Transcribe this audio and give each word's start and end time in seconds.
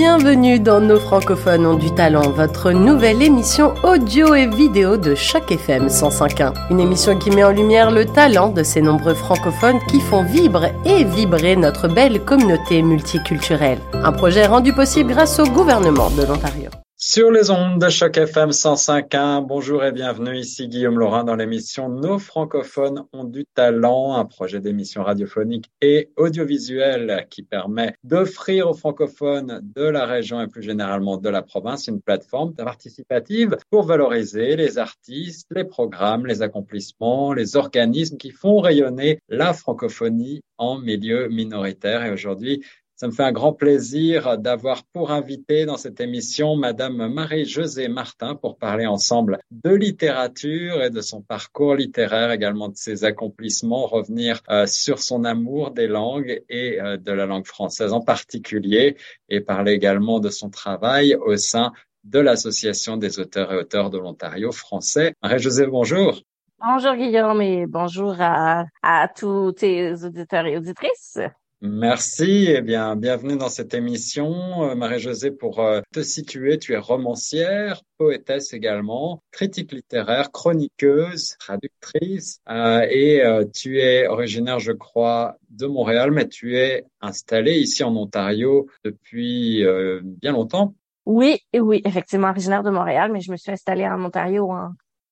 Bienvenue 0.00 0.58
dans 0.58 0.80
Nos 0.80 0.98
francophones 0.98 1.66
ont 1.66 1.74
du 1.74 1.92
talent, 1.94 2.30
votre 2.30 2.72
nouvelle 2.72 3.20
émission 3.20 3.74
audio 3.82 4.34
et 4.34 4.46
vidéo 4.46 4.96
de 4.96 5.14
chaque 5.14 5.52
FM 5.52 5.88
105.1. 5.88 6.54
Une 6.70 6.80
émission 6.80 7.18
qui 7.18 7.30
met 7.30 7.44
en 7.44 7.50
lumière 7.50 7.90
le 7.90 8.06
talent 8.06 8.48
de 8.48 8.62
ces 8.62 8.80
nombreux 8.80 9.12
francophones 9.12 9.78
qui 9.90 10.00
font 10.00 10.22
vibrer 10.22 10.72
et 10.86 11.04
vibrer 11.04 11.54
notre 11.54 11.86
belle 11.86 12.24
communauté 12.24 12.80
multiculturelle. 12.80 13.78
Un 13.92 14.12
projet 14.12 14.46
rendu 14.46 14.72
possible 14.72 15.12
grâce 15.12 15.38
au 15.38 15.44
gouvernement 15.44 16.08
de 16.10 16.22
l'Ontario. 16.22 16.70
Sur 17.02 17.30
les 17.30 17.50
ondes 17.50 17.80
de 17.80 17.88
Choc 17.88 18.18
FM 18.18 18.50
105.1, 18.50 19.46
bonjour 19.46 19.82
et 19.82 19.90
bienvenue, 19.90 20.36
ici 20.36 20.68
Guillaume 20.68 20.98
Laurin 20.98 21.24
dans 21.24 21.34
l'émission 21.34 21.88
Nos 21.88 22.18
francophones 22.18 23.06
ont 23.14 23.24
du 23.24 23.46
talent, 23.54 24.16
un 24.16 24.26
projet 24.26 24.60
d'émission 24.60 25.02
radiophonique 25.02 25.70
et 25.80 26.10
audiovisuelle 26.18 27.26
qui 27.30 27.42
permet 27.42 27.94
d'offrir 28.04 28.68
aux 28.68 28.74
francophones 28.74 29.62
de 29.74 29.84
la 29.84 30.04
région 30.04 30.42
et 30.42 30.46
plus 30.46 30.62
généralement 30.62 31.16
de 31.16 31.30
la 31.30 31.40
province 31.40 31.86
une 31.86 32.02
plateforme 32.02 32.54
participative 32.54 33.56
pour 33.70 33.84
valoriser 33.84 34.54
les 34.56 34.76
artistes, 34.76 35.48
les 35.52 35.64
programmes, 35.64 36.26
les 36.26 36.42
accomplissements, 36.42 37.32
les 37.32 37.56
organismes 37.56 38.18
qui 38.18 38.30
font 38.30 38.58
rayonner 38.58 39.20
la 39.30 39.54
francophonie 39.54 40.42
en 40.58 40.78
milieu 40.78 41.28
minoritaire. 41.28 42.04
Et 42.04 42.10
aujourd'hui, 42.10 42.62
ça 43.00 43.06
me 43.06 43.12
fait 43.12 43.22
un 43.22 43.32
grand 43.32 43.54
plaisir 43.54 44.36
d'avoir 44.36 44.84
pour 44.92 45.10
invité 45.10 45.64
dans 45.64 45.78
cette 45.78 46.02
émission 46.02 46.54
Madame 46.54 47.10
Marie-Josée 47.10 47.88
Martin 47.88 48.34
pour 48.34 48.58
parler 48.58 48.84
ensemble 48.84 49.38
de 49.50 49.70
littérature 49.70 50.82
et 50.82 50.90
de 50.90 51.00
son 51.00 51.22
parcours 51.22 51.76
littéraire, 51.76 52.30
également 52.30 52.68
de 52.68 52.76
ses 52.76 53.04
accomplissements, 53.04 53.86
revenir 53.86 54.42
euh, 54.50 54.66
sur 54.66 54.98
son 54.98 55.24
amour 55.24 55.70
des 55.70 55.88
langues 55.88 56.42
et 56.50 56.78
euh, 56.78 56.98
de 56.98 57.10
la 57.10 57.24
langue 57.24 57.46
française 57.46 57.94
en 57.94 58.02
particulier 58.02 58.98
et 59.30 59.40
parler 59.40 59.72
également 59.72 60.20
de 60.20 60.28
son 60.28 60.50
travail 60.50 61.14
au 61.14 61.38
sein 61.38 61.72
de 62.04 62.18
l'Association 62.18 62.98
des 62.98 63.18
auteurs 63.18 63.50
et 63.54 63.56
auteurs 63.56 63.88
de 63.88 63.96
l'Ontario 63.96 64.52
français. 64.52 65.14
Marie-Josée, 65.22 65.66
bonjour. 65.66 66.20
Bonjour 66.58 66.94
Guillaume 66.96 67.40
et 67.40 67.64
bonjour 67.66 68.14
à, 68.18 68.66
à 68.82 69.08
tous 69.08 69.52
tes 69.52 69.94
auditeurs 70.04 70.44
et 70.44 70.58
auditrices. 70.58 71.18
Merci 71.62 72.46
et 72.46 72.62
bien 72.62 72.96
bienvenue 72.96 73.36
dans 73.36 73.50
cette 73.50 73.74
émission. 73.74 74.64
Euh, 74.64 74.74
Marie-Josée, 74.74 75.30
pour 75.30 75.60
euh, 75.60 75.82
te 75.92 76.00
situer, 76.00 76.58
tu 76.58 76.72
es 76.72 76.78
romancière, 76.78 77.82
poétesse 77.98 78.54
également, 78.54 79.22
critique 79.30 79.72
littéraire, 79.72 80.32
chroniqueuse, 80.32 81.36
traductrice 81.38 82.40
euh, 82.48 82.86
et 82.88 83.22
tu 83.52 83.78
es 83.78 84.06
originaire, 84.06 84.58
je 84.58 84.72
crois, 84.72 85.36
de 85.50 85.66
Montréal, 85.66 86.12
mais 86.12 86.28
tu 86.28 86.56
es 86.56 86.86
installée 87.02 87.58
ici 87.58 87.84
en 87.84 87.94
Ontario 87.94 88.66
depuis 88.82 89.62
bien 90.02 90.32
longtemps. 90.32 90.74
Oui, 91.04 91.40
oui, 91.54 91.82
effectivement 91.84 92.30
originaire 92.30 92.62
de 92.62 92.70
Montréal, 92.70 93.12
mais 93.12 93.20
je 93.20 93.30
me 93.30 93.36
suis 93.36 93.52
installée 93.52 93.86
en 93.86 94.02
Ontario 94.02 94.50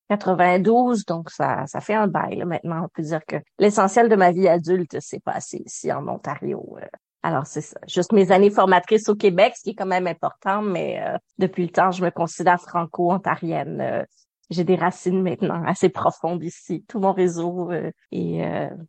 92, 0.08 1.04
donc 1.04 1.30
ça, 1.30 1.66
ça 1.66 1.80
fait 1.80 1.94
un 1.94 2.06
bail 2.06 2.42
maintenant. 2.44 2.84
On 2.84 2.88
peut 2.88 3.02
dire 3.02 3.24
que 3.26 3.36
l'essentiel 3.58 4.08
de 4.08 4.16
ma 4.16 4.32
vie 4.32 4.48
adulte 4.48 5.00
s'est 5.00 5.20
passé 5.20 5.62
ici 5.64 5.92
en 5.92 6.06
Ontario. 6.08 6.76
Euh. 6.80 6.86
Alors 7.22 7.46
c'est 7.46 7.60
ça, 7.60 7.78
juste 7.86 8.12
mes 8.12 8.30
années 8.32 8.50
formatrices 8.50 9.08
au 9.08 9.16
Québec, 9.16 9.54
ce 9.56 9.62
qui 9.64 9.70
est 9.70 9.74
quand 9.74 9.86
même 9.86 10.06
important, 10.06 10.62
mais 10.62 11.02
euh, 11.02 11.16
depuis 11.38 11.64
le 11.64 11.70
temps, 11.70 11.90
je 11.90 12.02
me 12.02 12.10
considère 12.10 12.60
franco-ontarienne. 12.60 13.80
Euh. 13.80 14.04
j'ai 14.50 14.64
des 14.64 14.76
racines 14.76 15.22
maintenant 15.22 15.62
assez 15.66 15.88
profondes 15.88 16.42
ici, 16.42 16.84
tout 16.88 17.00
mon 17.00 17.12
réseau 17.12 17.70
et 18.12 18.42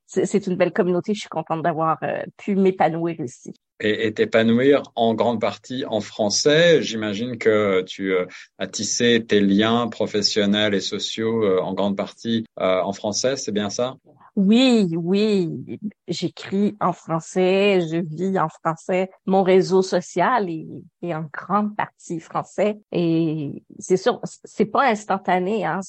c'est 0.06 0.48
une 0.48 0.56
belle 0.56 0.72
communauté. 0.72 1.14
Je 1.14 1.22
suis 1.22 1.30
contente 1.30 1.64
d'avoir 1.64 2.00
pu 2.38 2.56
m'épanouir 2.56 3.20
ici 3.20 3.54
et 3.82 4.14
t'épanouir 4.14 4.84
en 4.96 5.14
grande 5.14 5.40
partie 5.40 5.86
en 5.86 6.02
français. 6.02 6.82
J'imagine 6.82 7.38
que 7.38 7.82
tu 7.84 8.14
euh, 8.14 8.26
as 8.58 8.68
tissé 8.68 9.26
tes 9.26 9.40
liens 9.40 9.88
professionnels 9.88 10.74
et 10.74 10.82
sociaux 10.82 11.44
euh, 11.44 11.62
en 11.62 11.74
grande 11.74 11.96
partie 11.96 12.46
euh, 12.60 12.82
en 12.82 12.94
français, 12.94 13.38
c'est 13.38 13.52
bien 13.52 13.70
ça? 13.70 13.96
Oui, 14.36 14.96
oui, 14.96 15.80
j'écris 16.08 16.78
en 16.80 16.94
français, 16.94 17.82
je 17.82 17.98
vis 17.98 18.40
en 18.40 18.48
français. 18.48 19.10
Mon 19.26 19.44
réseau 19.44 19.82
social 19.82 20.50
est, 20.50 21.14
en 21.14 21.26
grande 21.34 21.76
partie 21.76 22.20
français 22.20 22.80
et 22.92 23.64
c'est 23.80 23.98
sûr, 23.98 24.22
c'est 24.24 24.66
pas 24.66 24.88
instantané. 24.88 25.66
Hein, 25.66 25.82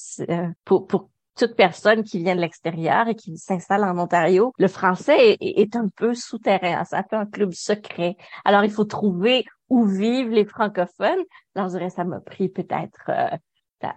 pour, 0.65 0.87
pour 0.87 1.10
toute 1.35 1.55
personne 1.55 2.03
qui 2.03 2.19
vient 2.19 2.35
de 2.35 2.41
l'extérieur 2.41 3.07
et 3.07 3.15
qui 3.15 3.37
s'installe 3.37 3.83
en 3.83 3.97
Ontario, 3.97 4.53
le 4.57 4.67
français 4.67 5.37
est, 5.39 5.75
un 5.75 5.87
peu 5.95 6.13
souterrain, 6.13 6.83
c'est 6.85 6.97
un 6.97 7.03
peu 7.03 7.15
un 7.15 7.25
club 7.25 7.51
secret. 7.53 8.15
Alors, 8.45 8.63
il 8.63 8.71
faut 8.71 8.85
trouver 8.85 9.45
où 9.69 9.85
vivent 9.85 10.29
les 10.29 10.45
francophones. 10.45 11.23
Alors, 11.55 11.69
je 11.69 11.77
dirais, 11.77 11.89
ça 11.89 12.03
m'a 12.03 12.19
pris 12.19 12.49
peut-être 12.49 13.09
euh, 13.09 13.37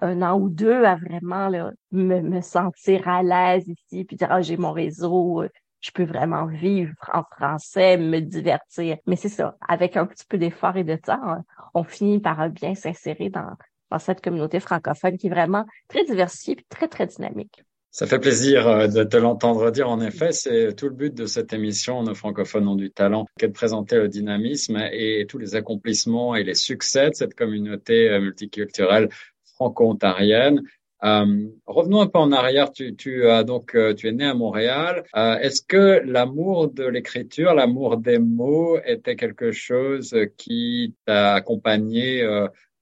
un 0.00 0.22
an 0.22 0.38
ou 0.38 0.48
deux 0.48 0.84
à 0.84 0.96
vraiment 0.96 1.50
me, 1.90 2.40
sentir 2.40 3.08
à 3.08 3.22
l'aise 3.22 3.68
ici, 3.68 4.04
puis 4.04 4.16
dire, 4.16 4.28
ah, 4.30 4.40
j'ai 4.40 4.56
mon 4.56 4.72
réseau, 4.72 5.42
euh, 5.42 5.48
je 5.80 5.90
peux 5.90 6.04
vraiment 6.04 6.46
vivre 6.46 6.94
en 7.12 7.24
français, 7.24 7.96
me 7.96 8.20
divertir. 8.20 8.96
Mais 9.06 9.16
c'est 9.16 9.28
ça, 9.28 9.56
avec 9.68 9.96
un 9.96 10.06
petit 10.06 10.24
peu 10.26 10.38
d'effort 10.38 10.76
et 10.76 10.84
de 10.84 10.96
temps, 10.96 11.42
on 11.74 11.84
finit 11.84 12.20
par 12.20 12.48
bien 12.48 12.74
s'insérer 12.74 13.28
dans, 13.28 13.54
cette 14.00 14.20
communauté 14.20 14.60
francophone 14.60 15.16
qui 15.18 15.26
est 15.26 15.30
vraiment 15.30 15.66
très 15.88 16.04
diversifiée 16.04 16.56
très, 16.68 16.88
très 16.88 17.06
dynamique. 17.06 17.64
Ça 17.94 18.08
fait 18.08 18.18
plaisir 18.18 18.66
euh, 18.66 18.88
de 18.88 19.04
te 19.04 19.16
l'entendre 19.16 19.70
dire. 19.70 19.88
En 19.88 20.00
effet, 20.00 20.32
c'est 20.32 20.74
tout 20.74 20.86
le 20.86 20.96
but 20.96 21.14
de 21.14 21.26
cette 21.26 21.52
émission, 21.52 22.02
Nos 22.02 22.16
francophones 22.16 22.66
ont 22.66 22.74
du 22.74 22.90
talent, 22.90 23.24
qu'est 23.38 23.46
de 23.46 23.52
présenter 23.52 23.94
le 23.94 24.08
dynamisme 24.08 24.76
et 24.92 25.26
tous 25.28 25.38
les 25.38 25.54
accomplissements 25.54 26.34
et 26.34 26.42
les 26.42 26.56
succès 26.56 27.10
de 27.10 27.14
cette 27.14 27.34
communauté 27.34 28.10
euh, 28.10 28.20
multiculturelle 28.20 29.10
franco-ontarienne. 29.54 30.60
Euh, 31.04 31.46
revenons 31.66 32.00
un 32.00 32.08
peu 32.08 32.18
en 32.18 32.32
arrière. 32.32 32.72
Tu, 32.72 33.28
as 33.28 33.44
donc 33.44 33.76
tu 33.96 34.08
es 34.08 34.12
né 34.12 34.24
à 34.24 34.34
Montréal. 34.34 35.04
Est-ce 35.14 35.62
que 35.62 36.00
l'amour 36.04 36.72
de 36.72 36.84
l'écriture, 36.84 37.54
l'amour 37.54 37.98
des 37.98 38.18
mots, 38.18 38.76
était 38.84 39.14
quelque 39.14 39.52
chose 39.52 40.16
qui 40.36 40.96
t'a 41.04 41.34
accompagné 41.34 42.26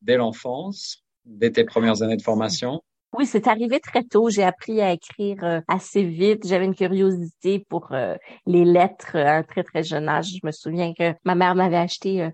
dès 0.02 0.16
l'enfance, 0.16 1.01
dès 1.24 1.50
tes 1.50 1.64
premières 1.64 2.02
années 2.02 2.16
de 2.16 2.22
formation? 2.22 2.82
Oui, 3.14 3.26
c'est 3.26 3.46
arrivé 3.46 3.78
très 3.78 4.04
tôt. 4.04 4.30
J'ai 4.30 4.42
appris 4.42 4.80
à 4.80 4.92
écrire 4.92 5.44
euh, 5.44 5.60
assez 5.68 6.02
vite. 6.02 6.46
J'avais 6.46 6.64
une 6.64 6.74
curiosité 6.74 7.62
pour 7.68 7.92
euh, 7.92 8.16
les 8.46 8.64
lettres 8.64 9.16
à 9.16 9.36
un 9.36 9.42
très 9.42 9.62
très 9.62 9.82
jeune 9.82 10.08
âge. 10.08 10.28
Je 10.28 10.46
me 10.46 10.50
souviens 10.50 10.94
que 10.94 11.12
ma 11.24 11.34
mère 11.34 11.54
m'avait 11.54 11.76
acheté 11.76 12.22
euh, 12.22 12.30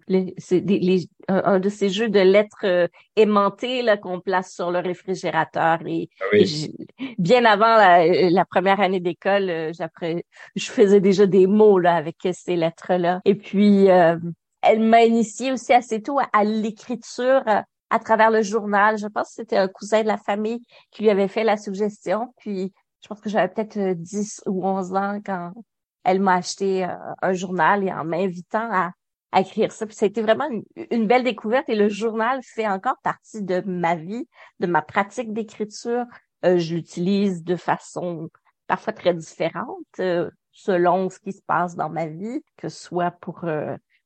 un, 1.26 1.58
de 1.58 1.68
ces 1.68 1.88
jeux 1.88 2.08
de 2.08 2.20
lettres 2.20 2.88
aimantées 3.16 3.82
là 3.82 3.96
qu'on 3.96 4.20
place 4.20 4.54
sur 4.54 4.70
le 4.70 4.78
réfrigérateur. 4.78 5.80
Et, 5.84 6.08
ah 6.20 6.36
bien 7.18 7.44
avant 7.44 7.76
la, 7.76 8.44
première 8.44 8.80
année 8.80 9.00
d'école, 9.00 9.72
je 10.54 10.70
faisais 10.70 11.00
déjà 11.00 11.26
des 11.26 11.48
mots 11.48 11.80
là 11.80 11.96
avec 11.96 12.16
ces 12.32 12.54
lettres 12.54 12.94
là. 12.94 13.20
Et 13.24 13.34
puis 13.34 13.86
elle 13.86 14.80
m'a 14.80 15.02
initié 15.02 15.52
aussi 15.52 15.72
assez 15.72 16.02
tôt 16.02 16.18
à, 16.32 16.44
l'écriture 16.44 17.42
à 17.90 17.98
travers 17.98 18.30
le 18.30 18.42
journal. 18.42 18.98
Je 18.98 19.06
pense 19.06 19.28
que 19.28 19.34
c'était 19.34 19.56
un 19.56 19.68
cousin 19.68 20.02
de 20.02 20.08
la 20.08 20.18
famille 20.18 20.62
qui 20.90 21.02
lui 21.02 21.10
avait 21.10 21.28
fait 21.28 21.44
la 21.44 21.56
suggestion. 21.56 22.32
Puis 22.38 22.72
je 23.02 23.08
pense 23.08 23.20
que 23.20 23.28
j'avais 23.28 23.48
peut-être 23.48 23.94
10 23.94 24.42
euh, 24.46 24.50
ou 24.50 24.66
11 24.66 24.94
ans 24.94 25.20
quand 25.24 25.52
elle 26.04 26.20
m'a 26.20 26.34
acheté 26.36 26.84
euh, 26.84 26.94
un 27.22 27.32
journal 27.32 27.84
et 27.84 27.92
en 27.92 28.04
m'invitant 28.04 28.68
à, 28.72 28.92
écrire 29.38 29.72
ça. 29.72 29.86
Puis 29.86 29.94
ça 29.94 30.06
a 30.06 30.08
été 30.08 30.22
vraiment 30.22 30.48
une, 30.90 31.06
belle 31.06 31.22
découverte 31.22 31.68
et 31.68 31.76
le 31.76 31.88
journal 31.88 32.40
fait 32.42 32.66
encore 32.66 32.96
partie 33.02 33.42
de 33.42 33.62
ma 33.66 33.94
vie, 33.94 34.26
de 34.58 34.66
ma 34.66 34.80
pratique 34.80 35.32
d'écriture. 35.32 36.04
Euh, 36.44 36.56
je 36.58 36.74
l'utilise 36.74 37.44
de 37.44 37.56
façon 37.56 38.30
parfois 38.66 38.92
très 38.94 39.14
différente 39.14 40.00
selon 40.52 41.08
ce 41.08 41.20
qui 41.20 41.32
se 41.32 41.42
passe 41.42 41.76
dans 41.76 41.88
ma 41.88 42.06
vie, 42.06 42.42
que 42.56 42.68
ce 42.68 42.84
soit 42.84 43.12
pour 43.12 43.44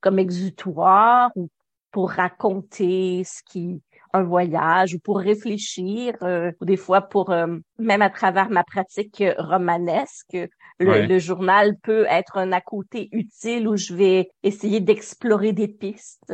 comme 0.00 0.18
exutoire 0.18 1.30
ou 1.36 1.48
pour 1.92 2.10
raconter 2.10 3.22
ce 3.24 3.42
qui 3.44 3.82
un 4.12 4.22
voyage 4.22 4.94
ou 4.94 4.98
pour 4.98 5.18
réfléchir 5.18 6.14
euh, 6.22 6.52
ou 6.60 6.64
des 6.64 6.76
fois 6.76 7.02
pour 7.02 7.30
euh, 7.30 7.56
même 7.78 8.02
à 8.02 8.10
travers 8.10 8.50
ma 8.50 8.64
pratique 8.64 9.22
romanesque 9.38 10.36
le, 10.78 11.18
journal 11.18 11.76
peut 11.82 12.06
être 12.08 12.38
un 12.38 12.52
à 12.52 12.60
côté 12.60 13.08
utile 13.12 13.68
où 13.68 13.76
je 13.76 13.94
vais 13.94 14.30
essayer 14.42 14.80
d'explorer 14.80 15.52
des 15.52 15.68
pistes 15.68 16.32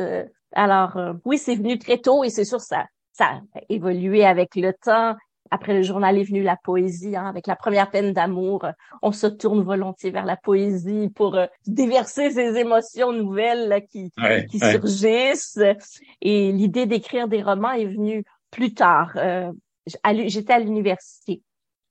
alors 0.53 0.97
euh, 0.97 1.13
oui 1.25 1.37
c'est 1.37 1.55
venu 1.55 1.77
très 1.77 1.99
tôt 1.99 2.23
et 2.23 2.29
c'est 2.29 2.45
sûr 2.45 2.59
ça 2.59 2.85
ça 3.13 3.41
a 3.55 3.59
évolué 3.69 4.25
avec 4.25 4.55
le 4.55 4.73
temps 4.73 5.15
après 5.51 5.73
le 5.73 5.83
journal 5.83 6.17
est 6.17 6.23
venu 6.23 6.43
la 6.43 6.57
poésie, 6.57 7.15
hein, 7.15 7.25
avec 7.25 7.47
la 7.47 7.55
première 7.55 7.89
peine 7.89 8.13
d'amour. 8.13 8.65
On 9.01 9.11
se 9.11 9.27
tourne 9.27 9.61
volontiers 9.61 10.11
vers 10.11 10.25
la 10.25 10.37
poésie 10.37 11.09
pour 11.15 11.35
euh, 11.35 11.45
déverser 11.67 12.31
ces 12.31 12.57
émotions 12.57 13.11
nouvelles 13.11 13.85
qui, 13.89 14.11
qui 14.49 14.59
surgissent. 14.59 15.59
Et 16.21 16.51
l'idée 16.51 16.85
d'écrire 16.85 17.27
des 17.27 17.41
romans 17.41 17.71
est 17.71 17.85
venue 17.85 18.23
plus 18.51 18.73
tard. 18.73 19.13
Euh, 19.15 19.51
J'étais 20.25 20.53
à 20.53 20.59
l'université. 20.59 21.41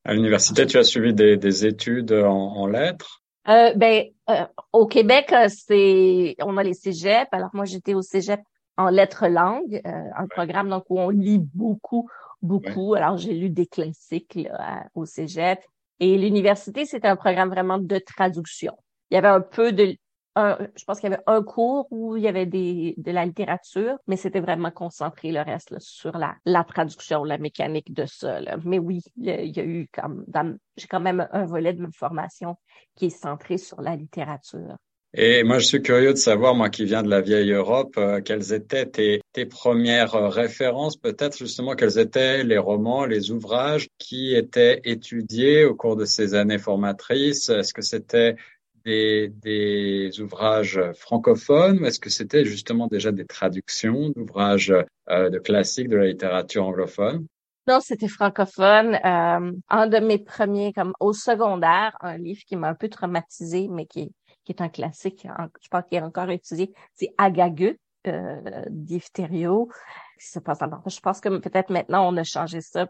À 0.04 0.14
l'université, 0.14 0.66
tu 0.66 0.78
as 0.78 0.84
suivi 0.84 1.12
des, 1.12 1.36
des 1.36 1.66
études 1.66 2.12
en, 2.12 2.54
en 2.56 2.66
lettres? 2.66 3.22
Euh, 3.48 3.72
ben, 3.74 4.04
euh, 4.30 4.44
au 4.72 4.86
Québec, 4.86 5.32
euh, 5.32 5.48
c'est 5.48 6.36
on 6.40 6.56
a 6.58 6.62
les 6.62 6.74
cégeps. 6.74 7.28
Alors 7.32 7.50
moi, 7.54 7.64
j'étais 7.64 7.94
au 7.94 8.02
cégep 8.02 8.40
en 8.76 8.90
lettres 8.90 9.26
langues, 9.26 9.80
un 9.84 10.28
programme 10.28 10.68
donc 10.68 10.84
où 10.88 11.00
on 11.00 11.08
lit 11.08 11.40
beaucoup, 11.52 12.08
beaucoup. 12.42 12.94
Alors 12.94 13.16
j'ai 13.16 13.34
lu 13.34 13.50
des 13.50 13.66
classiques 13.66 14.38
au 14.94 15.04
cégep. 15.04 15.60
Et 16.00 16.16
l'université, 16.16 16.84
c'était 16.84 17.08
un 17.08 17.16
programme 17.16 17.50
vraiment 17.50 17.78
de 17.78 17.98
traduction. 17.98 18.72
Il 19.10 19.14
y 19.14 19.16
avait 19.16 19.28
un 19.28 19.40
peu 19.40 19.72
de 19.72 19.96
je 20.76 20.84
pense 20.84 21.00
qu'il 21.00 21.10
y 21.10 21.12
avait 21.12 21.22
un 21.26 21.42
cours 21.42 21.86
où 21.90 22.16
il 22.16 22.22
y 22.22 22.28
avait 22.28 22.46
des, 22.46 22.94
de 22.96 23.10
la 23.10 23.24
littérature, 23.24 23.98
mais 24.06 24.16
c'était 24.16 24.40
vraiment 24.40 24.70
concentré 24.70 25.32
le 25.32 25.40
reste 25.40 25.78
sur 25.80 26.16
la, 26.16 26.36
la 26.44 26.64
traduction, 26.64 27.24
la 27.24 27.38
mécanique 27.38 27.92
de 27.92 28.06
ça. 28.06 28.40
Mais 28.64 28.78
oui, 28.78 29.02
il 29.16 29.24
y 29.26 29.60
a, 29.60 29.64
eu 29.64 29.88
comme 29.92 30.24
j'ai 30.76 30.86
quand 30.86 31.00
même 31.00 31.26
un 31.32 31.44
volet 31.44 31.72
de 31.72 31.82
ma 31.82 31.90
formation 31.90 32.56
qui 32.94 33.06
est 33.06 33.10
centré 33.10 33.58
sur 33.58 33.80
la 33.80 33.96
littérature. 33.96 34.76
Et 35.20 35.42
moi, 35.42 35.58
je 35.58 35.66
suis 35.66 35.82
curieux 35.82 36.12
de 36.12 36.18
savoir, 36.18 36.54
moi 36.54 36.70
qui 36.70 36.84
viens 36.84 37.02
de 37.02 37.10
la 37.10 37.20
vieille 37.20 37.50
Europe, 37.50 37.96
euh, 37.98 38.20
quelles 38.20 38.52
étaient 38.52 38.86
tes, 38.86 39.46
premières 39.46 40.14
euh, 40.14 40.28
références, 40.28 40.96
peut-être 40.96 41.36
justement, 41.36 41.74
quels 41.74 41.98
étaient 41.98 42.44
les 42.44 42.56
romans, 42.56 43.04
les 43.04 43.32
ouvrages 43.32 43.88
qui 43.98 44.36
étaient 44.36 44.80
étudiés 44.84 45.64
au 45.64 45.74
cours 45.74 45.96
de 45.96 46.04
ces 46.04 46.36
années 46.36 46.58
formatrices? 46.58 47.48
Est-ce 47.48 47.74
que 47.74 47.82
c'était 47.82 48.36
des, 48.84 50.20
ouvrages 50.20 50.80
francophones? 50.94 51.80
Ou 51.80 51.86
est-ce 51.86 51.98
que 51.98 52.10
c'était 52.10 52.44
justement 52.44 52.86
déjà 52.86 53.10
des 53.10 53.26
traductions 53.26 54.10
d'ouvrages 54.10 54.72
euh, 55.10 55.30
de 55.30 55.38
classiques 55.40 55.88
de 55.88 55.96
la 55.96 56.06
littérature 56.06 56.64
anglophone? 56.64 57.26
Non, 57.66 57.80
c'était 57.80 58.06
francophone. 58.06 59.00
Un 59.02 59.86
de 59.88 59.98
mes 59.98 60.18
premiers, 60.18 60.72
comme 60.72 60.92
au 61.00 61.12
secondaire, 61.12 61.96
un 62.02 62.16
livre 62.16 62.40
qui 62.46 62.54
m'a 62.54 62.68
un 62.68 62.74
peu 62.74 62.88
traumatisé, 62.88 63.66
mais 63.68 63.84
qui, 63.84 64.12
qui 64.48 64.52
est 64.52 64.62
un 64.62 64.70
classique, 64.70 65.26
je 65.60 65.68
pense 65.68 65.84
qu'il 65.84 65.98
est 65.98 66.02
encore 66.02 66.30
étudié, 66.30 66.72
c'est 66.94 67.12
Agagu 67.18 67.78
euh, 68.06 68.64
d'Yves 68.70 69.08
Se 70.18 70.38
passe 70.38 70.58
je 70.86 71.00
pense 71.00 71.20
que 71.20 71.28
peut-être 71.36 71.70
maintenant 71.70 72.08
on 72.10 72.16
a 72.16 72.24
changé 72.24 72.62
ça 72.62 72.86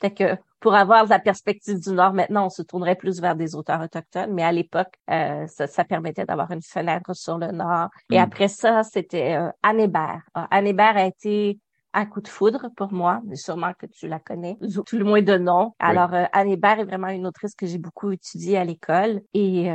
fait 0.00 0.10
que 0.10 0.36
pour 0.58 0.74
avoir 0.74 1.06
la 1.06 1.18
perspective 1.18 1.78
du 1.80 1.90
Nord, 1.90 2.12
maintenant, 2.12 2.46
on 2.46 2.48
se 2.48 2.62
tournerait 2.62 2.96
plus 2.96 3.20
vers 3.20 3.36
des 3.36 3.54
auteurs 3.54 3.80
autochtones, 3.80 4.32
mais 4.32 4.42
à 4.42 4.52
l'époque, 4.52 4.94
euh, 5.10 5.46
ça, 5.46 5.84
permettait 5.84 6.24
d'avoir 6.24 6.50
une 6.50 6.62
fenêtre 6.62 7.14
sur 7.14 7.38
le 7.38 7.52
Nord. 7.52 7.88
Et 8.10 8.18
mm. 8.18 8.22
après 8.22 8.48
ça, 8.48 8.82
c'était 8.82 9.36
euh, 9.36 9.50
Anne 9.62 9.80
Hébert. 9.80 10.22
Anne 10.34 10.66
Hébert 10.66 10.96
a 10.96 11.04
été 11.04 11.58
un 11.94 12.06
coup 12.06 12.20
de 12.20 12.28
foudre 12.28 12.68
pour 12.76 12.92
moi, 12.92 13.20
mais 13.26 13.36
sûrement 13.36 13.72
que 13.78 13.86
tu 13.86 14.08
la 14.08 14.18
connais, 14.18 14.56
tout 14.86 14.98
le 14.98 15.04
moins 15.04 15.22
de 15.22 15.36
nom. 15.36 15.72
Alors, 15.78 16.14
euh, 16.14 16.24
Anne 16.32 16.48
Hébert 16.48 16.80
est 16.80 16.84
vraiment 16.84 17.08
une 17.08 17.26
autrice 17.26 17.54
que 17.54 17.66
j'ai 17.66 17.78
beaucoup 17.78 18.10
étudiée 18.10 18.56
à 18.56 18.64
l'école. 18.64 19.20
Et 19.34 19.70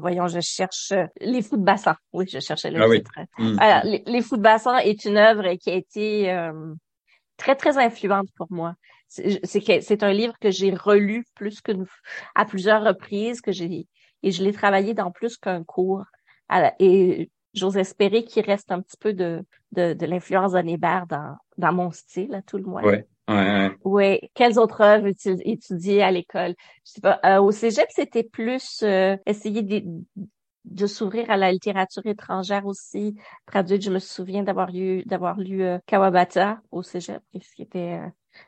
voyons, 0.00 0.26
je 0.26 0.40
cherche 0.40 0.92
Les 1.20 1.42
Fous 1.42 1.56
de 1.56 1.64
Bassin. 1.64 1.96
Oui, 2.12 2.26
je 2.30 2.40
cherchais 2.40 2.70
le 2.70 2.82
ah 2.82 2.90
titre. 2.90 3.12
Mm. 3.38 3.58
Alors, 3.58 3.84
les, 3.84 4.02
les, 4.06 4.22
Fous 4.22 4.36
de 4.36 4.42
Bassin 4.42 4.76
est 4.78 5.04
une 5.04 5.16
œuvre 5.16 5.54
qui 5.54 5.70
a 5.70 5.74
été 5.74 6.50
très, 7.36 7.56
très 7.56 7.78
influente 7.78 8.28
pour 8.36 8.48
moi 8.50 8.74
c'est 9.12 10.02
un 10.02 10.12
livre 10.12 10.34
que 10.40 10.50
j'ai 10.50 10.74
relu 10.74 11.24
plus 11.34 11.60
que 11.60 11.72
à 12.34 12.44
plusieurs 12.44 12.82
reprises 12.82 13.40
que 13.40 13.52
j'ai 13.52 13.86
et 14.22 14.30
je 14.30 14.42
l'ai 14.42 14.52
travaillé 14.52 14.94
dans 14.94 15.10
plus 15.10 15.36
qu'un 15.36 15.64
cours 15.64 16.04
et 16.78 17.30
j'ose 17.54 17.76
espérer 17.76 18.24
qu'il 18.24 18.44
reste 18.44 18.72
un 18.72 18.80
petit 18.80 18.96
peu 18.96 19.12
de 19.12 19.44
de, 19.72 19.94
de 19.94 20.06
l'influence 20.06 20.52
d'Anébert 20.52 21.06
dans 21.06 21.36
dans 21.62 21.72
mon 21.72 21.90
style 21.90 22.34
à 22.34 22.42
tout 22.42 22.58
le 22.58 22.64
moins. 22.64 22.82
Ouais. 22.82 23.06
Ouais, 23.28 23.70
ouais. 23.84 24.30
Quelles 24.34 24.58
autres 24.58 24.82
œuvres 24.82 25.06
étudiées 25.44 26.02
à 26.02 26.10
l'école? 26.10 26.54
Je 26.84 26.92
sais 26.92 27.00
pas. 27.00 27.20
Euh, 27.24 27.40
au 27.40 27.52
cégep, 27.52 27.86
c'était 27.90 28.24
plus 28.24 28.82
euh, 28.82 29.16
essayer 29.26 29.62
de, 29.62 29.84
de 30.64 30.86
s'ouvrir 30.86 31.30
à 31.30 31.36
la 31.36 31.52
littérature 31.52 32.04
étrangère 32.04 32.66
aussi. 32.66 33.14
Traduite, 33.46 33.82
je 33.82 33.90
me 33.90 34.00
souviens 34.00 34.42
d'avoir 34.42 34.70
lu 34.72 35.04
d'avoir 35.06 35.38
lu 35.38 35.62
euh, 35.62 35.78
Kawabata 35.86 36.60
au 36.72 36.82
cégep, 36.82 37.22
ce 37.40 37.54
qui 37.54 37.62
était 37.62 38.00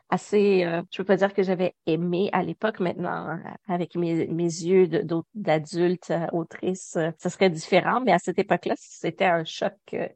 assez, 0.09 0.65
euh, 0.65 0.81
je 0.91 0.97
peux 0.97 1.05
pas 1.05 1.15
dire 1.15 1.33
que 1.33 1.41
j'avais 1.41 1.73
aimé 1.85 2.29
à 2.33 2.43
l'époque. 2.43 2.81
Maintenant, 2.81 3.39
avec 3.69 3.95
mes, 3.95 4.27
mes 4.27 4.43
yeux 4.43 4.87
d'adulte 5.33 6.13
autrice, 6.33 6.97
ça 7.17 7.29
serait 7.29 7.49
différent. 7.49 8.01
Mais 8.05 8.11
à 8.11 8.19
cette 8.19 8.39
époque-là, 8.39 8.75
c'était 8.77 9.25
un 9.25 9.45
choc 9.45 9.73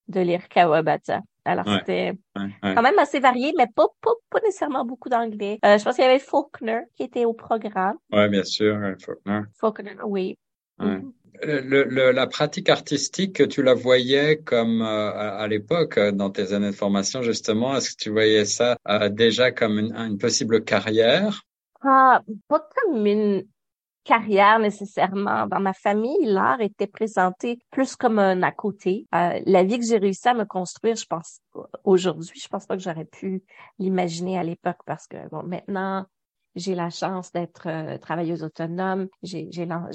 de 0.09 0.19
lire 0.19 0.49
Kawabata. 0.49 1.21
Alors, 1.49 1.65
c'était 1.79 2.13
quand 2.35 2.81
même 2.81 2.99
assez 2.99 3.19
varié, 3.19 3.53
mais 3.57 3.67
pas, 3.67 3.87
pas, 4.01 4.11
pas 4.29 4.39
nécessairement 4.41 4.85
beaucoup 4.85 5.09
d'anglais. 5.09 5.59
je 5.63 5.83
pense 5.83 5.95
qu'il 5.95 6.05
y 6.05 6.07
avait 6.07 6.19
Faulkner 6.19 6.81
qui 6.95 7.03
était 7.03 7.25
au 7.25 7.33
programme. 7.33 7.97
Oui, 8.11 8.29
bien 8.29 8.43
sûr, 8.43 8.77
Faulkner. 9.03 9.41
Faulkner, 9.55 9.95
oui. 10.03 10.37
Mm-hmm 10.79 11.11
le, 11.43 12.11
la 12.11 12.27
pratique 12.27 12.69
artistique, 12.69 13.47
tu 13.47 13.63
la 13.63 13.73
voyais 13.73 14.37
comme 14.37 14.81
euh, 14.81 15.11
à, 15.11 15.47
l'époque, 15.47 15.97
euh, 15.97 16.11
dans 16.11 16.29
tes 16.29 16.53
années 16.53 16.71
de 16.71 16.75
formation, 16.75 17.21
justement, 17.21 17.75
est-ce 17.75 17.91
que 17.91 18.03
tu 18.03 18.09
voyais 18.09 18.45
ça 18.45 18.77
euh, 18.87 19.09
déjà 19.09 19.51
comme 19.51 19.79
une, 19.79 19.95
une 19.95 20.17
possible 20.17 20.63
carrière? 20.63 21.43
Ah, 21.81 22.21
pas 22.47 22.67
comme 22.75 23.05
une 23.05 23.45
carrière 24.09 24.57
nécessairement. 24.57 25.45
Dans 25.45 25.59
ma 25.59 25.73
famille, 25.73 26.25
l'art 26.25 26.61
était 26.61 26.87
présenté 26.87 27.59
plus 27.69 27.95
comme 27.95 28.17
un 28.17 28.41
à 28.41 28.51
côté. 28.51 29.05
la 29.11 29.63
vie 29.63 29.77
que 29.77 29.85
j'ai 29.85 29.99
réussi 29.99 30.27
à 30.27 30.33
me 30.33 30.45
construire, 30.45 30.95
je 30.95 31.05
pense 31.05 31.41
aujourd'hui, 31.83 32.39
je 32.41 32.47
pense 32.47 32.65
pas 32.65 32.75
que 32.75 32.81
j'aurais 32.81 33.05
pu 33.05 33.43
l'imaginer 33.77 34.39
à 34.39 34.43
l'époque 34.43 34.79
parce 34.87 35.05
que 35.05 35.29
bon, 35.29 35.43
maintenant, 35.43 36.07
j'ai 36.55 36.73
la 36.73 36.89
chance 36.89 37.31
d'être 37.31 37.67
euh, 37.67 37.99
travailleuse 37.99 38.43
autonome, 38.43 39.07
j'ai 39.21 39.45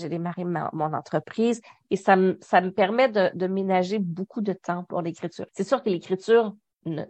démarré 0.09 0.45
mon 0.45 0.93
entreprise 0.95 1.61
et 1.91 1.97
ça 1.97 2.15
me, 2.15 2.39
ça 2.41 2.61
me 2.61 2.71
permet 2.71 3.09
de, 3.09 3.31
de 3.35 3.47
ménager 3.49 3.99
beaucoup 3.99 4.43
de 4.43 4.53
temps 4.53 4.85
pour 4.85 5.03
l'écriture. 5.03 5.47
C'est 5.53 5.65
sûr 5.65 5.83
que 5.83 5.91
l'écriture, 5.91 6.55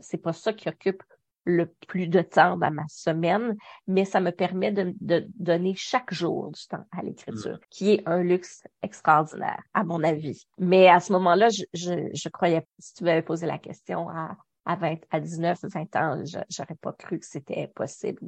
c'est 0.01 0.23
pas 0.23 0.33
ça 0.33 0.55
qui 0.55 0.71
occupe 0.71 1.03
le 1.45 1.67
plus 1.87 2.09
de 2.09 2.21
temps 2.21 2.57
dans 2.57 2.71
ma 2.71 2.87
semaine, 2.89 3.57
mais 3.87 4.05
ça 4.05 4.21
me 4.21 4.31
permet 4.31 4.73
de, 4.73 4.95
de 5.01 5.27
donner 5.39 5.75
chaque 5.77 6.13
jour 6.13 6.51
du 6.51 6.67
temps 6.67 6.85
à 6.93 7.03
l'écriture, 7.03 7.57
mmh. 7.57 7.67
qui 7.71 7.93
est 7.93 8.03
un 8.07 8.23
luxe 8.23 8.65
extraordinaire, 8.83 9.63
à 9.75 9.85
mon 9.85 10.03
avis. 10.03 10.47
Mais 10.59 10.89
à 10.89 11.01
ce 11.01 11.13
moment-là, 11.13 11.49
je, 11.51 11.65
je, 11.75 12.11
je 12.13 12.29
croyais, 12.29 12.67
si 12.79 12.95
tu 12.95 13.05
m'avais 13.05 13.23
posé 13.23 13.47
la 13.47 13.59
question 13.59 14.09
à 14.09 14.37
à 14.67 14.77
20, 14.77 14.97
à 15.11 15.21
19, 15.21 15.59
20 15.63 15.97
ans, 15.97 16.23
j'aurais 16.25 16.75
pas 16.81 16.93
cru 16.93 17.19
que 17.19 17.27
c'était 17.27 17.71
possible. 17.75 18.21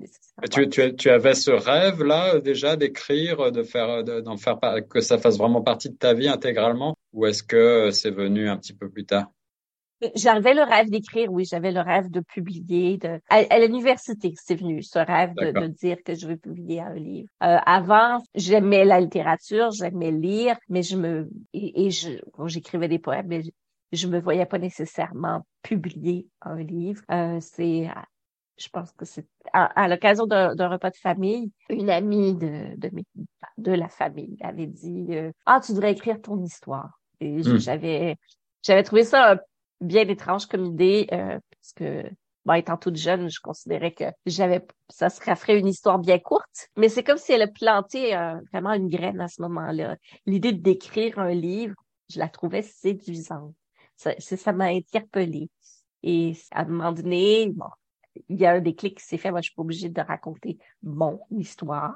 Tu, 0.50 0.68
tu, 0.68 0.94
tu, 0.94 1.10
avais 1.10 1.34
ce 1.34 1.50
rêve 1.50 2.02
là 2.02 2.40
déjà 2.40 2.76
d'écrire, 2.76 3.50
de 3.50 3.62
faire, 3.62 4.04
d'en 4.04 4.36
faire 4.36 4.58
que 4.88 5.00
ça 5.00 5.18
fasse 5.18 5.38
vraiment 5.38 5.62
partie 5.62 5.90
de 5.90 5.96
ta 5.96 6.12
vie 6.12 6.28
intégralement, 6.28 6.96
ou 7.12 7.26
est-ce 7.26 7.42
que 7.42 7.90
c'est 7.90 8.10
venu 8.10 8.48
un 8.48 8.58
petit 8.58 8.74
peu 8.74 8.90
plus 8.90 9.06
tard? 9.06 9.30
J'avais 10.14 10.54
le 10.54 10.62
rêve 10.62 10.90
d'écrire, 10.90 11.32
oui, 11.32 11.44
j'avais 11.44 11.72
le 11.72 11.80
rêve 11.80 12.10
de 12.10 12.20
publier. 12.20 12.98
De... 12.98 13.20
À, 13.28 13.58
l'université, 13.58 14.34
c'est 14.36 14.56
venu 14.56 14.82
ce 14.82 14.98
rêve 14.98 15.32
de, 15.34 15.52
de, 15.52 15.66
dire 15.68 15.96
que 16.04 16.14
je 16.14 16.26
veux 16.26 16.36
publier 16.36 16.80
un 16.80 16.94
livre. 16.94 17.28
Euh, 17.42 17.56
avant, 17.64 18.22
j'aimais 18.34 18.84
la 18.84 19.00
littérature, 19.00 19.70
j'aimais 19.70 20.10
lire, 20.10 20.56
mais 20.68 20.82
je 20.82 20.96
me 20.96 21.30
et, 21.54 21.86
et 21.86 21.90
je 21.90 22.10
j'écrivais 22.46 22.88
des 22.88 22.98
poèmes, 22.98 23.28
mais 23.28 23.42
je 23.92 24.06
me 24.06 24.20
voyais 24.20 24.46
pas 24.46 24.58
nécessairement 24.58 25.46
publier 25.62 26.28
un 26.42 26.62
livre. 26.62 27.02
Euh, 27.10 27.38
c'est 27.40 27.88
je 28.58 28.68
pense 28.68 28.90
que 28.92 29.04
c'est 29.04 29.26
à, 29.52 29.86
l'occasion 29.88 30.26
d'un 30.26 30.68
repas 30.68 30.90
de 30.90 30.96
famille, 30.96 31.52
une 31.68 31.90
amie 31.90 32.34
de, 32.34 32.74
de, 32.76 32.90
de 33.58 33.72
la 33.72 33.88
famille 33.88 34.36
avait 34.40 34.66
dit 34.66 35.06
euh, 35.10 35.30
Ah, 35.44 35.60
tu 35.64 35.72
devrais 35.72 35.92
écrire 35.92 36.20
ton 36.20 36.42
histoire. 36.42 36.98
Et 37.20 37.38
hmm. 37.38 37.58
j'avais 37.58 38.16
j'avais 38.62 38.82
trouvé 38.82 39.04
ça 39.04 39.40
bien 39.80 40.08
étrange 40.08 40.46
comme 40.46 40.64
idée, 40.64 41.06
euh, 41.12 41.38
parce 41.50 41.72
que 41.72 42.10
étant 42.54 42.76
toute 42.76 42.96
jeune, 42.96 43.28
je 43.28 43.40
considérais 43.40 43.92
que 43.92 44.04
j'avais 44.24 44.64
ça 44.88 45.10
serait 45.10 45.34
ferait 45.34 45.58
une 45.58 45.66
histoire 45.66 45.98
bien 45.98 46.18
courte, 46.18 46.68
mais 46.76 46.88
c'est 46.88 47.02
comme 47.02 47.18
si 47.18 47.32
elle 47.32 47.42
a 47.42 47.48
planté 47.48 48.16
euh, 48.16 48.40
vraiment 48.52 48.72
une 48.72 48.88
graine 48.88 49.20
à 49.20 49.28
ce 49.28 49.42
moment-là. 49.42 49.96
L'idée 50.26 50.52
d'écrire 50.52 51.18
un 51.18 51.34
livre, 51.34 51.74
je 52.08 52.20
la 52.20 52.28
trouvais 52.28 52.62
séduisante. 52.62 53.54
Ça, 53.96 54.12
ça 54.20 54.52
m'a 54.52 54.66
interpellée. 54.66 55.48
Et 56.02 56.36
à 56.52 56.60
un 56.60 56.66
moment 56.66 56.92
donné, 56.92 57.50
bon, 57.50 57.66
il 58.28 58.38
y 58.38 58.46
a 58.46 58.52
un 58.52 58.60
déclic 58.60 58.98
qui 58.98 59.04
s'est 59.04 59.16
fait. 59.16 59.30
Moi, 59.30 59.40
je 59.40 59.46
suis 59.46 59.54
pas 59.54 59.62
obligée 59.62 59.88
de 59.88 60.00
raconter 60.00 60.58
mon 60.82 61.20
histoire. 61.30 61.94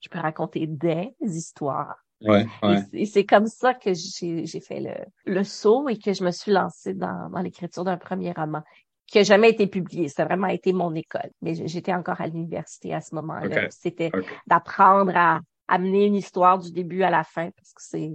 Je 0.00 0.08
peux 0.08 0.18
raconter 0.18 0.66
des 0.66 1.14
histoires. 1.20 1.96
Ouais, 2.24 2.46
ouais. 2.62 2.78
Et 2.92 3.06
c'est 3.06 3.24
comme 3.24 3.46
ça 3.46 3.74
que 3.74 3.92
j'ai 3.94 4.60
fait 4.60 4.80
le, 4.80 4.94
le 5.32 5.44
saut 5.44 5.88
et 5.88 5.98
que 5.98 6.12
je 6.12 6.24
me 6.24 6.30
suis 6.30 6.52
lancée 6.52 6.94
dans, 6.94 7.28
dans 7.30 7.40
l'écriture 7.40 7.84
d'un 7.84 7.96
premier 7.96 8.32
roman 8.32 8.62
qui 9.06 9.18
a 9.18 9.22
jamais 9.22 9.50
été 9.50 9.66
publié. 9.66 10.08
Ça 10.08 10.22
a 10.22 10.26
vraiment 10.26 10.46
été 10.46 10.72
mon 10.72 10.94
école. 10.94 11.30
Mais 11.42 11.54
j'étais 11.66 11.92
encore 11.92 12.20
à 12.20 12.26
l'université 12.26 12.94
à 12.94 13.00
ce 13.00 13.14
moment-là. 13.14 13.68
C'était 13.70 14.10
d'apprendre 14.46 15.12
à 15.14 15.40
amener 15.68 16.06
une 16.06 16.14
histoire 16.14 16.58
du 16.58 16.72
début 16.72 17.02
à 17.02 17.10
la 17.10 17.24
fin 17.24 17.50
parce 17.50 17.72
que 17.74 17.82
c'est 17.82 18.10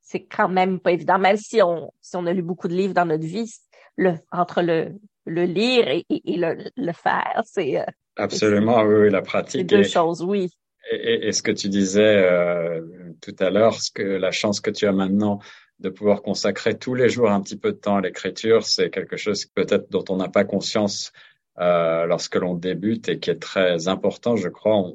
c'est 0.00 0.24
quand 0.24 0.48
même 0.48 0.78
pas 0.78 0.92
évident. 0.92 1.18
Même 1.18 1.36
si 1.36 1.62
on 1.62 1.92
si 2.00 2.16
on 2.16 2.26
a 2.26 2.32
lu 2.32 2.42
beaucoup 2.42 2.68
de 2.68 2.74
livres 2.74 2.94
dans 2.94 3.06
notre 3.06 3.24
vie, 3.24 3.52
le 3.96 4.14
entre 4.32 4.62
le 4.62 4.94
le 5.26 5.44
lire 5.44 5.88
et, 5.88 6.04
et, 6.08 6.36
le, 6.36 6.70
le 6.76 6.92
faire, 6.92 7.42
c'est 7.44 7.80
euh, 7.80 7.84
absolument 8.16 8.82
oui, 8.82 9.10
la 9.10 9.22
pratique. 9.22 9.60
C'est 9.68 9.76
deux 9.76 9.82
choses, 9.82 10.22
oui. 10.22 10.50
Et, 10.90 11.28
et, 11.28 11.32
ce 11.32 11.42
que 11.42 11.50
tu 11.50 11.68
disais 11.68 12.16
euh, 12.16 12.80
tout 13.20 13.34
à 13.38 13.50
l'heure, 13.50 13.74
ce 13.74 13.90
que 13.90 14.02
la 14.02 14.30
chance 14.30 14.60
que 14.60 14.70
tu 14.70 14.86
as 14.86 14.92
maintenant 14.92 15.40
de 15.80 15.90
pouvoir 15.90 16.22
consacrer 16.22 16.78
tous 16.78 16.94
les 16.94 17.08
jours 17.08 17.30
un 17.30 17.40
petit 17.40 17.56
peu 17.56 17.72
de 17.72 17.76
temps 17.76 17.96
à 17.96 18.00
l'écriture, 18.00 18.64
c'est 18.64 18.90
quelque 18.90 19.16
chose 19.16 19.46
peut-être 19.46 19.90
dont 19.90 20.04
on 20.08 20.16
n'a 20.16 20.28
pas 20.28 20.44
conscience 20.44 21.12
euh, 21.58 22.06
lorsque 22.06 22.36
l'on 22.36 22.54
débute 22.54 23.08
et 23.08 23.18
qui 23.18 23.30
est 23.30 23.40
très 23.40 23.88
important, 23.88 24.36
je 24.36 24.48
crois. 24.48 24.92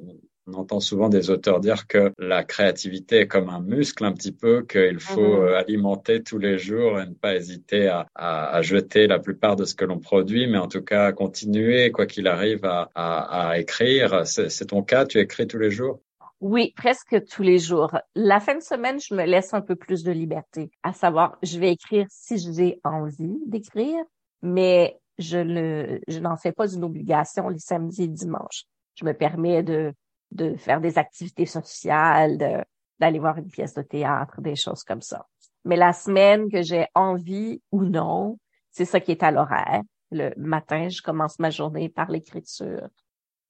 On 0.54 0.60
entend 0.60 0.80
souvent 0.80 1.10
des 1.10 1.30
auteurs 1.30 1.60
dire 1.60 1.88
que 1.88 2.14
la 2.18 2.44
créativité 2.44 3.22
est 3.22 3.28
comme 3.28 3.50
un 3.50 3.62
muscle 3.62 4.04
un 4.06 4.14
petit 4.14 4.32
peu, 4.32 4.64
qu'il 4.64 5.00
faut 5.00 5.22
mhm. 5.22 5.44
euh, 5.44 5.58
alimenter 5.58 6.24
tous 6.24 6.38
les 6.38 6.58
jours 6.58 7.00
et 7.00 7.06
ne 7.06 7.14
pas 7.14 7.36
hésiter 7.36 7.88
à, 7.88 8.08
à, 8.16 8.56
à 8.56 8.62
jeter 8.62 9.08
la 9.08 9.20
plupart 9.20 9.56
de 9.56 9.66
ce 9.66 9.76
que 9.76 9.86
l'on 9.86 10.00
produit, 10.00 10.48
mais 10.48 10.58
en 10.58 10.68
tout 10.68 10.84
cas 10.84 11.12
continuer, 11.12 11.92
quoi 11.92 12.06
qu'il 12.06 12.28
arrive, 12.28 12.66
à, 12.66 12.90
à 12.96 13.60
écrire. 13.60 14.26
C'est 14.26 14.66
ton 14.68 14.84
cas, 14.84 15.06
tu 15.06 15.20
écris 15.20 15.48
tous 15.48 15.60
les 15.60 15.72
jours? 15.72 16.00
Oui, 16.40 16.74
presque 16.76 17.24
tous 17.26 17.44
les 17.44 17.60
jours. 17.60 17.96
La 18.16 18.40
fin 18.40 18.56
de 18.56 18.64
semaine, 18.64 19.00
je 19.00 19.14
me 19.14 19.26
laisse 19.26 19.54
un 19.54 19.62
peu 19.62 19.76
plus 19.76 20.04
de 20.04 20.12
liberté, 20.12 20.72
à 20.82 20.92
savoir, 20.92 21.38
je 21.44 21.60
vais 21.60 21.72
écrire 21.72 22.08
si 22.10 22.38
j'ai 22.40 22.80
envie 22.84 23.38
d'écrire, 23.46 24.04
mais 24.42 24.98
je 25.20 25.38
ne, 25.38 26.00
je 26.08 26.20
n'en 26.20 26.36
fais 26.38 26.52
pas 26.52 26.68
une 26.74 26.84
obligation 26.84 27.48
les 27.50 27.60
samedis 27.60 28.04
et 28.04 28.08
dimanches. 28.08 28.64
Je 28.96 29.06
me 29.06 29.14
permets 29.14 29.62
de, 29.62 29.94
de 30.32 30.56
faire 30.56 30.82
des 30.82 30.98
activités 30.98 31.46
sociales, 31.46 32.66
d'aller 33.00 33.20
voir 33.20 33.38
une 33.38 33.50
pièce 33.50 33.74
de 33.74 33.82
théâtre, 33.82 34.42
des 34.42 34.56
choses 34.56 34.84
comme 34.84 35.02
ça. 35.02 35.28
Mais 35.66 35.76
la 35.76 35.94
semaine 35.94 36.50
que 36.50 36.62
j'ai 36.62 36.88
envie 36.96 37.62
ou 37.72 37.84
non, 37.84 38.40
c'est 38.72 38.86
ça 38.86 39.00
qui 39.00 39.12
est 39.12 39.24
à 39.24 39.32
l'horaire. 39.32 39.82
Le 40.12 40.34
matin, 40.38 40.90
je 40.90 41.02
commence 41.02 41.40
ma 41.40 41.50
journée 41.50 41.90
par 41.90 42.10
l'écriture. 42.10 42.88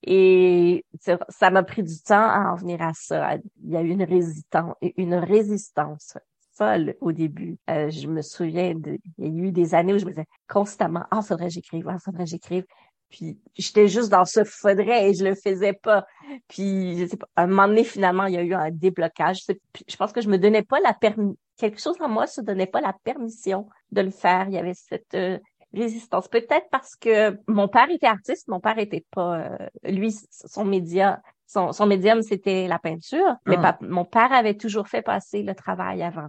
Et 0.04 0.84
ça 1.30 1.52
m'a 1.52 1.64
pris 1.64 1.84
du 1.84 2.02
temps 2.02 2.28
à 2.28 2.52
en 2.52 2.56
venir 2.56 2.82
à 2.82 2.92
ça. 2.94 3.36
Il 3.64 3.70
y 3.70 3.78
a 3.78 3.82
eu 3.82 3.90
une 3.90 5.16
résistance, 5.16 6.18
folle 6.54 6.96
au 7.02 7.12
début. 7.12 7.58
Euh, 7.70 7.90
je 7.90 8.08
me 8.08 8.22
souviens, 8.22 8.74
de, 8.76 8.98
il 9.18 9.36
y 9.36 9.42
a 9.42 9.48
eu 9.48 9.52
des 9.52 9.76
années 9.76 9.94
où 9.94 10.00
je 10.00 10.06
me 10.06 10.12
disais 10.12 10.26
constamment, 10.48 11.06
ah, 11.12 11.22
faudrait 11.22 11.48
que 11.48 11.54
j'écrive, 11.54 11.88
ah, 11.88 12.00
faudrait 12.00 12.26
j'écrive. 12.26 12.66
Puis 13.12 13.38
j'étais 13.56 13.88
juste 13.88 14.10
dans 14.10 14.26
ce 14.26 14.44
faudrait 14.44 15.10
et 15.10 15.14
je 15.14 15.24
le 15.24 15.36
faisais 15.36 15.74
pas. 15.74 16.06
Puis 16.48 16.98
je 16.98 17.06
sais 17.06 17.18
pas, 17.18 17.28
à 17.36 17.44
un 17.44 17.48
moment 17.48 17.68
donné, 17.68 17.84
finalement, 17.84 18.26
il 18.26 18.34
y 18.34 18.38
a 18.38 18.42
eu 18.42 18.54
un 18.54 18.72
déblocage. 18.72 19.44
Je 19.88 19.96
pense 19.98 20.12
que 20.12 20.22
je 20.22 20.30
me 20.30 20.38
donnais 20.38 20.64
pas 20.64 20.80
la 20.80 20.94
permission, 20.94 21.38
quelque 21.58 21.82
chose 21.82 21.98
en 22.00 22.10
moi 22.10 22.26
se 22.26 22.42
donnait 22.42 22.68
pas 22.68 22.82
la 22.82 22.96
permission 23.04 23.68
de 23.92 24.02
le 24.02 24.10
faire. 24.10 24.46
Il 24.48 24.54
y 24.54 24.58
avait 24.58 24.74
cette 24.74 25.14
euh, 25.14 25.38
résistance. 25.74 26.28
Peut-être 26.28 26.68
parce 26.72 26.96
que 26.96 27.38
mon 27.48 27.68
père 27.68 27.90
était 27.90 28.08
artiste, 28.08 28.48
mon 28.48 28.60
père 28.60 28.80
était 28.80 29.06
pas, 29.12 29.40
euh, 29.40 29.68
lui, 29.84 30.16
son 30.32 30.66
média, 30.66 31.22
son, 31.52 31.72
son 31.72 31.86
médium, 31.86 32.22
c'était 32.22 32.68
la 32.68 32.80
peinture, 32.80 33.36
mais 33.46 33.58
ah. 33.60 33.78
mon 33.82 34.06
père 34.06 34.32
avait 34.32 34.56
toujours 34.56 34.88
fait 34.88 35.02
passer 35.02 35.44
le 35.44 35.54
travail 35.54 36.02
avant. 36.04 36.28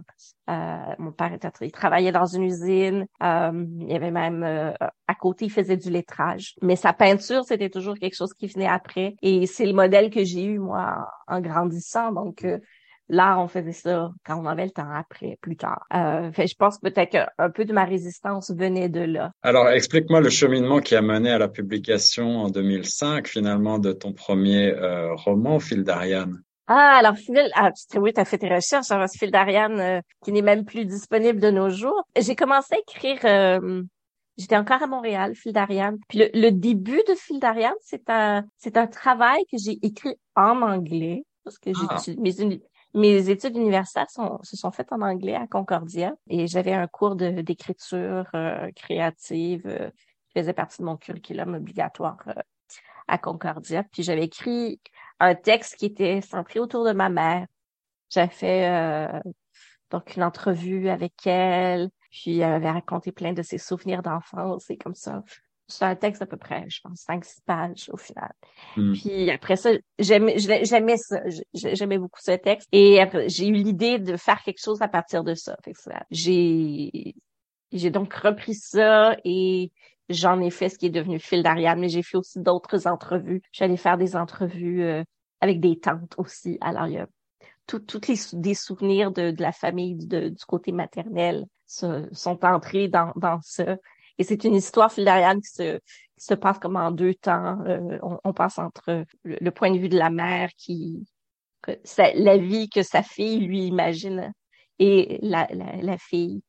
Euh, 0.49 0.95
mon 0.99 1.11
père 1.11 1.31
était, 1.31 1.49
il 1.61 1.71
travaillait 1.71 2.11
dans 2.11 2.25
une 2.25 2.43
usine, 2.43 3.05
euh, 3.21 3.65
il 3.79 3.89
y 3.89 3.95
avait 3.95 4.11
même 4.11 4.43
à 5.07 5.15
côté, 5.15 5.45
il 5.45 5.51
faisait 5.51 5.77
du 5.77 5.89
lettrage. 5.89 6.55
Mais 6.61 6.75
sa 6.75 6.91
peinture, 6.91 7.45
c'était 7.45 7.69
toujours 7.69 7.95
quelque 7.97 8.15
chose 8.15 8.33
qui 8.33 8.47
venait 8.47 8.67
après. 8.67 9.15
Et 9.21 9.47
c'est 9.47 9.65
le 9.65 9.73
modèle 9.73 10.09
que 10.09 10.23
j'ai 10.23 10.43
eu 10.43 10.59
moi 10.59 11.07
en, 11.27 11.39
grandissant. 11.39 12.11
Donc 12.11 12.45
Là, 13.09 13.39
on 13.39 13.47
faisait 13.47 13.73
ça 13.73 14.11
quand 14.25 14.39
on 14.39 14.45
avait 14.45 14.65
le 14.65 14.71
temps 14.71 14.89
après, 14.89 15.37
plus 15.41 15.57
tard. 15.57 15.85
Euh, 15.93 16.31
fait, 16.31 16.47
je 16.47 16.55
pense 16.55 16.79
peut-être 16.79 17.11
qu'un 17.11 17.49
peu 17.49 17.65
de 17.65 17.73
ma 17.73 17.83
résistance 17.83 18.51
venait 18.51 18.89
de 18.89 19.01
là. 19.01 19.31
Alors, 19.41 19.69
explique-moi 19.69 20.21
le 20.21 20.29
cheminement 20.29 20.79
qui 20.79 20.95
a 20.95 21.01
mené 21.01 21.31
à 21.31 21.37
la 21.37 21.49
publication 21.49 22.43
en 22.43 22.49
2005, 22.49 23.27
finalement, 23.27 23.79
de 23.79 23.91
ton 23.91 24.13
premier 24.13 24.73
euh, 24.73 25.13
roman, 25.15 25.59
Phil 25.59 25.83
d'Ariane. 25.83 26.41
Ah, 26.67 26.95
alors 26.97 27.17
Phil, 27.17 27.49
ah, 27.55 27.71
oui, 27.95 28.13
tu 28.13 28.21
as 28.21 28.25
fait 28.25 28.37
tes 28.37 28.53
recherches 28.53 28.85
sur 28.85 29.05
Phil 29.09 29.31
d'Ariane 29.31 29.79
euh, 29.79 30.01
qui 30.23 30.31
n'est 30.31 30.41
même 30.41 30.63
plus 30.63 30.85
disponible 30.85 31.39
de 31.39 31.51
nos 31.51 31.69
jours. 31.69 32.07
J'ai 32.17 32.35
commencé 32.35 32.75
à 32.75 32.77
écrire, 32.79 33.19
euh, 33.25 33.83
j'étais 34.37 34.55
encore 34.55 34.81
à 34.81 34.87
Montréal, 34.87 35.35
Phil 35.35 35.51
d'Ariane. 35.51 35.97
Puis 36.07 36.19
le, 36.33 36.51
début 36.51 37.01
de 37.07 37.15
Phil 37.15 37.39
d'Ariane, 37.39 37.73
c'est 37.81 38.09
un, 38.09 38.45
c'est 38.57 38.77
un 38.77 38.87
travail 38.87 39.43
que 39.51 39.57
j'ai 39.57 39.77
écrit 39.81 40.15
en 40.35 40.61
anglais 40.61 41.25
parce 41.43 41.57
que 41.57 41.71
j'ai 41.73 41.85
ah. 41.89 41.99
mes, 42.17 42.61
mes 42.93 43.29
études 43.29 43.57
universitaires 43.57 44.09
se 44.09 44.55
sont 44.57 44.71
faites 44.71 44.91
en 44.91 45.01
anglais 45.01 45.35
à 45.35 45.47
Concordia 45.47 46.13
et 46.29 46.47
j'avais 46.47 46.73
un 46.73 46.87
cours 46.87 47.15
d'écriture 47.15 48.29
euh, 48.35 48.71
créative 48.75 49.65
euh, 49.65 49.89
qui 50.29 50.39
faisait 50.39 50.53
partie 50.53 50.81
de 50.81 50.85
mon 50.85 50.97
curriculum 50.97 51.55
obligatoire 51.55 52.17
euh, 52.27 52.33
à 53.07 53.17
Concordia. 53.17 53.83
Puis 53.83 54.03
j'avais 54.03 54.25
écrit 54.25 54.79
un 55.19 55.33
texte 55.35 55.75
qui 55.77 55.85
était 55.85 56.21
centré 56.21 56.59
autour 56.59 56.85
de 56.85 56.93
ma 56.93 57.09
mère. 57.09 57.47
J'avais 58.09 58.31
fait 58.31 59.21
donc 59.89 60.15
une 60.15 60.23
entrevue 60.23 60.87
avec 60.89 61.25
elle, 61.25 61.89
puis 62.11 62.39
elle 62.39 62.53
avait 62.53 62.69
raconté 62.69 63.11
plein 63.11 63.33
de 63.33 63.41
ses 63.41 63.57
souvenirs 63.57 64.03
d'enfance 64.03 64.69
et 64.69 64.77
comme 64.77 64.93
ça 64.93 65.23
c'est 65.67 65.85
un 65.85 65.95
texte 65.95 66.21
à 66.21 66.25
peu 66.25 66.37
près, 66.37 66.65
je 66.69 66.79
pense, 66.81 67.01
cinq, 67.01 67.25
six 67.25 67.41
pages 67.41 67.89
au 67.91 67.97
final. 67.97 68.31
Hmm. 68.75 68.93
Puis 68.93 69.31
après 69.31 69.55
ça, 69.55 69.71
j'aimais, 69.99 70.37
j'aimais 70.37 70.97
ça, 70.97 71.21
j'aimais 71.53 71.97
beaucoup 71.97 72.19
ce 72.21 72.31
texte. 72.31 72.67
Et 72.71 72.99
après, 72.99 73.29
j'ai 73.29 73.47
eu 73.47 73.53
l'idée 73.53 73.99
de 73.99 74.17
faire 74.17 74.41
quelque 74.43 74.61
chose 74.61 74.81
à 74.81 74.87
partir 74.87 75.23
de 75.23 75.33
ça. 75.33 75.55
j'ai, 76.11 77.15
j'ai 77.71 77.89
donc 77.89 78.13
repris 78.13 78.55
ça 78.55 79.15
et 79.23 79.71
j'en 80.09 80.39
ai 80.41 80.49
fait 80.49 80.69
ce 80.69 80.77
qui 80.77 80.87
est 80.87 80.91
devenu 80.91 81.19
Fil 81.19 81.43
d'Ariane, 81.43 81.79
mais 81.79 81.89
j'ai 81.89 82.03
fait 82.03 82.17
aussi 82.17 82.39
d'autres 82.39 82.87
entrevues. 82.87 83.41
J'allais 83.51 83.77
faire 83.77 83.97
des 83.97 84.15
entrevues 84.15 84.83
euh, 84.83 85.03
avec 85.41 85.59
des 85.59 85.79
tantes 85.79 86.13
aussi. 86.17 86.57
Alors, 86.61 86.87
il 86.87 86.93
y 86.93 86.97
a 86.97 87.07
toutes 87.65 88.07
les 88.09 88.17
des 88.33 88.53
souvenirs 88.55 89.11
de, 89.11 89.31
de 89.31 89.41
la 89.41 89.53
famille 89.53 89.95
du 89.95 90.45
côté 90.45 90.73
maternel 90.73 91.45
sont 91.65 92.45
entrés 92.45 92.87
dans, 92.87 93.11
dans 93.15 93.39
ça. 93.41 93.77
Et 94.17 94.23
c'est 94.23 94.43
une 94.43 94.55
histoire 94.55 94.91
filiariale 94.91 95.37
qui 95.37 95.49
se, 95.49 95.77
qui 95.77 96.25
se 96.25 96.33
passe 96.33 96.59
comme 96.59 96.75
en 96.75 96.91
deux 96.91 97.15
temps. 97.15 97.59
Euh, 97.65 97.97
on, 98.23 98.33
passe 98.33 98.59
entre 98.59 99.05
le, 99.23 99.49
point 99.51 99.71
de 99.71 99.77
vue 99.77 99.89
de 99.89 99.97
la 99.97 100.09
mère 100.09 100.49
qui, 100.57 101.05
la 101.97 102.37
vie 102.37 102.69
que 102.69 102.83
sa 102.83 103.03
fille 103.03 103.39
lui 103.39 103.65
imagine 103.65 104.31
et 104.79 105.19
la, 105.21 105.47
la, 105.51 105.77
la 105.81 105.97
fille 105.97 106.41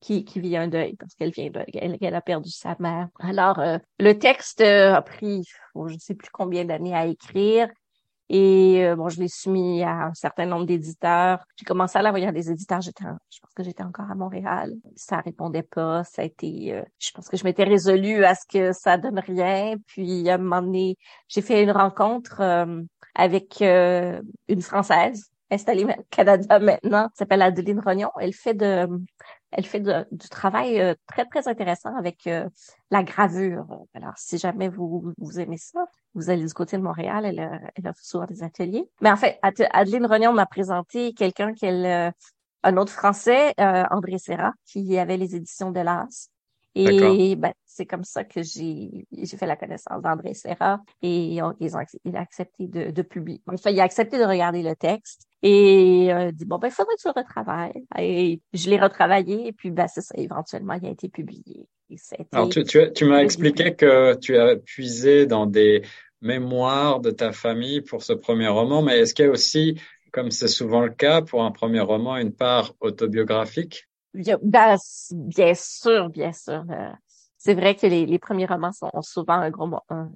qui, 0.00 0.24
qui 0.24 0.40
vit 0.40 0.56
un 0.56 0.68
deuil 0.68 0.96
parce 0.96 1.14
qu'elle 1.14 1.30
vient 1.30 1.50
de, 1.50 1.64
elle, 1.74 2.14
a 2.14 2.20
perdu 2.20 2.50
sa 2.50 2.76
mère. 2.80 3.08
Alors, 3.20 3.58
euh, 3.60 3.78
le 3.98 4.18
texte 4.18 4.60
a 4.60 5.00
pris, 5.02 5.44
je 5.74 5.94
ne 5.94 5.98
sais 5.98 6.14
plus 6.14 6.30
combien 6.32 6.64
d'années 6.64 6.94
à 6.94 7.06
écrire. 7.06 7.68
Et 8.34 8.82
euh, 8.86 8.96
bon, 8.96 9.10
je 9.10 9.20
l'ai 9.20 9.28
soumis 9.28 9.82
à 9.82 10.06
un 10.06 10.14
certain 10.14 10.46
nombre 10.46 10.64
d'éditeurs. 10.64 11.44
J'ai 11.56 11.66
commencé 11.66 11.98
à 11.98 12.02
l'envoyer 12.02 12.26
à 12.26 12.32
des 12.32 12.50
éditeurs. 12.50 12.80
J'étais, 12.80 13.04
je 13.04 13.40
pense 13.40 13.52
que 13.54 13.62
j'étais 13.62 13.82
encore 13.82 14.10
à 14.10 14.14
Montréal. 14.14 14.72
Ça 14.96 15.18
répondait 15.18 15.62
pas. 15.62 16.02
Ça 16.04 16.22
a 16.22 16.24
été, 16.24 16.72
euh, 16.72 16.82
je 16.98 17.10
pense 17.10 17.28
que 17.28 17.36
je 17.36 17.44
m'étais 17.44 17.64
résolue 17.64 18.24
à 18.24 18.34
ce 18.34 18.46
que 18.46 18.72
ça 18.72 18.96
donne 18.96 19.18
rien. 19.18 19.74
Puis 19.86 20.30
à 20.30 20.36
un 20.36 20.38
moment 20.38 20.62
donné, 20.62 20.96
j'ai 21.28 21.42
fait 21.42 21.62
une 21.62 21.72
rencontre 21.72 22.40
euh, 22.40 22.80
avec 23.14 23.60
une 23.60 24.62
Française 24.62 25.30
installée 25.50 25.84
au 25.98 26.02
Canada 26.08 26.58
maintenant, 26.58 27.10
s'appelle 27.12 27.42
Adeline 27.42 27.80
Rognon. 27.80 28.08
Elle 28.18 28.32
fait 28.32 28.54
de, 28.54 28.88
elle 29.52 29.66
fait 29.66 29.80
du 29.80 30.28
travail 30.28 30.80
euh, 30.80 30.94
très, 31.06 31.26
très 31.26 31.46
intéressant 31.46 31.94
avec 31.96 32.26
euh, 32.26 32.48
la 32.90 33.02
gravure. 33.02 33.66
Alors, 33.94 34.14
si 34.16 34.38
jamais 34.38 34.68
vous, 34.68 35.12
vous 35.18 35.40
aimez 35.40 35.58
ça, 35.58 35.84
vous 36.14 36.30
allez 36.30 36.44
du 36.46 36.54
côté 36.54 36.76
de 36.76 36.82
Montréal, 36.82 37.24
elle, 37.26 37.70
elle 37.74 37.88
offre 37.88 38.02
souvent 38.02 38.24
des 38.24 38.42
ateliers. 38.42 38.88
Mais 39.00 39.10
en 39.10 39.16
fait, 39.16 39.38
Adeline 39.42 40.06
Rognon 40.06 40.32
m'a 40.32 40.46
présenté 40.46 41.12
quelqu'un 41.12 41.52
qu'elle, 41.52 41.86
euh, 41.86 42.10
un 42.62 42.76
autre 42.76 42.92
Français, 42.92 43.54
André 43.58 44.18
Serra, 44.18 44.52
qui 44.64 44.96
avait 44.98 45.16
les 45.16 45.34
éditions 45.34 45.72
de 45.72 45.80
l'As. 45.80 46.31
Et 46.74 47.36
ben, 47.36 47.52
c'est 47.66 47.86
comme 47.86 48.04
ça 48.04 48.24
que 48.24 48.42
j'ai 48.42 49.06
j'ai 49.12 49.36
fait 49.36 49.46
la 49.46 49.56
connaissance 49.56 50.02
d'André 50.02 50.34
Serra 50.34 50.80
et 51.02 51.34
ils 51.34 51.42
ont, 51.42 51.54
il 51.60 52.16
a 52.16 52.20
accepté 52.20 52.66
de, 52.66 52.90
de 52.90 53.02
publier. 53.02 53.42
Enfin, 53.46 53.70
il 53.70 53.80
a 53.80 53.84
accepté 53.84 54.18
de 54.18 54.24
regarder 54.24 54.62
le 54.62 54.74
texte 54.74 55.26
et 55.42 56.12
euh, 56.12 56.30
dit 56.32 56.44
bon 56.44 56.58
ben 56.58 56.68
il 56.68 56.70
faudrait 56.70 56.94
que 56.94 57.02
je 57.02 57.08
le 57.08 57.20
retravaille. 57.20 57.84
Et 57.98 58.40
je 58.54 58.70
l'ai 58.70 58.78
retravaillé 58.78 59.48
et 59.48 59.52
puis 59.52 59.70
ben 59.70 59.86
c'est 59.88 60.00
ça. 60.00 60.14
Éventuellement, 60.16 60.74
il 60.74 60.86
a 60.86 60.90
été 60.90 61.08
publié. 61.08 61.66
Alors 62.32 62.48
tu 62.48 62.64
tu, 62.64 62.80
tu 62.94 63.04
m'as 63.04 63.22
expliqué 63.22 63.74
que 63.74 64.14
tu 64.14 64.36
as 64.38 64.56
puisé 64.56 65.26
dans 65.26 65.46
des 65.46 65.82
mémoires 66.22 67.00
de 67.00 67.10
ta 67.10 67.32
famille 67.32 67.82
pour 67.82 68.02
ce 68.02 68.12
premier 68.12 68.48
roman, 68.48 68.80
mais 68.82 69.00
est-ce 69.00 69.12
qu'il 69.12 69.26
y 69.26 69.28
a 69.28 69.30
aussi, 69.30 69.78
comme 70.12 70.30
c'est 70.30 70.48
souvent 70.48 70.80
le 70.80 70.90
cas 70.90 71.20
pour 71.20 71.42
un 71.42 71.50
premier 71.50 71.80
roman, 71.80 72.16
une 72.16 72.32
part 72.32 72.74
autobiographique? 72.80 73.88
Ben, 74.14 74.76
bien 75.12 75.54
sûr, 75.54 76.10
bien 76.10 76.32
sûr. 76.32 76.64
Euh, 76.70 76.92
c'est 77.38 77.54
vrai 77.54 77.74
que 77.74 77.86
les, 77.86 78.06
les, 78.06 78.18
premiers 78.18 78.46
romans 78.46 78.72
sont 78.72 78.90
souvent 79.00 79.34
un 79.34 79.50
gros, 79.50 79.68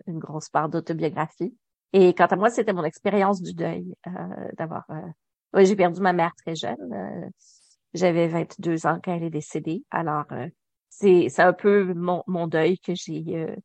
une 0.07 0.19
grosse 0.19 0.49
part 0.49 0.69
d'autobiographie. 0.69 1.55
Et 1.93 2.15
quant 2.15 2.27
à 2.27 2.37
moi, 2.37 2.51
c'était 2.51 2.73
mon 2.73 2.85
expérience 2.85 3.43
du 3.43 3.55
deuil 3.55 3.95
euh, 4.07 4.11
d'avoir. 4.59 4.85
Euh... 4.91 5.65
j'ai 5.65 5.77
perdu 5.77 6.01
ma 6.01 6.13
mère 6.13 6.33
très 6.45 6.55
jeune. 6.55 6.77
Euh, 6.93 7.29
j'avais 7.95 8.29
22 8.29 8.87
ans 8.87 9.01
quand 9.03 9.15
elle 9.15 9.25
est 9.25 9.31
décédée. 9.31 9.83
Alors, 9.91 10.27
c'est 10.91 11.29
c'est 11.31 11.43
un 11.43 11.53
peu 11.53 11.95
mon, 11.95 12.23
mon 12.27 12.47
deuil 12.47 12.79
que 12.79 12.93
j'ai 12.95 13.25
euh, 13.37 13.57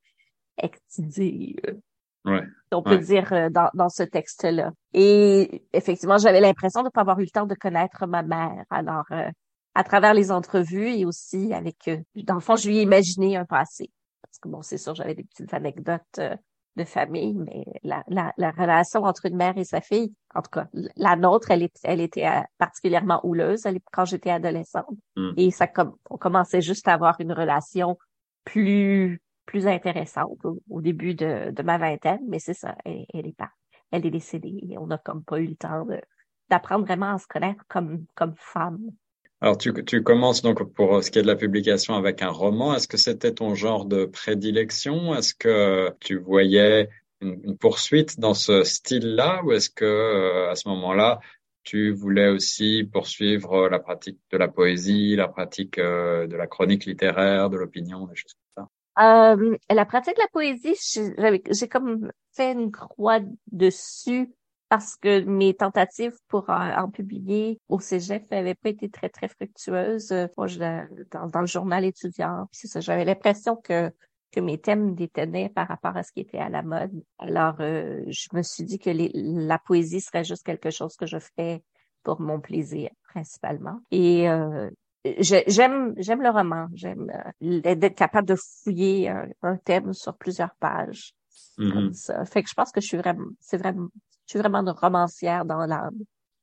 Ouais. 2.24 2.42
On 2.72 2.84
peut 2.84 2.92
Ouais. 2.92 3.00
dire 3.00 3.34
euh, 3.34 3.50
dans, 3.50 3.70
dans 3.74 3.90
ce 3.90 4.04
texte-là. 4.04 4.72
Et 4.94 5.64
effectivement, 5.74 6.18
j'avais 6.18 6.40
l'impression 6.40 6.82
de 6.82 6.86
ne 6.86 6.92
pas 6.92 7.02
avoir 7.02 7.20
eu 7.20 7.24
le 7.24 7.30
temps 7.30 7.48
de 7.48 7.56
connaître 7.56 8.06
ma 8.06 8.22
mère. 8.22 8.64
Alors, 8.70 9.06
euh, 9.12 9.30
à 9.74 9.84
travers 9.84 10.14
les 10.14 10.32
entrevues 10.32 10.90
et 10.90 11.06
aussi 11.06 11.54
avec, 11.54 11.88
euh, 11.88 11.98
dans 12.16 12.36
le 12.36 12.40
fond, 12.42 12.56
je 12.56 12.68
lui 12.70 12.78
ai 12.80 12.82
imaginé 12.82 13.38
un 13.38 13.46
passé. 13.46 13.90
Parce 14.22 14.40
que 14.40 14.50
bon, 14.50 14.62
c'est 14.62 14.78
sûr, 14.78 14.96
j'avais 14.96 15.16
des 15.16 15.24
petites 15.24 15.54
anecdotes 15.54 16.02
euh, 16.20 16.36
de 16.78 16.84
famille, 16.84 17.34
mais 17.34 17.66
la, 17.84 18.04
la, 18.08 18.34
la 18.38 18.52
relation 18.52 19.04
entre 19.04 19.26
une 19.26 19.36
mère 19.36 19.58
et 19.58 19.66
sa 19.66 19.82
fille, 19.82 20.14
en 20.34 20.42
tout 20.42 20.52
cas, 20.52 20.68
la 20.96 21.16
nôtre, 21.16 21.52
elle, 21.52 21.64
est, 21.64 21.80
elle 21.84 22.00
était 22.02 22.28
euh, 22.28 22.42
particulièrement 22.58 23.20
houleuse 23.26 23.66
elle- 23.66 23.80
quand 23.92 24.06
j'étais 24.06 24.30
adolescente. 24.30 24.88
Mm. 25.18 25.32
Et 25.38 25.52
ça, 25.52 25.68
com- 25.68 25.96
on 26.10 26.18
commençait 26.18 26.62
juste 26.62 26.88
à 26.88 26.94
avoir 26.94 27.20
une 27.20 27.34
relation 27.34 27.98
plus 28.46 29.22
plus 29.48 29.68
intéressante 29.68 30.46
au, 30.46 30.62
au 30.70 30.82
début 30.82 31.14
de, 31.14 31.52
de 31.52 31.64
ma 31.64 31.78
vingtaine, 31.78 32.22
mais 32.30 32.40
c'est 32.40 32.54
ça, 32.54 32.76
elle, 32.86 33.06
elle 33.14 33.28
est 33.28 33.36
pas, 33.36 33.50
elle 33.90 34.06
est 34.06 34.12
décédée 34.12 34.60
et 34.70 34.78
on 34.78 34.88
n'a 34.88 34.98
comme 34.98 35.24
pas 35.24 35.40
eu 35.40 35.48
le 35.48 35.56
temps 35.56 35.86
d'apprendre 36.50 36.86
vraiment 36.86 37.16
à 37.16 37.18
se 37.18 37.28
connaître 37.28 37.64
comme 37.68 38.06
comme 38.16 38.34
femme. 38.38 38.80
Alors, 39.44 39.58
tu, 39.58 39.74
tu 39.86 40.04
commences 40.04 40.44
donc 40.44 40.64
pour 40.74 41.04
ce 41.04 41.10
qui 41.10 41.18
est 41.18 41.24
de 41.24 41.28
la 41.28 41.36
publication 41.36 41.96
avec 41.96 42.22
un 42.22 42.30
roman. 42.30 42.76
Est-ce 42.76 42.88
que 42.88 42.98
c'était 42.98 43.34
ton 43.34 43.56
genre 43.56 43.86
de 43.86 44.06
prédilection? 44.06 45.16
Est-ce 45.16 45.34
que 45.34 45.92
tu 46.00 46.20
voyais 46.20 46.90
une, 47.22 47.58
poursuite 47.58 48.20
dans 48.20 48.36
ce 48.36 48.64
style-là? 48.64 49.42
Ou 49.44 49.54
est-ce 49.54 49.72
que 49.72 49.84
euh, 49.84 50.52
à 50.52 50.56
ce 50.56 50.70
moment-là, 50.70 51.20
tu 51.64 51.92
voulais 51.92 52.30
aussi 52.30 52.88
poursuivre 52.92 53.68
la 53.68 53.80
pratique 53.80 54.20
de 54.32 54.38
la 54.38 54.48
poésie, 54.48 55.16
la 55.16 55.28
pratique 55.28 55.80
euh, 55.80 56.28
de 56.28 56.36
la 56.36 56.46
chronique 56.46 56.86
littéraire, 56.86 57.50
de 57.50 57.58
l'opinion, 57.58 58.06
des 58.06 58.16
choses 58.16 58.36
comme 58.56 58.66
ça? 58.66 59.34
Euh, 59.34 59.58
la 59.72 59.86
pratique 59.86 60.18
de 60.18 60.22
la 60.22 60.28
poésie, 60.28 60.78
j'ai 61.50 61.68
comme 61.68 62.12
fait 62.36 62.52
une 62.52 62.72
croix 62.72 63.22
dessus 63.52 64.30
parce 64.72 64.96
que 64.96 65.20
mes 65.26 65.54
tentatives 65.54 66.16
pour 66.30 66.50
en, 66.50 66.72
en 66.84 66.90
publier 66.90 67.60
au 67.68 67.82
cégep 67.82 68.32
n'avaient 68.32 68.56
pas 68.56 68.70
été 68.70 68.90
très, 68.90 69.10
très 69.10 69.28
fructueuses. 69.28 70.14
Euh, 70.14 70.28
Moi, 70.38 70.48
je, 70.48 70.60
dans, 71.12 71.28
dans 71.28 71.42
le 71.42 71.46
journal 71.46 71.84
étudiant, 71.84 72.48
puis 72.50 72.60
c'est 72.62 72.68
ça, 72.70 72.80
j'avais 72.80 73.04
l'impression 73.04 73.58
que 73.58 73.92
que 74.32 74.40
mes 74.40 74.58
thèmes 74.58 74.96
détenaient 74.96 75.50
par 75.50 75.68
rapport 75.68 75.98
à 75.98 76.04
ce 76.04 76.14
qui 76.14 76.22
était 76.22 76.38
à 76.38 76.48
la 76.48 76.62
mode. 76.62 76.94
Alors, 77.20 77.56
euh, 77.60 78.02
je 78.08 78.30
me 78.32 78.42
suis 78.44 78.64
dit 78.64 78.80
que 78.80 78.90
les- 78.90 79.12
la 79.14 79.60
poésie 79.60 80.00
serait 80.00 80.24
juste 80.24 80.46
quelque 80.46 80.70
chose 80.72 80.96
que 80.96 81.06
je 81.06 81.20
ferais 81.20 81.62
pour 82.04 82.22
mon 82.22 82.40
plaisir, 82.40 82.90
principalement. 83.10 83.82
Et 83.92 84.30
euh, 84.30 84.70
j'aime 85.20 85.94
j'aime 85.98 86.22
le 86.22 86.30
roman, 86.30 86.68
j'aime 86.74 87.12
euh, 87.42 87.76
d'être 87.76 87.96
capable 87.96 88.26
de 88.30 88.36
fouiller 88.64 89.10
un, 89.10 89.28
un 89.42 89.58
thème 89.58 89.92
sur 89.92 90.16
plusieurs 90.16 90.56
pages. 90.62 91.14
Mhm. 91.58 91.74
Comme 91.74 91.94
ça. 91.94 92.24
Fait 92.24 92.42
que 92.42 92.50
je 92.50 92.54
pense 92.54 92.72
que 92.72 92.80
je 92.80 92.88
suis 92.88 92.98
vraiment 92.98 93.26
c'est 93.42 93.58
vraiment 93.58 93.90
suis 94.32 94.40
vraiment 94.40 94.60
une 94.62 94.70
romancière 94.72 95.46
dans 95.46 95.66
l'âme. 95.66 95.98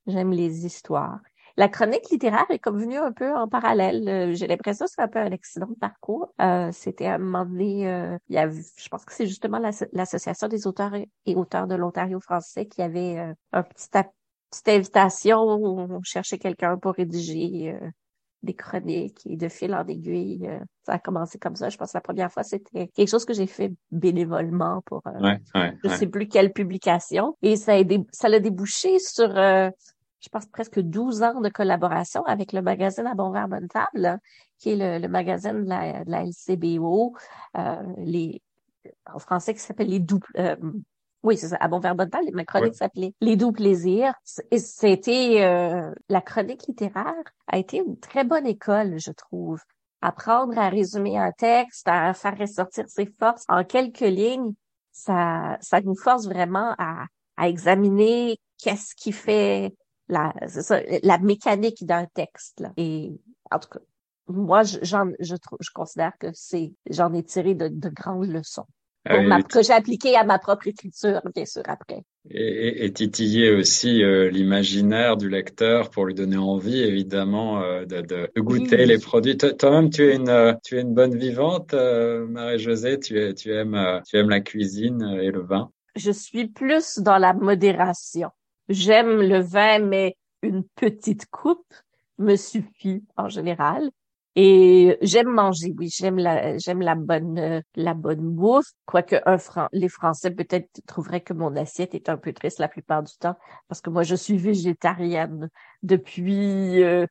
J'aime 0.07 0.33
les 0.33 0.65
histoires. 0.67 1.21
La 1.57 1.69
chronique 1.69 2.09
littéraire 2.11 2.47
est 2.51 2.59
comme 2.61 2.79
venue 2.79 2.97
un 2.99 3.13
peu 3.13 3.35
en 3.35 3.49
parallèle. 3.49 4.09
Euh, 4.09 4.35
J'ai 4.35 4.47
l'impression 4.47 4.87
que 4.87 4.93
c'est 4.95 5.03
un 5.03 5.09
peu 5.09 5.19
un 5.19 5.33
accident 5.33 5.67
de 5.67 5.75
parcours. 5.75 6.33
Euh, 6.41 6.71
C'était 6.73 7.07
à 7.07 7.15
un 7.15 7.19
moment 7.19 7.45
donné, 7.45 7.89
euh, 7.91 8.17
il 8.29 8.37
y 8.37 8.39
avait, 8.39 8.63
je 8.77 8.89
pense 8.89 9.05
que 9.05 9.13
c'est 9.13 9.27
justement 9.27 9.59
l'asso- 9.59 9.89
l'association 9.93 10.49
des 10.49 10.67
auteurs 10.67 10.95
et 10.95 11.35
auteurs 11.35 11.67
de 11.67 11.75
l'Ontario 11.75 12.21
français 12.21 12.67
qui 12.67 12.81
avait 12.83 13.19
euh, 13.19 13.35
un 13.53 13.63
petit 13.65 13.89
petite 14.51 14.69
invitation 14.69 15.41
on 15.41 16.03
cherchait 16.03 16.39
quelqu'un 16.39 16.79
pour 16.79 16.95
rédiger 16.95 17.75
des 18.43 18.55
chroniques 18.55 19.27
et 19.27 19.37
de 19.37 19.49
fil 19.49 19.75
en 19.75 19.87
aiguille. 19.87 20.47
euh, 20.49 20.61
ça 20.85 20.95
a 20.95 20.99
commencé 20.99 21.39
comme 21.39 21.57
ça. 21.57 21.69
Je 21.69 21.77
pense 21.77 21.93
que 21.93 21.97
la 21.97 22.03
première 22.03 22.31
fois, 22.33 22.43
c'était 22.45 22.89
quelque 22.89 23.09
chose 23.09 23.25
que 23.25 23.35
j'ai 23.35 23.47
fait 23.47 23.73
bénévolement 23.91 24.83
pour 24.87 25.03
euh, 25.07 25.21
Ouais, 25.21 25.39
ouais, 25.55 25.75
je 25.83 25.89
ouais. 25.89 25.97
sais 25.97 26.07
plus 26.07 26.29
quelle 26.29 26.53
publication. 26.53 27.37
Et 27.43 27.57
ça 27.57 27.73
a, 27.75 27.83
dé- 27.85 28.07
ça 28.13 28.29
l'a 28.29 28.41
débouché 28.41 28.99
sur, 29.01 29.37
euh, 29.37 29.71
je 30.21 30.29
pense, 30.29 30.47
presque 30.47 30.81
12 30.81 31.23
ans 31.23 31.41
de 31.41 31.49
collaboration 31.49 32.25
avec 32.25 32.53
le 32.53 32.63
magazine 32.63 33.07
À 33.07 33.15
Bon 33.15 33.31
Verre 33.31 33.49
Bonne 33.49 33.69
Table, 33.69 34.19
qui 34.59 34.71
est 34.71 34.77
le, 34.77 34.99
le 35.03 35.09
magazine 35.09 35.65
de 35.65 35.69
la, 35.69 36.05
de 36.05 36.11
la 36.11 36.23
LCBO, 36.25 37.15
euh, 37.57 37.83
les, 37.99 38.41
en 39.13 39.19
français 39.19 39.53
qui 39.55 39.61
s'appelle 39.61 39.89
les 39.89 40.01
doux, 40.01 40.21
euh, 40.39 40.57
oui, 41.23 41.37
c'est 41.37 41.49
ça, 41.49 41.57
À 41.61 41.69
Bon 41.69 41.79
Verre 41.81 41.95
Bonne 41.95 42.11
Table, 42.11 42.27
ma 42.33 42.45
chronique 42.45 42.71
Ouais. 42.73 42.77
s'appelait 42.77 43.15
Les 43.21 43.37
doux 43.37 43.53
plaisirs. 43.53 44.15
C'était, 44.25 45.43
euh, 45.45 45.93
la 46.09 46.21
chronique 46.21 46.67
littéraire 46.67 47.15
a 47.47 47.59
été 47.59 47.79
une 47.79 47.99
très 47.99 48.25
bonne 48.25 48.47
école, 48.47 48.99
je 48.99 49.11
trouve. 49.13 49.61
Apprendre 50.01 50.57
à 50.59 50.69
résumer 50.69 51.19
un 51.19 51.33
texte, 51.33 51.89
à 51.89 52.15
faire 52.15 52.39
ressortir 52.39 52.85
ses 52.89 53.07
forces 53.19 53.45
en 53.49 53.65
quelques 53.65 54.01
lignes, 54.01 54.53
ça, 54.93 55.57
ça 55.61 55.81
nous 55.81 55.97
force 55.97 56.27
vraiment 56.27 56.75
à, 56.79 57.05
à 57.37 57.49
examiner 57.49 58.39
qu'est-ce 58.59 58.95
qui 58.95 59.11
fait 59.13 59.75
la, 60.09 60.33
ça, 60.47 60.81
la 61.03 61.19
mécanique 61.19 61.85
d'un 61.85 62.07
texte. 62.07 62.61
Là. 62.61 62.73
Et 62.77 63.11
en 63.51 63.59
tout 63.59 63.69
cas, 63.71 63.81
moi, 64.29 64.63
je- 64.63 64.79
j'en, 64.83 65.11
je, 65.21 65.35
trouve, 65.37 65.59
je 65.61 65.71
considère 65.75 66.13
que 66.21 66.29
c'est, 66.33 66.73
j'en 66.91 67.13
ai 67.13 67.23
tiré 67.25 67.55
de, 67.55 67.69
de 67.69 67.89
grandes 67.89 68.27
leçons 68.29 68.67
pour 69.09 69.21
oui, 69.21 69.27
ma- 69.27 69.37
oui, 69.37 69.45
que 69.45 69.63
j'ai 69.63 69.73
appliquées 69.73 70.17
à 70.17 70.25
ma 70.25 70.39
propre 70.39 70.67
écriture, 70.67 71.21
bien 71.35 71.45
sûr, 71.45 71.63
après. 71.67 72.03
Et, 72.31 72.93
titiller 72.93 73.51
aussi 73.53 74.03
euh, 74.03 74.29
l'imaginaire 74.31 75.17
du 75.17 75.29
lecteur 75.29 75.91
pour 75.91 76.05
lui 76.05 76.15
donner 76.15 76.37
envie, 76.37 76.81
évidemment, 76.81 77.63
euh, 77.63 77.85
de, 77.85 78.31
goûter 78.39 78.77
Oui. 78.77 78.87
les 78.87 78.99
produits. 78.99 79.37
Toi- 79.37 79.53
Toi-même, 79.53 79.91
tu 79.91 80.03
es 80.03 80.17
une, 80.17 80.29
euh, 80.29 80.53
tu 80.65 80.77
es 80.77 80.83
une 80.83 80.95
bonne 80.95 81.17
vivante, 81.17 81.73
euh, 81.75 82.27
Marie-Josée. 82.27 82.99
Tu, 83.01 83.19
es, 83.19 83.35
tu 83.35 83.53
aimes, 83.53 84.03
tu 84.07 84.17
aimes 84.17 84.31
la 84.31 84.41
cuisine 84.41 85.19
et 85.23 85.31
le 85.31 85.41
vin. 85.41 85.71
Je 85.97 86.11
suis 86.11 86.49
plus 86.49 86.99
dans 86.99 87.19
la 87.19 87.33
modération. 87.33 88.31
J'aime 88.69 89.23
le 89.23 89.41
vin, 89.41 89.79
mais 89.79 90.17
une 90.43 90.65
petite 90.77 91.27
coupe 91.31 91.73
me 92.19 92.37
suffit 92.37 93.03
en 93.17 93.29
général. 93.29 93.91
Et 94.41 94.97
j'aime 95.03 95.29
manger, 95.31 95.75
oui, 95.77 95.89
j'aime 95.93 96.17
la, 96.19 96.57
j'aime 96.59 96.81
la 96.81 96.95
bonne, 96.95 97.39
euh, 97.39 97.61
la 97.75 97.95
bonne 97.95 98.21
bouffe. 98.21 98.67
Quoique 98.87 99.17
un 99.27 99.37
Fran- 99.39 99.69
les 99.73 99.89
Français 99.89 100.31
peut-être 100.31 100.69
trouveraient 100.87 101.23
que 101.23 101.33
mon 101.33 101.57
assiette 101.57 101.95
est 101.95 102.09
un 102.09 102.17
peu 102.17 102.33
triste 102.33 102.61
la 102.61 102.69
plupart 102.69 103.03
du 103.03 103.13
temps, 103.19 103.37
parce 103.67 103.81
que 103.81 103.91
moi 103.91 104.05
je 104.05 104.15
suis 104.15 104.37
végétarienne 104.39 105.49
depuis 105.83 106.85
euh, 106.85 107.07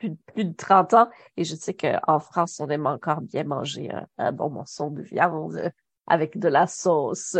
plus, 0.00 0.10
de- 0.10 0.16
plus 0.34 0.44
de 0.44 0.54
30 0.54 0.92
ans, 0.94 1.08
et 1.36 1.44
je 1.44 1.54
sais 1.54 1.74
qu'en 1.74 2.18
France 2.18 2.58
on 2.58 2.68
aime 2.68 2.86
encore 2.86 3.20
bien 3.20 3.44
manger 3.44 3.90
un, 3.92 4.06
un 4.18 4.32
bon 4.32 4.50
morceau 4.50 4.90
de 4.90 5.02
viande 5.02 5.54
euh, 5.56 5.70
avec 6.08 6.36
de 6.38 6.48
la 6.48 6.66
sauce. 6.66 7.36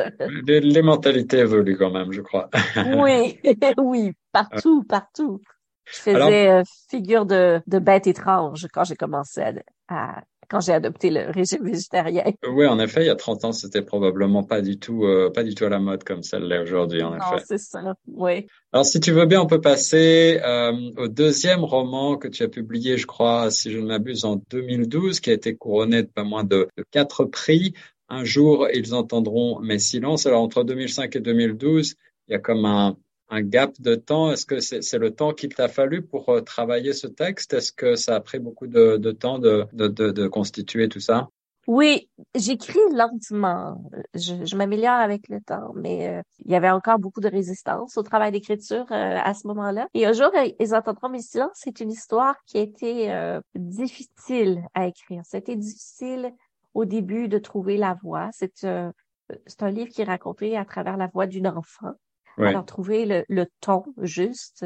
Les, 0.47 0.61
les 0.61 0.83
mentalités 0.83 1.39
évoluent 1.39 1.77
quand 1.77 1.91
même, 1.91 2.13
je 2.13 2.21
crois. 2.21 2.49
Oui, 2.77 3.41
oui, 3.79 4.13
partout, 4.33 4.85
partout. 4.85 5.41
Je 5.87 5.97
faisais 5.99 6.17
Alors- 6.17 6.29
euh, 6.31 6.63
figure 6.91 7.27
de, 7.27 7.61
de 7.67 7.79
bête 7.79 8.07
étrange 8.07 8.67
quand 8.73 8.85
j'ai 8.85 8.97
commencé 8.97 9.41
à, 9.41 9.53
à- 9.89 10.23
quand 10.51 10.61
j'ai 10.61 10.73
adopté 10.73 11.09
le 11.09 11.31
régime 11.31 11.65
végétarien. 11.65 12.25
Oui, 12.47 12.67
en 12.67 12.79
effet, 12.79 13.03
il 13.05 13.07
y 13.07 13.11
a 13.11 13.15
30 13.17 13.45
ans, 13.47 13.53
c'était 13.53 13.81
probablement 13.81 14.43
pas 14.45 14.61
du 14.61 14.79
tout, 14.79 15.05
euh, 15.05 15.31
pas 15.31 15.45
du 15.45 15.55
tout 15.55 15.65
à 15.65 15.71
la 15.71 15.79
mode 15.79 16.05
comme 16.05 16.21
l'est 16.41 16.59
aujourd'hui, 16.59 17.03
en 17.03 17.13
Non, 17.13 17.17
effet. 17.37 17.45
c'est 17.47 17.59
ça, 17.59 17.95
oui. 18.07 18.47
Alors, 18.71 18.85
si 18.85 19.01
tu 19.01 19.13
veux 19.13 19.25
bien, 19.25 19.41
on 19.41 19.47
peut 19.47 19.63
passer 19.63 20.41
euh, 20.45 20.73
au 20.99 21.09
deuxième 21.09 21.65
roman 21.65 22.19
que 22.19 22.29
tu 22.29 22.43
as 22.43 22.49
publié, 22.49 22.99
je 22.99 23.07
crois, 23.07 23.51
si 23.51 23.71
je 23.73 23.79
ne 23.79 23.87
m'abuse, 23.87 24.27
en 24.27 24.37
2012, 24.51 25.21
qui 25.21 25.31
a 25.31 25.33
été 25.33 25.57
couronné 25.57 26.03
de 26.03 26.09
pas 26.09 26.25
moins 26.25 26.45
de, 26.45 26.69
de 26.77 26.85
quatre 26.91 27.25
prix. 27.25 27.73
Un 28.11 28.25
jour, 28.25 28.69
ils 28.75 28.95
entendront 28.95 29.59
mes 29.61 29.79
silences. 29.79 30.27
Alors, 30.27 30.43
entre 30.43 30.65
2005 30.65 31.17
et 31.17 31.21
2012, 31.21 31.95
il 32.29 32.33
y 32.33 32.35
a 32.35 32.39
comme 32.39 32.67
un, 32.67 32.97
un 33.33 33.43
gap 33.43 33.73
de 33.81 33.95
temps? 33.97 34.31
Est-ce 34.31 34.47
que 34.47 34.61
c'est 34.61 34.99
le 34.99 35.11
temps 35.11 35.33
qu'il 35.33 35.55
t'a 35.55 35.69
fallu 35.69 36.03
pour 36.03 36.29
euh, 36.29 36.41
travailler 36.43 36.93
ce 36.93 37.09
texte? 37.09 37.55
Est-ce 37.55 37.73
que 37.73 37.97
ça 37.97 38.15
a 38.17 38.21
pris 38.21 38.39
beaucoup 38.39 38.67
de, 38.67 38.99
de 38.99 39.11
temps 39.11 39.39
de, 39.39 39.67
de, 39.73 39.89
de, 39.89 40.11
de 40.11 40.29
constituer 40.29 40.89
tout 40.89 41.01
ça? 41.01 41.29
Oui, 41.69 42.11
j'écris 42.35 42.81
lentement. 42.93 43.83
Je, 44.15 44.35
je 44.45 44.57
m'améliore 44.57 45.01
avec 45.09 45.29
le 45.29 45.41
temps, 45.41 45.73
mais 45.77 46.09
euh, 46.09 46.23
il 46.45 46.51
y 46.51 46.57
avait 46.57 46.71
encore 46.71 46.99
beaucoup 46.99 47.21
de 47.21 47.29
résistance 47.29 47.97
au 47.97 48.03
travail 48.03 48.33
d'écriture 48.33 48.85
euh, 48.91 49.19
à 49.23 49.33
ce 49.33 49.47
moment-là. 49.47 49.87
Et 49.95 50.05
un 50.05 50.13
jour, 50.13 50.31
ils 50.59 50.75
entendront 50.75 51.09
mes 51.09 51.23
silences. 51.23 51.53
C'est 51.55 51.79
une 51.81 51.93
histoire 51.93 52.37
qui 52.47 52.59
a 52.59 52.63
été 52.63 53.13
euh, 53.13 53.41
difficile 53.55 54.63
à 54.75 54.89
écrire. 54.89 55.23
C'était 55.25 55.57
difficile 55.57 56.33
au 56.75 56.85
début 56.85 57.29
de 57.29 57.39
trouver 57.39 57.77
la 57.77 57.97
voix. 58.03 58.29
C'est 58.33 58.65
euh, 58.65 58.91
c'est 59.47 59.63
un 59.63 59.71
livre 59.71 59.91
qui 59.91 60.03
est 60.03 60.05
raconté 60.05 60.57
à 60.57 60.65
travers 60.65 60.97
la 60.97 61.07
voix 61.07 61.27
d'une 61.27 61.47
enfant. 61.47 61.93
Ouais. 62.39 62.49
Alors, 62.49 62.65
trouver 62.65 63.07
le, 63.07 63.25
le 63.29 63.47
ton 63.61 63.85
juste 63.99 64.65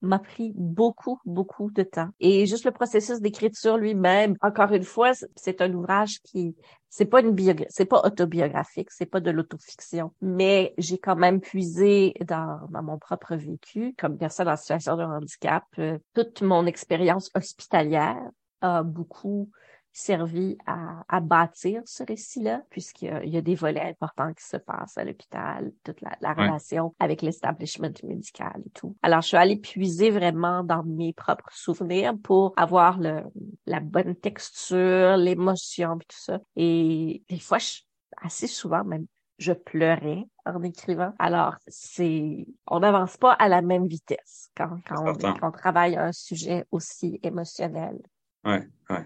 m'a 0.00 0.20
pris 0.20 0.52
beaucoup, 0.54 1.18
beaucoup 1.24 1.70
de 1.72 1.82
temps. 1.82 2.10
Et 2.20 2.46
juste 2.46 2.64
le 2.64 2.70
processus 2.70 3.20
d'écriture 3.20 3.76
lui-même, 3.76 4.36
encore 4.40 4.72
une 4.72 4.84
fois, 4.84 5.10
c'est 5.34 5.60
un 5.60 5.72
ouvrage 5.74 6.20
qui, 6.22 6.54
c'est 6.88 7.06
pas 7.06 7.20
une 7.20 7.34
biogra- 7.34 7.66
c'est 7.68 7.84
pas 7.84 8.02
autobiographique, 8.04 8.92
c'est 8.92 9.06
pas 9.06 9.18
de 9.18 9.32
l'autofiction, 9.32 10.12
mais 10.20 10.72
j'ai 10.78 10.98
quand 10.98 11.16
même 11.16 11.40
puisé 11.40 12.14
dans, 12.26 12.60
dans 12.70 12.82
mon 12.82 12.98
propre 12.98 13.34
vécu, 13.34 13.94
comme 13.98 14.16
personne 14.16 14.48
en 14.48 14.56
situation 14.56 14.96
de 14.96 15.02
handicap, 15.02 15.64
euh, 15.80 15.98
toute 16.14 16.42
mon 16.42 16.64
expérience 16.66 17.30
hospitalière 17.34 18.22
a 18.60 18.84
beaucoup 18.84 19.50
servi 19.98 20.56
à, 20.66 21.04
à 21.08 21.20
bâtir 21.20 21.82
ce 21.84 22.04
récit-là, 22.04 22.62
puisqu'il 22.70 23.28
y, 23.28 23.36
a 23.36 23.40
des 23.40 23.54
volets 23.54 23.80
importants 23.90 24.32
qui 24.32 24.44
se 24.44 24.56
passent 24.56 24.96
à 24.96 25.04
l'hôpital, 25.04 25.72
toute 25.84 26.00
la, 26.00 26.16
la 26.20 26.32
relation 26.34 26.94
avec 27.00 27.22
l'establishment 27.22 27.92
médical 28.04 28.62
et 28.64 28.70
tout. 28.70 28.96
Alors, 29.02 29.22
je 29.22 29.28
suis 29.28 29.36
allée 29.36 29.56
puiser 29.56 30.10
vraiment 30.10 30.62
dans 30.62 30.84
mes 30.84 31.12
propres 31.12 31.52
souvenirs 31.52 32.14
pour 32.22 32.52
avoir 32.56 32.98
le, 32.98 33.22
la 33.66 33.80
bonne 33.80 34.14
texture, 34.14 35.16
l'émotion, 35.16 35.98
tout 35.98 36.06
ça. 36.10 36.38
Et 36.56 37.22
des 37.28 37.40
fois, 37.40 37.58
je, 37.58 37.80
assez 38.22 38.46
souvent 38.46 38.84
même, 38.84 39.06
je 39.38 39.52
pleurais 39.52 40.24
en 40.46 40.62
écrivant. 40.62 41.12
Alors, 41.18 41.56
c'est, 41.66 42.46
on 42.66 42.80
n'avance 42.80 43.16
pas 43.16 43.32
à 43.32 43.48
la 43.48 43.62
même 43.62 43.86
vitesse 43.86 44.50
quand, 44.56 44.78
quand, 44.86 45.08
on, 45.08 45.14
quand 45.14 45.48
on 45.48 45.50
travaille 45.50 45.96
un 45.96 46.12
sujet 46.12 46.64
aussi 46.70 47.18
émotionnel. 47.22 47.98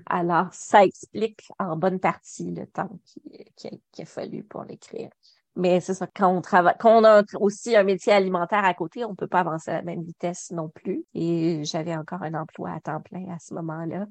Alors, 0.07 0.49
ça 0.53 0.85
explique 0.85 1.49
en 1.59 1.77
bonne 1.77 1.99
partie 1.99 2.53
le 2.53 2.67
temps 2.67 2.91
qu'il 3.05 3.79
qui 3.93 4.03
a, 4.03 4.05
fallu 4.05 4.45
pour 4.45 4.65
l'écrire. 4.65 5.11
Mais 5.55 5.81
c'est 5.81 5.95
ça, 5.95 6.07
quand 6.07 6.29
on 6.29 6.41
travaille, 6.41 6.75
quand 6.79 7.03
on 7.03 7.05
a 7.05 7.23
aussi 7.35 7.77
un 7.77 7.83
métier 7.83 8.13
alimentaire 8.13 8.65
à 8.65 8.73
côté, 8.73 9.05
on 9.05 9.15
peut 9.15 9.27
pas 9.27 9.41
avancer 9.41 9.71
à 9.71 9.75
la 9.75 9.83
même 9.83 10.03
vitesse 10.03 10.51
non 10.51 10.69
plus. 10.69 11.05
Et 11.15 11.63
j'avais 11.65 11.95
encore 11.95 12.23
un 12.23 12.35
emploi 12.35 12.71
à 12.71 12.81
temps 12.81 13.01
plein 13.01 13.29
à 13.29 13.39
ce 13.39 13.53
moment-là 13.55 14.07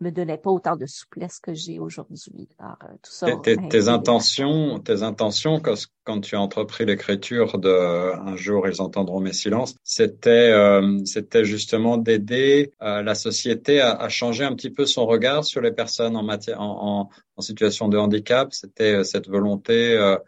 me 0.00 0.10
donnait 0.10 0.38
pas 0.38 0.50
autant 0.50 0.76
de 0.76 0.86
souplesse 0.86 1.40
que 1.40 1.54
j'ai 1.54 1.78
aujourd'hui. 1.78 2.48
Euh. 2.60 3.36
Tes, 3.42 3.56
tes 3.68 3.88
intentions, 3.88 4.78
tes 4.78 5.02
intentions 5.02 5.60
quand, 5.60 5.74
quand 6.04 6.20
tu 6.20 6.36
as 6.36 6.40
entrepris 6.40 6.84
l'écriture 6.84 7.58
de 7.58 7.68
Un 7.68 8.36
jour 8.36 8.68
ils 8.68 8.80
entendront 8.80 9.20
mes 9.20 9.32
silences, 9.32 9.74
c'était 9.82 10.50
euh, 10.50 11.04
c'était 11.04 11.44
justement 11.44 11.96
d'aider 11.96 12.72
euh, 12.82 13.02
la 13.02 13.14
société 13.14 13.80
à, 13.80 13.92
à, 13.92 14.08
changer 14.08 14.44
un 14.44 14.54
petit 14.54 14.70
peu 14.70 14.86
son 14.86 15.06
regard 15.06 15.44
sur 15.44 15.60
les 15.60 15.72
personnes 15.72 16.16
en 16.16 16.22
matière 16.22 16.60
en, 16.60 17.00
en, 17.00 17.08
en 17.36 17.40
situation 17.42 17.88
de 17.88 17.98
handicap. 17.98 18.52
C'était 18.52 18.94
euh, 18.94 19.04
cette 19.04 19.28
volonté 19.28 19.78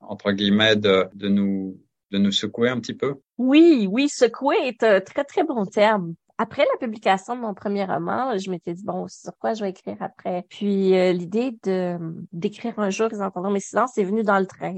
entre 0.00 0.32
guillemets 0.32 0.76
de, 0.76 1.06
de 1.14 1.28
nous 1.28 1.78
de 2.10 2.18
nous 2.18 2.32
secouer 2.32 2.68
un 2.68 2.80
petit 2.80 2.94
peu? 2.94 3.14
Oui, 3.38 3.86
oui, 3.88 4.08
secouer 4.08 4.56
est 4.64 4.82
un 4.82 5.00
très, 5.00 5.24
très 5.24 5.44
bon 5.44 5.64
terme 5.64 6.14
après 6.40 6.64
la 6.64 6.78
publication 6.78 7.36
de 7.36 7.42
mon 7.42 7.52
premier 7.52 7.84
roman, 7.84 8.38
je 8.38 8.50
m'étais 8.50 8.72
dit 8.72 8.82
bon, 8.82 9.06
sur 9.08 9.36
quoi 9.38 9.52
je 9.52 9.62
vais 9.62 9.68
écrire 9.68 9.98
après? 10.00 10.46
Puis 10.48 10.96
euh, 10.96 11.12
l'idée 11.12 11.58
de 11.64 11.98
d'écrire 12.32 12.78
un 12.78 12.88
jour, 12.88 13.08
ils 13.12 13.22
entendront 13.22 13.50
mes 13.50 13.60
silences, 13.60 13.92
c'est 13.94 14.04
venu 14.04 14.22
dans 14.22 14.38
le 14.38 14.46
train. 14.46 14.72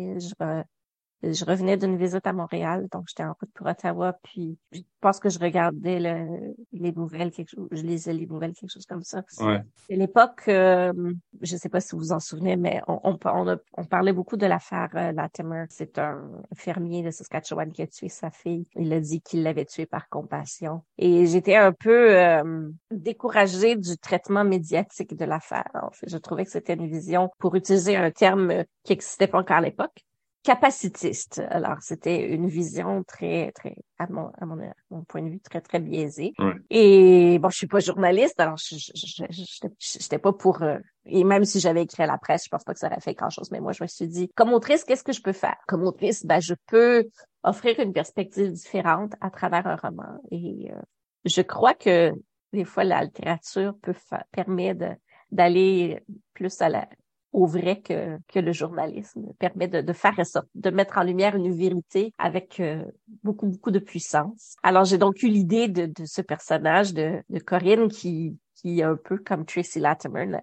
Je 1.23 1.45
revenais 1.45 1.77
d'une 1.77 1.97
visite 1.97 2.27
à 2.27 2.33
Montréal, 2.33 2.89
donc 2.91 3.05
j'étais 3.09 3.25
en 3.25 3.35
route 3.41 3.51
pour 3.55 3.67
Ottawa, 3.67 4.15
puis 4.23 4.59
je 4.73 4.81
pense 5.01 5.21
que 5.21 5.29
je 5.29 5.39
regardais 5.39 6.01
le, 6.01 6.55
les 6.73 6.93
nouvelles, 6.93 7.31
quelque 7.31 7.51
chose, 7.51 7.69
je 7.71 7.83
lisais 7.83 8.13
les 8.13 8.27
nouvelles, 8.27 8.55
quelque 8.55 8.73
chose 8.73 8.87
comme 8.87 9.03
ça. 9.03 9.23
Ouais. 9.41 9.63
C'est 9.87 9.97
l'époque, 9.97 10.43
euh, 10.49 10.93
je 11.41 11.57
sais 11.57 11.69
pas 11.69 11.81
si 11.81 11.93
vous 11.93 11.99
vous 11.99 12.13
en 12.13 12.21
souvenez, 12.21 12.57
mais 12.57 12.83
on, 12.89 13.01
on, 13.05 13.19
on, 13.25 13.57
on 13.75 13.85
parlait 13.85 14.13
beaucoup 14.13 14.37
de 14.37 14.47
l'affaire 14.47 14.89
euh, 14.95 15.13
Latimer. 15.13 15.65
C'est 15.69 15.99
un 15.99 16.23
fermier 16.55 17.03
de 17.03 17.11
Saskatchewan 17.11 17.73
qui 17.73 17.83
a 17.83 17.87
tué 17.87 18.09
sa 18.09 18.31
fille. 18.31 18.67
Il 18.77 18.93
a 18.93 19.01
dit 19.01 19.21
qu'il 19.21 19.43
l'avait 19.43 19.65
tuée 19.65 19.87
par 19.87 20.09
compassion. 20.09 20.83
Et 20.99 21.27
j'étais 21.27 21.57
un 21.57 21.73
peu 21.73 22.17
euh, 22.17 22.69
découragée 22.91 23.77
du 23.77 23.97
traitement 23.99 24.45
médiatique 24.45 25.17
de 25.17 25.25
l'affaire. 25.25 25.71
je 26.07 26.17
trouvais 26.19 26.45
que 26.45 26.51
c'était 26.51 26.75
une 26.75 26.89
vision, 26.89 27.31
pour 27.39 27.55
utiliser 27.55 27.97
un 27.97 28.11
terme 28.11 28.65
qui 28.85 28.93
n'existait 28.93 29.27
pas 29.27 29.39
encore 29.39 29.57
à 29.57 29.61
l'époque, 29.61 30.05
capacitiste. 30.43 31.41
Alors, 31.51 31.77
c'était 31.81 32.29
une 32.29 32.49
vision 32.49 33.05
très, 33.05 33.53
très, 33.53 33.77
à 33.99 34.07
mon, 34.09 34.31
à 34.41 34.47
mon, 34.47 35.05
point 35.05 35.23
de 35.23 35.31
vue, 35.31 35.41
très, 35.41 35.61
très 35.61 35.79
biaisée. 35.79 36.33
Et 36.71 37.39
bon, 37.39 37.49
je 37.49 37.57
suis 37.57 37.67
pas 37.67 37.81
journaliste, 37.81 38.39
alors 38.41 38.57
je 38.59 39.99
n'étais 39.99 40.19
pas 40.19 40.33
pour... 40.33 40.63
Euh, 40.63 40.79
et 41.05 41.25
même 41.25 41.45
si 41.45 41.61
j'avais 41.61 41.83
écrit 41.83 42.03
à 42.03 42.07
la 42.07 42.19
presse, 42.19 42.45
je 42.45 42.49
pense 42.49 42.65
pas 42.65 42.73
que 42.73 42.81
ça 42.81 42.89
aurait 42.89 43.01
fait 43.01 43.15
grand-chose. 43.15 43.51
Mais 43.51 43.61
moi, 43.61 43.73
je 43.73 43.83
me 43.83 43.89
suis 43.89 44.09
dit, 44.09 44.31
comme 44.35 44.53
autrice, 44.53 44.85
qu'est-ce 44.85 45.05
que 45.05 45.13
je 45.13 45.23
peux 45.23 45.33
faire? 45.33 45.57
Comme 45.69 45.85
autrice, 45.85 46.27
ben, 46.27 46.41
je 46.41 46.55
peux 46.67 47.09
offrir 47.43 47.79
une 47.81 47.93
perspective 47.93 48.51
différente 48.53 49.13
à 49.21 49.31
travers 49.31 49.67
un 49.67 49.77
roman. 49.77 50.21
Et 50.31 50.71
euh, 50.73 50.81
je 51.25 51.43
crois 51.43 51.75
que 51.75 52.13
des 52.53 52.65
fois, 52.65 52.85
la 52.85 53.03
littérature 53.05 53.75
peut 53.81 53.95
permettre 54.31 54.97
d'aller 55.31 56.03
plus 56.35 56.61
à 56.61 56.69
la, 56.69 56.87
au 57.33 57.47
vrai 57.47 57.81
que, 57.81 58.19
que 58.29 58.39
le 58.39 58.53
journalisme 58.53 59.33
permet 59.39 59.69
de, 59.69 59.81
de 59.81 59.93
faire 59.93 60.25
ça, 60.25 60.45
de 60.55 60.71
mettre 60.71 60.99
en 60.99 61.03
lumière 61.03 61.35
une 61.35 61.53
vérité 61.55 62.13
avec 62.19 62.61
euh, 62.61 62.85
beaucoup, 63.23 63.47
beaucoup 63.47 63.71
de 63.71 63.79
puissance. 63.79 64.57
Alors, 64.63 64.85
j'ai 64.85 64.99
donc 64.99 65.23
eu 65.23 65.29
l'idée 65.29 65.69
de, 65.69 65.87
de 65.87 66.05
ce 66.05 66.21
personnage 66.21 66.93
de, 66.93 67.23
de 67.31 67.39
Corinne 67.39 67.89
qui, 67.89 68.39
qui, 68.57 68.83
un 68.83 68.97
peu 68.97 69.19
comme 69.19 69.45
Tracy 69.45 69.81
Latimer, 69.81 70.39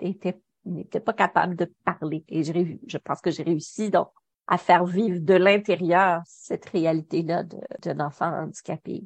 était 0.00 0.40
n'était 0.66 1.00
pas 1.00 1.14
capable 1.14 1.56
de 1.56 1.72
parler. 1.84 2.24
Et 2.28 2.42
je, 2.44 2.52
je 2.86 2.98
pense 2.98 3.20
que 3.20 3.30
j'ai 3.30 3.42
réussi 3.42 3.90
donc 3.90 4.08
à 4.46 4.58
faire 4.58 4.84
vivre 4.84 5.18
de 5.20 5.34
l'intérieur 5.34 6.22
cette 6.26 6.68
réalité-là 6.68 7.44
d'un 7.80 8.00
enfant 8.00 8.26
handicapé. 8.26 9.04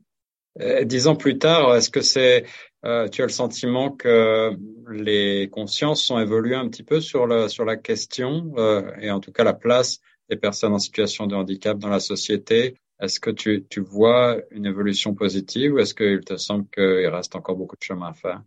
Euh, 0.61 0.85
dix 0.85 1.09
ans 1.09 1.17
plus 1.17 1.39
tard, 1.39 1.75
est-ce 1.75 1.91
que 1.91 2.01
c'est, 2.01 2.45
euh, 2.85 3.09
tu 3.09 3.23
as 3.23 3.27
le 3.27 3.33
sentiment 3.33 3.91
que 3.91 4.57
les 4.91 5.49
consciences 5.51 6.11
ont 6.11 6.19
évolué 6.19 6.55
un 6.55 6.69
petit 6.69 6.85
peu 6.85 7.01
sur 7.01 7.27
la 7.27 7.49
sur 7.49 7.65
la 7.65 7.77
question 7.77 8.53
euh, 8.57 8.83
et 9.01 9.11
en 9.11 9.21
tout 9.21 9.33
cas 9.33 9.43
la 9.43 9.55
place 9.55 10.01
des 10.31 10.37
personnes 10.37 10.73
en 10.73 10.79
situation 10.79 11.27
de 11.27 11.35
handicap 11.35 11.79
dans 11.79 11.89
la 11.89 12.01
société? 12.01 12.77
Est-ce 13.01 13.19
que 13.19 13.31
tu, 13.31 13.67
tu 13.69 13.81
vois 13.81 14.39
une 14.53 14.67
évolution 14.67 15.15
positive 15.15 15.75
ou 15.75 15.79
est-ce 15.81 15.95
qu'il 15.95 16.21
te 16.21 16.37
semble 16.37 16.67
qu'il 16.73 17.09
reste 17.09 17.35
encore 17.35 17.57
beaucoup 17.57 17.77
de 17.77 17.83
chemin 17.83 18.11
à 18.11 18.15
faire? 18.15 18.43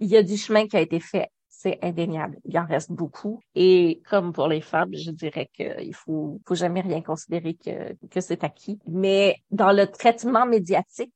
Il 0.00 0.08
y 0.08 0.16
a 0.16 0.22
du 0.22 0.36
chemin 0.36 0.66
qui 0.66 0.76
a 0.76 0.80
été 0.80 0.98
fait 0.98 1.28
c'est 1.62 1.78
indéniable. 1.82 2.38
Il 2.44 2.58
en 2.58 2.66
reste 2.66 2.90
beaucoup. 2.90 3.40
Et 3.54 4.02
comme 4.10 4.32
pour 4.32 4.48
les 4.48 4.60
femmes, 4.60 4.90
je 4.94 5.12
dirais 5.12 5.48
qu'il 5.54 5.94
faut, 5.94 6.40
faut 6.44 6.54
jamais 6.56 6.80
rien 6.80 7.00
considérer 7.02 7.54
que, 7.54 7.94
que 8.08 8.20
c'est 8.20 8.42
acquis. 8.42 8.80
Mais 8.88 9.36
dans 9.52 9.70
le 9.70 9.86
traitement 9.86 10.44
médiatique, 10.44 11.14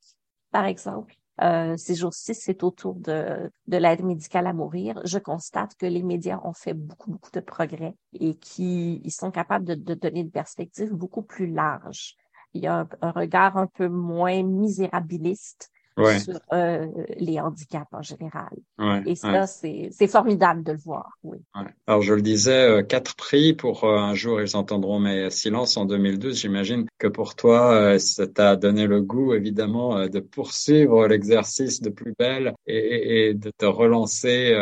par 0.56 0.64
exemple, 0.64 1.14
euh, 1.42 1.76
ces 1.76 1.94
jours-ci, 1.94 2.34
c'est 2.34 2.62
autour 2.62 2.94
de, 2.94 3.50
de 3.66 3.76
l'aide 3.76 4.02
médicale 4.02 4.46
à 4.46 4.54
mourir. 4.54 4.98
Je 5.04 5.18
constate 5.18 5.74
que 5.74 5.84
les 5.84 6.02
médias 6.02 6.40
ont 6.44 6.54
fait 6.54 6.72
beaucoup, 6.72 7.10
beaucoup 7.10 7.30
de 7.30 7.40
progrès 7.40 7.94
et 8.14 8.36
qu'ils 8.36 9.04
ils 9.04 9.10
sont 9.10 9.30
capables 9.30 9.66
de, 9.66 9.92
donner 9.92 10.20
une 10.20 10.30
perspective 10.30 10.94
beaucoup 10.94 11.20
plus 11.20 11.48
large. 11.52 12.16
Il 12.54 12.62
y 12.62 12.66
a 12.66 12.88
un 13.02 13.10
regard 13.10 13.58
un 13.58 13.66
peu 13.66 13.86
moins 13.86 14.42
misérabiliste 14.42 15.70
ouais. 15.96 16.18
sur 16.18 16.38
euh, 16.52 16.87
les 17.18 17.40
handicaps 17.40 17.92
en 17.92 18.02
général. 18.02 18.50
Ouais, 18.78 19.02
Et 19.06 19.14
ça, 19.14 19.46
c'est 19.46 20.06
formidable 20.09 20.62
de 20.62 20.72
le 20.72 20.78
voir. 20.78 21.11
Oui. 21.22 21.38
Alors 21.87 22.02
je 22.02 22.14
le 22.14 22.22
disais, 22.22 22.62
euh, 22.62 22.82
quatre 22.82 23.16
prix 23.16 23.54
pour 23.54 23.85
euh, 23.85 23.96
un 23.96 24.14
jour 24.14 24.40
ils 24.40 24.56
entendront 24.56 24.98
mes 24.98 25.30
silences 25.30 25.76
en 25.76 25.85
2012. 25.85 26.38
J'imagine 26.38 26.87
que 26.98 27.09
pour 27.09 27.35
toi, 27.35 27.98
ça 27.98 28.26
t'a 28.26 28.56
donné 28.56 28.87
le 28.87 29.00
goût 29.00 29.35
évidemment 29.35 30.09
de 30.09 30.20
poursuivre 30.20 31.06
l'exercice 31.06 31.80
de 31.80 31.90
plus 31.90 32.14
belle 32.18 32.54
et, 32.66 33.28
et, 33.28 33.35
de 33.35 33.50
te 33.50 33.66
relancer 33.66 34.52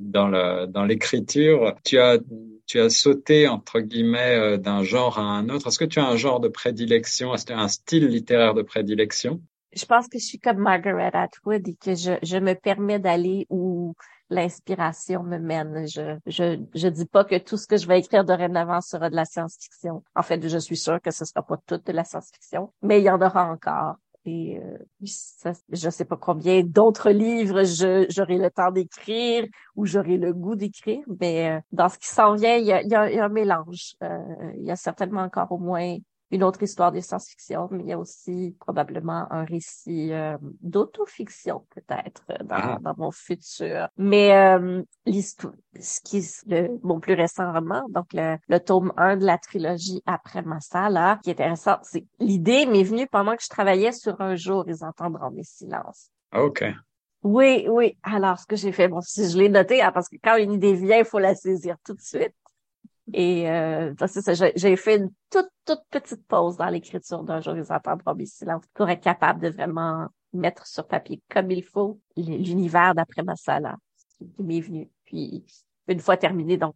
dans 0.00 0.28
le 0.28 0.66
dans 0.66 0.84
l'écriture. 0.84 1.74
Tu 1.84 1.98
as 1.98 2.18
tu 2.66 2.80
as 2.80 2.90
sauté 2.90 3.46
entre 3.46 3.80
guillemets 3.80 4.58
d'un 4.58 4.82
genre 4.82 5.18
à 5.18 5.22
un 5.22 5.48
autre. 5.48 5.68
Est-ce 5.68 5.78
que 5.78 5.84
tu 5.84 6.00
as 6.00 6.06
un 6.06 6.16
genre 6.16 6.40
de 6.40 6.48
prédilection? 6.48 7.34
Est-ce 7.34 7.44
que 7.44 7.52
tu 7.52 7.58
as 7.58 7.62
un 7.62 7.68
style 7.68 8.06
littéraire 8.06 8.54
de 8.54 8.62
prédilection? 8.62 9.40
Je 9.76 9.84
pense 9.84 10.08
que 10.08 10.18
je 10.18 10.24
suis 10.24 10.38
comme 10.38 10.58
Margaret 10.58 11.10
Atwood 11.12 11.68
et 11.68 11.74
que 11.74 11.94
je, 11.94 12.12
je 12.22 12.38
me 12.38 12.54
permets 12.54 12.98
d'aller 12.98 13.46
où 13.50 13.94
l'inspiration 14.30 15.22
me 15.22 15.38
mène. 15.38 15.86
Je, 15.86 16.18
je, 16.26 16.58
je 16.74 16.88
dis 16.88 17.04
pas 17.04 17.24
que 17.24 17.36
tout 17.38 17.56
ce 17.56 17.66
que 17.66 17.76
je 17.76 17.86
vais 17.86 17.98
écrire 17.98 18.24
dorénavant 18.24 18.80
sera 18.80 19.10
de 19.10 19.16
la 19.16 19.24
science-fiction. 19.24 20.02
En 20.14 20.22
fait, 20.22 20.46
je 20.48 20.58
suis 20.58 20.76
sûre 20.76 21.00
que 21.00 21.10
ce 21.10 21.24
sera 21.24 21.42
pas 21.42 21.56
tout 21.66 21.76
de 21.76 21.92
la 21.92 22.04
science-fiction, 22.04 22.72
mais 22.82 23.00
il 23.00 23.04
y 23.04 23.10
en 23.10 23.20
aura 23.20 23.50
encore. 23.50 23.96
Et 24.24 24.58
euh, 24.58 24.78
ça, 25.04 25.52
je 25.70 25.88
sais 25.88 26.04
pas 26.04 26.16
combien 26.16 26.62
d'autres 26.64 27.10
livres 27.10 27.62
j'aurai 27.62 28.38
le 28.38 28.50
temps 28.50 28.72
d'écrire 28.72 29.46
ou 29.76 29.86
j'aurai 29.86 30.16
le 30.16 30.32
goût 30.32 30.56
d'écrire, 30.56 31.04
mais 31.20 31.50
euh, 31.50 31.60
dans 31.70 31.88
ce 31.88 31.96
qui 31.96 32.08
s'en 32.08 32.34
vient, 32.34 32.56
il 32.56 32.66
y 32.66 32.72
a, 32.72 32.82
il 32.82 32.88
y 32.88 32.94
a, 32.94 33.24
un 33.24 33.28
mélange. 33.28 33.94
Euh, 34.02 34.18
il 34.56 34.64
y 34.64 34.70
a 34.72 34.76
certainement 34.76 35.20
encore 35.20 35.52
au 35.52 35.58
moins 35.58 35.96
une 36.30 36.42
autre 36.42 36.62
histoire 36.62 36.92
de 36.92 37.00
science-fiction, 37.00 37.68
mais 37.70 37.84
il 37.84 37.88
y 37.88 37.92
a 37.92 37.98
aussi 37.98 38.56
probablement 38.60 39.26
un 39.30 39.44
récit 39.44 40.12
euh, 40.12 40.36
d'autofiction 40.60 41.66
peut-être 41.74 42.24
dans, 42.44 42.56
ah. 42.56 42.78
dans, 42.80 42.94
mon 42.96 43.10
futur. 43.10 43.88
Mais 43.96 44.34
euh, 44.34 44.82
l'histoire, 45.04 45.54
ce 45.78 46.00
qui 46.00 46.18
est 46.18 46.44
le, 46.46 46.78
mon 46.82 47.00
plus 47.00 47.14
récent 47.14 47.52
roman, 47.52 47.86
donc 47.90 48.06
le, 48.12 48.36
le 48.48 48.60
tome 48.60 48.92
1 48.96 49.18
de 49.18 49.24
la 49.24 49.38
trilogie 49.38 50.02
après 50.06 50.42
Massala, 50.42 51.20
qui 51.22 51.30
est 51.30 51.34
intéressant, 51.34 51.78
c'est 51.82 52.06
l'idée 52.18 52.66
m'est 52.66 52.82
venue 52.82 53.06
pendant 53.06 53.36
que 53.36 53.42
je 53.42 53.48
travaillais 53.48 53.92
sur 53.92 54.20
un 54.20 54.34
jour, 54.34 54.64
ils 54.66 54.84
entendront 54.84 55.30
mes 55.30 55.44
silences. 55.44 56.10
Ah, 56.32 56.42
OK. 56.42 56.64
Oui, 57.22 57.66
oui. 57.68 57.98
Alors, 58.02 58.38
ce 58.38 58.46
que 58.46 58.56
j'ai 58.56 58.72
fait, 58.72 58.88
bon, 58.88 59.00
si 59.00 59.28
je 59.28 59.36
l'ai 59.36 59.48
noté, 59.48 59.82
hein, 59.82 59.90
parce 59.92 60.08
que 60.08 60.16
quand 60.22 60.36
une 60.36 60.52
idée 60.52 60.74
vient, 60.74 60.98
il 60.98 61.04
faut 61.04 61.18
la 61.18 61.34
saisir 61.34 61.76
tout 61.84 61.94
de 61.94 62.00
suite. 62.00 62.34
Et 63.12 63.48
euh, 63.48 63.94
j'ai 64.56 64.76
fait 64.76 64.96
une 64.96 65.10
toute, 65.30 65.48
toute 65.64 65.82
petite 65.90 66.26
pause 66.26 66.56
dans 66.56 66.68
l'écriture 66.68 67.22
d'un 67.22 67.40
jour, 67.40 67.56
ils 67.56 67.72
entendront 67.72 68.14
mes 68.14 68.26
silences 68.26 68.64
pour 68.74 68.88
être 68.88 69.02
capable 69.02 69.40
de 69.40 69.48
vraiment 69.48 70.08
mettre 70.32 70.66
sur 70.66 70.86
papier 70.86 71.22
comme 71.30 71.50
il 71.50 71.62
faut 71.62 72.00
l'univers 72.16 72.94
d'après 72.94 73.22
ma 73.22 73.34
qui 73.34 74.42
m'est 74.42 74.60
venu. 74.60 74.90
Puis 75.04 75.44
une 75.88 76.00
fois 76.00 76.16
terminé, 76.16 76.56
donc 76.56 76.74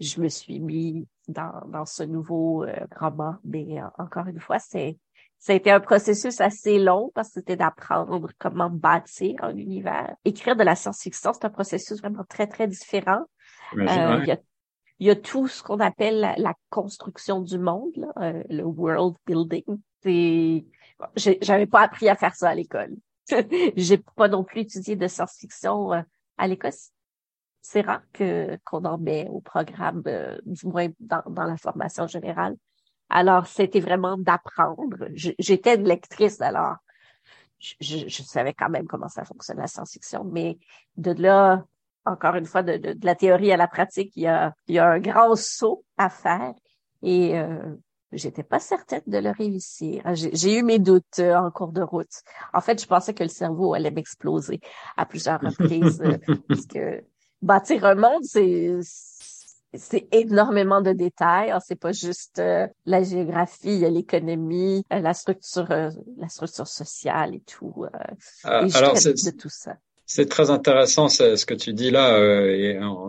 je 0.00 0.20
me 0.20 0.28
suis 0.28 0.58
mis 0.58 1.06
dans, 1.28 1.62
dans 1.68 1.86
ce 1.86 2.02
nouveau 2.02 2.64
euh, 2.64 2.74
roman. 2.98 3.36
Mais 3.44 3.80
euh, 3.80 3.86
encore 3.98 4.26
une 4.26 4.40
fois, 4.40 4.58
c'est 4.58 4.98
ça 5.38 5.52
a 5.52 5.56
été 5.56 5.72
un 5.72 5.80
processus 5.80 6.40
assez 6.40 6.78
long 6.78 7.10
parce 7.16 7.28
que 7.28 7.34
c'était 7.40 7.56
d'apprendre 7.56 8.30
comment 8.38 8.70
bâtir 8.70 9.42
un 9.42 9.56
univers. 9.56 10.14
Écrire 10.24 10.54
de 10.54 10.62
la 10.62 10.76
science-fiction, 10.76 11.32
c'est 11.32 11.44
un 11.44 11.50
processus 11.50 11.98
vraiment 11.98 12.22
très, 12.28 12.46
très 12.46 12.68
différent. 12.68 13.22
Euh, 13.76 14.20
il, 14.22 14.28
y 14.28 14.30
a, 14.30 14.38
il, 15.02 15.06
y 15.06 15.10
a, 15.10 15.16
tout 15.16 15.48
ce 15.48 15.62
qu'on 15.62 15.80
appelle 15.80 16.34
la, 16.36 16.54
construction 16.70 17.40
du 17.40 17.58
monde, 17.58 17.92
là, 17.96 18.32
le 18.48 18.62
world 18.62 19.16
building. 19.26 19.64
C'est, 20.02 20.64
j'avais 21.16 21.66
pas 21.66 21.82
appris 21.82 22.08
à 22.08 22.16
faire 22.16 22.34
ça 22.34 22.50
à 22.50 22.54
l'école. 22.54 22.96
J'ai 23.76 23.98
pas 23.98 24.28
non 24.28 24.44
plus 24.44 24.60
étudié 24.60 24.96
de 24.96 25.06
science-fiction 25.06 26.04
à 26.38 26.46
l'école 26.46 26.72
c'est 27.62 27.80
rare 27.80 28.02
qu'on 28.12 28.84
en 28.84 28.98
met 28.98 29.28
au 29.28 29.40
programme, 29.40 30.02
euh, 30.06 30.38
du 30.44 30.66
moins 30.66 30.88
dans, 30.98 31.22
dans, 31.28 31.44
la 31.44 31.56
formation 31.56 32.06
générale. 32.08 32.56
Alors, 33.08 33.46
c'était 33.46 33.80
vraiment 33.80 34.18
d'apprendre. 34.18 35.08
J'étais 35.14 35.76
une 35.76 35.86
lectrice, 35.86 36.40
alors 36.40 36.76
je, 37.58 37.74
je, 37.80 38.22
savais 38.24 38.52
quand 38.52 38.68
même 38.68 38.86
comment 38.88 39.08
ça 39.08 39.24
fonctionne 39.24 39.58
la 39.58 39.68
science-fiction, 39.68 40.24
mais 40.24 40.58
de 40.96 41.12
là, 41.12 41.64
encore 42.04 42.34
une 42.34 42.46
fois, 42.46 42.62
de, 42.62 42.76
de, 42.76 42.96
la 43.04 43.14
théorie 43.14 43.52
à 43.52 43.56
la 43.56 43.68
pratique, 43.68 44.12
il 44.16 44.22
y 44.22 44.26
a, 44.26 44.54
il 44.66 44.74
y 44.74 44.78
a 44.78 44.88
un 44.88 44.98
grand 44.98 45.36
saut 45.36 45.84
à 45.96 46.08
faire 46.08 46.52
et 47.02 47.38
euh, 47.38 47.58
j'étais 48.12 48.42
pas 48.42 48.58
certaine 48.58 49.02
de 49.06 49.18
le 49.18 49.30
réussir. 49.30 50.02
J'ai 50.14 50.58
eu 50.58 50.62
mes 50.62 50.78
doutes 50.78 51.18
euh, 51.18 51.36
en 51.36 51.50
cours 51.50 51.72
de 51.72 51.82
route. 51.82 52.22
En 52.52 52.60
fait, 52.60 52.80
je 52.80 52.86
pensais 52.86 53.14
que 53.14 53.22
le 53.22 53.28
cerveau 53.28 53.74
allait 53.74 53.90
m'exploser 53.90 54.60
à 54.96 55.06
plusieurs 55.06 55.40
reprises 55.40 56.00
euh, 56.02 56.18
parce 56.48 56.66
que 56.66 57.04
bâtir 57.40 57.84
un 57.84 57.94
monde, 57.94 58.24
c'est 58.24 58.78
c'est 59.74 60.08
énormément 60.12 60.80
de 60.80 60.92
détails. 60.92 61.54
C'est 61.66 61.76
pas 61.76 61.92
juste 61.92 62.38
euh, 62.38 62.66
la 62.84 63.02
géographie, 63.02 63.78
l'économie, 63.78 64.84
euh, 64.92 65.00
la 65.00 65.14
structure, 65.14 65.70
euh, 65.70 65.90
la 66.18 66.28
structure 66.28 66.66
sociale 66.66 67.34
et 67.34 67.40
tout. 67.40 67.86
Ah, 68.44 68.64
alors 68.74 68.94
de 68.94 69.30
tout 69.30 69.48
ça. 69.48 69.76
C'est 70.06 70.28
très 70.28 70.50
intéressant 70.50 71.08
ce 71.08 71.46
que 71.46 71.54
tu 71.54 71.72
dis 71.72 71.90
là. 71.90 72.18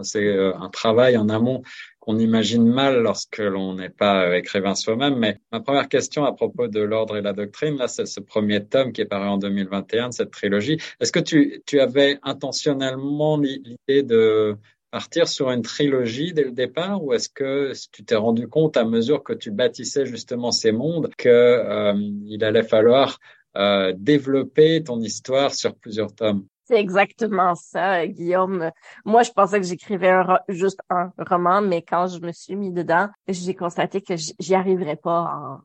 c'est 0.03 0.37
un 0.37 0.69
travail 0.69 1.17
en 1.17 1.27
amont 1.29 1.63
qu'on 2.03 2.19
imagine 2.19 2.65
mal 2.65 3.01
lorsque 3.01 3.37
l'on 3.37 3.75
n'est 3.75 3.89
pas 3.89 4.37
écrivain 4.37 4.75
soi-même. 4.75 5.15
Mais 5.15 5.39
ma 5.53 5.61
première 5.61 5.87
question 5.87 6.25
à 6.25 6.33
propos 6.33 6.67
de 6.67 6.81
l'ordre 6.81 7.15
et 7.15 7.21
la 7.21 7.31
doctrine, 7.31 7.77
là, 7.77 7.87
c'est 7.87 8.05
ce 8.05 8.19
premier 8.19 8.65
tome 8.65 8.91
qui 8.91 8.99
est 8.99 9.05
paru 9.05 9.29
en 9.29 9.37
2021 9.37 10.09
de 10.09 10.13
cette 10.13 10.31
trilogie. 10.31 10.77
Est-ce 10.99 11.13
que 11.13 11.21
tu, 11.21 11.63
tu 11.65 11.79
avais 11.79 12.19
intentionnellement 12.23 13.37
l'idée 13.37 14.03
de 14.03 14.57
partir 14.91 15.29
sur 15.29 15.49
une 15.49 15.61
trilogie 15.61 16.33
dès 16.33 16.43
le 16.43 16.51
départ 16.51 17.01
ou 17.01 17.13
est-ce 17.13 17.29
que 17.29 17.71
tu 17.93 18.03
t'es 18.03 18.15
rendu 18.15 18.49
compte 18.49 18.75
à 18.75 18.83
mesure 18.83 19.23
que 19.23 19.31
tu 19.31 19.49
bâtissais 19.49 20.05
justement 20.05 20.51
ces 20.51 20.73
mondes 20.73 21.09
que 21.17 21.29
euh, 21.29 21.93
il 22.27 22.43
allait 22.43 22.63
falloir 22.63 23.17
euh, 23.55 23.93
développer 23.97 24.83
ton 24.83 24.99
histoire 24.99 25.53
sur 25.53 25.73
plusieurs 25.73 26.13
tomes? 26.13 26.45
C'est 26.65 26.79
exactement 26.79 27.55
ça, 27.55 28.07
Guillaume. 28.07 28.71
Moi, 29.05 29.23
je 29.23 29.31
pensais 29.31 29.59
que 29.59 29.65
j'écrivais 29.65 30.13
juste 30.47 30.79
un 30.89 31.11
roman, 31.17 31.61
mais 31.61 31.81
quand 31.81 32.07
je 32.07 32.19
me 32.19 32.31
suis 32.31 32.55
mis 32.55 32.71
dedans, 32.71 33.09
j'ai 33.27 33.53
constaté 33.53 34.01
que 34.01 34.15
j'y 34.15 34.55
arriverais 34.55 34.95
pas 34.95 35.59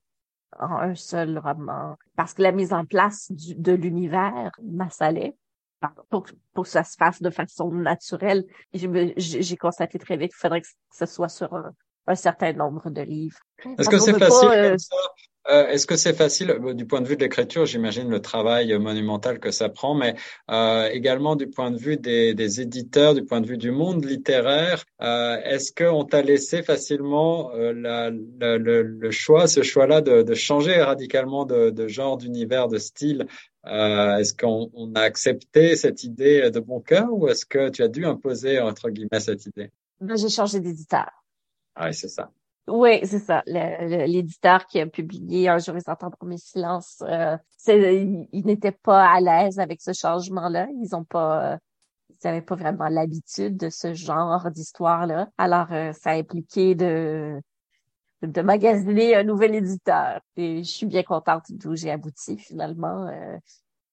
en, 0.58 0.76
un 0.80 0.94
seul 0.94 1.38
roman. 1.38 1.96
Parce 2.16 2.34
que 2.34 2.42
la 2.42 2.52
mise 2.52 2.72
en 2.72 2.84
place 2.84 3.30
de 3.30 3.72
l'univers 3.72 4.50
m'assalait. 4.62 5.37
Pour, 6.11 6.26
pour 6.54 6.64
que 6.64 6.70
ça 6.70 6.82
se 6.82 6.96
fasse 6.96 7.22
de 7.22 7.30
façon 7.30 7.70
naturelle, 7.70 8.44
j'ai 8.72 9.56
constaté 9.56 10.00
très 10.00 10.16
vite 10.16 10.32
qu'il 10.32 10.40
faudrait 10.40 10.62
que 10.62 10.66
ce 10.90 11.06
soit 11.06 11.28
sur 11.28 11.54
un, 12.08 12.14
certain 12.16 12.52
nombre 12.52 12.90
de 12.90 13.02
livres. 13.02 13.38
Est-ce 13.78 13.88
que 13.88 13.98
c'est 13.98 14.18
facile 14.18 14.48
euh, 14.48 14.68
comme 14.70 14.78
ça 14.78 14.96
euh, 15.48 15.66
est-ce 15.68 15.87
que 15.87 15.96
c'est 15.96 16.12
facile 16.12 16.50
euh, 16.50 16.74
du 16.74 16.87
point 16.87 17.00
de 17.00 17.08
vue 17.08 17.16
de 17.16 17.22
l'écriture 17.22 17.64
J'imagine 17.66 18.08
le 18.11 18.20
travail 18.20 18.76
monumental 18.78 19.38
que 19.38 19.50
ça 19.50 19.68
prend, 19.68 19.94
mais 19.94 20.14
euh, 20.50 20.88
également 20.90 21.37
du 21.37 21.48
point 21.48 21.70
de 21.70 21.78
vue 21.78 21.96
des, 21.96 22.34
des, 22.34 22.61
éditeurs, 22.61 23.14
du 23.14 23.24
point 23.24 23.40
de 23.40 23.46
vue 23.46 23.56
du 23.56 23.70
monde 23.70 24.04
littéraire. 24.04 24.84
Euh, 25.00 25.37
Est-ce 25.44 25.72
qu'on 25.72 26.04
t'a 26.04 26.22
laissé 26.22 26.62
facilement 26.62 27.50
euh, 27.54 27.72
la, 27.72 28.11
la, 28.40 28.58
le, 28.58 28.82
le, 28.82 29.11
choix, 29.11 29.46
ce 29.46 29.62
choix-là, 29.62 30.00
de, 30.00 30.22
de, 30.22 30.34
changer 30.34 30.82
radicalement 30.82 31.44
de, 31.44 31.70
de 31.70 31.88
genre, 31.88 32.16
d'univers, 32.18 32.68
de 32.68 32.78
style 32.78 33.26
Est-ce 33.64 34.34
qu'on 34.34 34.70
on 34.74 34.94
a 34.94 35.00
accepté 35.00 35.76
cette 35.76 36.04
idée 36.04 36.50
de 36.50 36.61
bon 36.61 36.80
cœur, 36.80 37.12
ou 37.12 37.28
est-ce 37.28 37.46
que 37.46 37.70
tu 37.70 37.82
as 37.82 37.88
dû 37.88 38.04
imposer 38.04 38.61
entre 38.61 38.90
guillemets 38.90 39.20
cette 39.20 39.46
idée? 39.46 39.70
Ben, 40.00 40.16
J'ai 40.16 40.28
changé 40.28 40.61
d'éditeur. 40.61 41.11
Ah, 41.74 41.92
c'est 41.92 42.08
ça. 42.08 42.30
Oui, 42.68 43.00
c'est 43.04 43.18
ça. 43.18 43.42
L'éditeur 43.46 44.66
qui 44.66 44.81
a 44.81 44.87
publié 44.87 45.48
Un 45.48 45.59
jour 45.59 45.76
ils 45.76 45.90
entendront 45.90 46.26
mes 46.26 46.37
silences, 46.38 47.02
euh, 47.02 47.37
ils, 47.66 48.42
n'étaient 48.44 48.72
pas 48.72 49.09
à 49.09 49.20
l'aise 49.20 49.59
avec 49.59 49.81
ce 49.81 49.92
changement-là. 49.92 50.68
Ils 50.83 50.94
ont 50.94 51.04
pas, 51.04 51.54
euh, 51.54 51.57
ils 52.11 52.26
n'avaient 52.26 52.42
pas 52.42 52.57
vraiment 52.57 52.88
l'habitude 52.88 53.57
de 53.57 53.70
ce 53.70 53.94
genre 53.94 54.50
d'histoire-là. 54.50 55.28
Alors, 55.38 55.72
euh, 55.72 55.92
ça 55.92 56.11
a 56.11 56.14
impliqué 56.14 56.74
de 56.74 57.40
de 58.22 58.42
magasiner 58.42 59.14
un 59.14 59.22
nouvel 59.22 59.54
éditeur. 59.54 60.20
Et 60.37 60.64
je 60.64 60.70
suis 60.70 60.87
bien 60.87 61.04
contente 61.04 61.44
d'où 61.50 61.76
j'ai 61.76 61.90
abouti 61.90 62.37
finalement. 62.37 63.09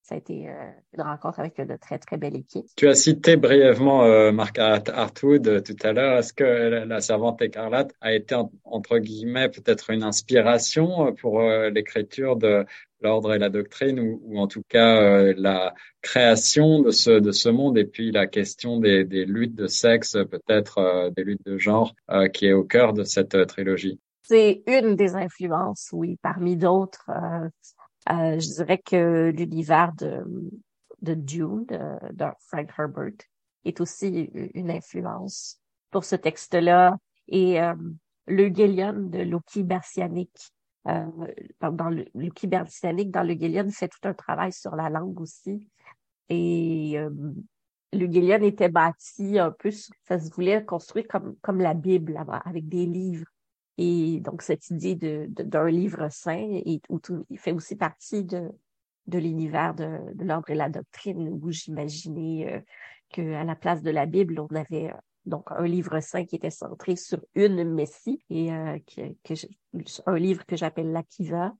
Euh, 0.06 0.10
ça 0.10 0.16
a 0.16 0.18
été 0.18 0.48
euh, 0.48 0.72
une 0.94 1.02
rencontre 1.02 1.40
avec 1.40 1.58
une 1.58 1.78
très, 1.78 1.98
très 1.98 2.18
belle 2.18 2.36
équipe. 2.36 2.66
Tu 2.76 2.88
as 2.88 2.96
cité 2.96 3.38
brièvement 3.38 4.04
euh, 4.04 4.32
Mark 4.32 4.58
Hartwood 4.60 5.48
euh, 5.48 5.62
tout 5.62 5.76
à 5.84 5.94
l'heure. 5.94 6.20
Est-ce 6.20 6.34
que 6.34 6.86
La 6.86 7.02
Servante 7.02 7.42
écarlate 7.42 7.94
a 8.02 8.14
été, 8.14 8.36
entre 8.64 9.00
guillemets, 9.00 9.50
peut-être 9.50 9.90
une 9.90 10.04
inspiration 10.04 11.14
pour 11.14 11.42
l'écriture 11.42 12.36
de 12.36 12.66
l'ordre 13.02 13.34
et 13.34 13.40
la 13.40 13.50
doctrine 13.50 14.00
ou, 14.00 14.22
ou 14.24 14.40
en 14.40 14.48
tout 14.48 14.64
cas 14.68 15.34
la 15.34 15.74
création 16.02 16.82
de 16.82 16.92
ce, 16.92 17.12
de 17.12 17.32
ce 17.32 17.50
monde 17.50 17.78
et 17.78 17.86
puis 17.86 18.12
la 18.12 18.28
question 18.28 18.80
des, 18.80 19.04
des 19.04 19.26
luttes 19.26 19.56
de 19.56 19.68
sexe, 19.68 20.14
peut-être 20.14 21.12
des 21.16 21.24
luttes 21.24 21.46
de 21.46 21.58
genre 21.58 21.94
qui 22.34 22.48
est 22.48 22.54
au 22.54 22.64
cœur 22.64 22.94
de 22.94 23.04
cette 23.04 23.48
trilogie? 23.48 24.00
C'est 24.28 24.64
une 24.66 24.96
des 24.96 25.16
influences, 25.16 25.90
oui, 25.94 26.18
parmi 26.24 26.58
d'autres. 26.58 27.10
Euh, 27.10 27.48
je 28.08 28.54
dirais 28.56 28.78
que 28.78 29.32
l'univers 29.36 29.94
de, 29.94 30.24
de 31.02 31.14
Dune, 31.14 31.66
de, 31.66 32.26
Frank 32.40 32.70
Herbert, 32.78 33.14
est 33.66 33.82
aussi 33.82 34.30
une 34.54 34.72
influence 34.72 35.60
pour 35.92 36.06
ce 36.06 36.16
texte-là. 36.16 36.98
Et 37.28 37.62
euh, 37.62 37.74
le 38.28 38.48
Gillian 38.48 38.94
de 38.94 39.20
Loki 39.20 39.64
Bersianic, 39.64 40.32
euh, 40.88 41.06
dans 41.62 41.90
le 41.90 42.06
Loki 42.14 42.48
Bersianic, 42.48 43.12
dans 43.12 43.24
le 43.24 43.34
Gillian, 43.34 43.70
fait 43.70 43.88
tout 43.88 44.08
un 44.08 44.14
travail 44.14 44.54
sur 44.54 44.76
la 44.76 44.90
langue 44.90 45.20
aussi. 45.20 45.68
Et 46.30 46.94
euh, 46.98 47.10
le 47.94 48.06
Gillian 48.08 48.42
était 48.42 48.70
bâti 48.70 49.40
un 49.40 49.52
peu, 49.52 49.72
ça 49.72 50.20
se 50.20 50.32
voulait 50.32 50.64
construire 50.64 51.08
comme, 51.08 51.36
comme 51.42 51.60
la 51.60 51.74
Bible, 51.74 52.20
avec 52.46 52.68
des 52.68 52.86
livres. 52.86 53.26
Et 53.78 54.20
donc, 54.22 54.42
cette 54.42 54.70
idée 54.70 54.96
de, 54.96 55.28
d'un 55.30 55.70
livre 55.70 56.10
saint 56.10 56.50
et, 56.66 56.82
où 56.90 57.00
tout, 57.00 57.26
fait 57.38 57.52
aussi 57.52 57.76
partie 57.76 58.24
de, 58.24 58.50
de 59.08 59.20
l'univers 59.20 59.74
de, 59.76 60.14
de 60.14 60.24
l'ordre 60.24 60.50
et 60.50 60.56
la 60.56 60.70
doctrine, 60.70 61.28
où 61.42 61.52
j'imaginais 61.52 62.54
euh, 62.54 62.62
qu'à 63.10 63.44
la 63.44 63.56
place 63.56 63.82
de 63.82 63.92
la 63.92 64.06
Bible, 64.06 64.40
on 64.40 64.56
avait 64.56 64.92
euh, 64.92 64.98
donc 65.26 65.46
un 65.52 65.66
livre 65.66 66.00
saint 66.00 66.26
qui 66.26 66.36
était 66.38 66.50
centré 66.50 66.96
sur 66.96 67.20
une 67.34 67.64
messie 67.64 68.24
et 68.30 68.54
euh, 68.54 68.78
que 69.24 69.34
un 70.06 70.18
livre 70.18 70.46
que 70.46 70.56
j'appelle 70.56 70.92
l'Akiva. 70.92 71.54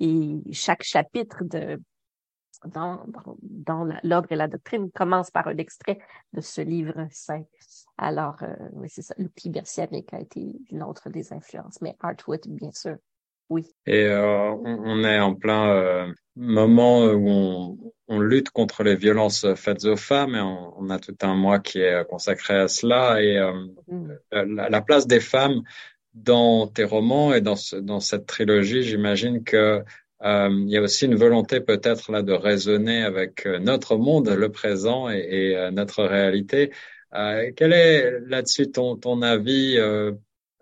Et 0.00 0.40
chaque 0.52 0.82
chapitre 0.82 1.44
de 1.44 1.80
dans, 2.66 3.04
dans, 3.40 3.88
l'ordre 4.02 4.32
et 4.32 4.36
la 4.36 4.48
doctrine 4.48 4.90
commence 4.90 5.30
par 5.30 5.48
un 5.48 5.56
extrait 5.56 5.98
de 6.32 6.40
ce 6.40 6.60
livre 6.60 7.06
saint. 7.10 7.44
Alors, 7.98 8.36
euh, 8.42 8.54
oui, 8.72 8.88
c'est 8.90 9.02
ça. 9.02 9.14
L'outil 9.18 9.50
bersianique 9.50 10.12
a 10.12 10.20
été 10.20 10.60
une 10.70 10.82
autre 10.82 11.10
des 11.10 11.32
influences, 11.32 11.80
mais 11.80 11.96
Artwood, 12.00 12.46
bien 12.46 12.72
sûr, 12.72 12.96
oui. 13.48 13.66
Et 13.86 14.04
euh, 14.04 14.52
on, 14.52 15.02
est 15.04 15.18
en 15.18 15.34
plein 15.34 15.70
euh, 15.70 16.12
moment 16.36 17.04
où 17.06 17.28
on, 17.28 17.78
on, 18.06 18.20
lutte 18.20 18.50
contre 18.50 18.84
les 18.84 18.94
violences 18.94 19.54
faites 19.54 19.84
aux 19.86 19.96
femmes 19.96 20.36
et 20.36 20.40
on, 20.40 20.74
on, 20.78 20.90
a 20.90 21.00
tout 21.00 21.16
un 21.22 21.34
mois 21.34 21.58
qui 21.58 21.80
est 21.80 22.06
consacré 22.08 22.54
à 22.54 22.68
cela 22.68 23.20
et 23.20 23.40
mm. 23.88 24.12
la, 24.30 24.68
la, 24.68 24.80
place 24.80 25.08
des 25.08 25.18
femmes 25.18 25.62
dans 26.14 26.66
tes 26.66 26.84
romans 26.84 27.32
et 27.32 27.40
dans, 27.40 27.56
ce, 27.56 27.76
dans 27.76 28.00
cette 28.00 28.26
trilogie, 28.26 28.82
j'imagine 28.82 29.42
que 29.42 29.84
euh, 30.22 30.50
il 30.50 30.68
y 30.68 30.76
a 30.76 30.82
aussi 30.82 31.06
une 31.06 31.14
volonté 31.14 31.60
peut-être 31.60 32.12
là 32.12 32.22
de 32.22 32.32
raisonner 32.32 33.02
avec 33.02 33.46
euh, 33.46 33.58
notre 33.58 33.96
monde, 33.96 34.28
le 34.28 34.50
présent 34.50 35.08
et, 35.08 35.56
euh, 35.56 35.70
notre 35.70 36.04
réalité. 36.04 36.72
Euh, 37.14 37.50
quel 37.56 37.72
est 37.72 38.20
là-dessus 38.26 38.70
ton, 38.70 38.96
ton 38.96 39.22
avis 39.22 39.78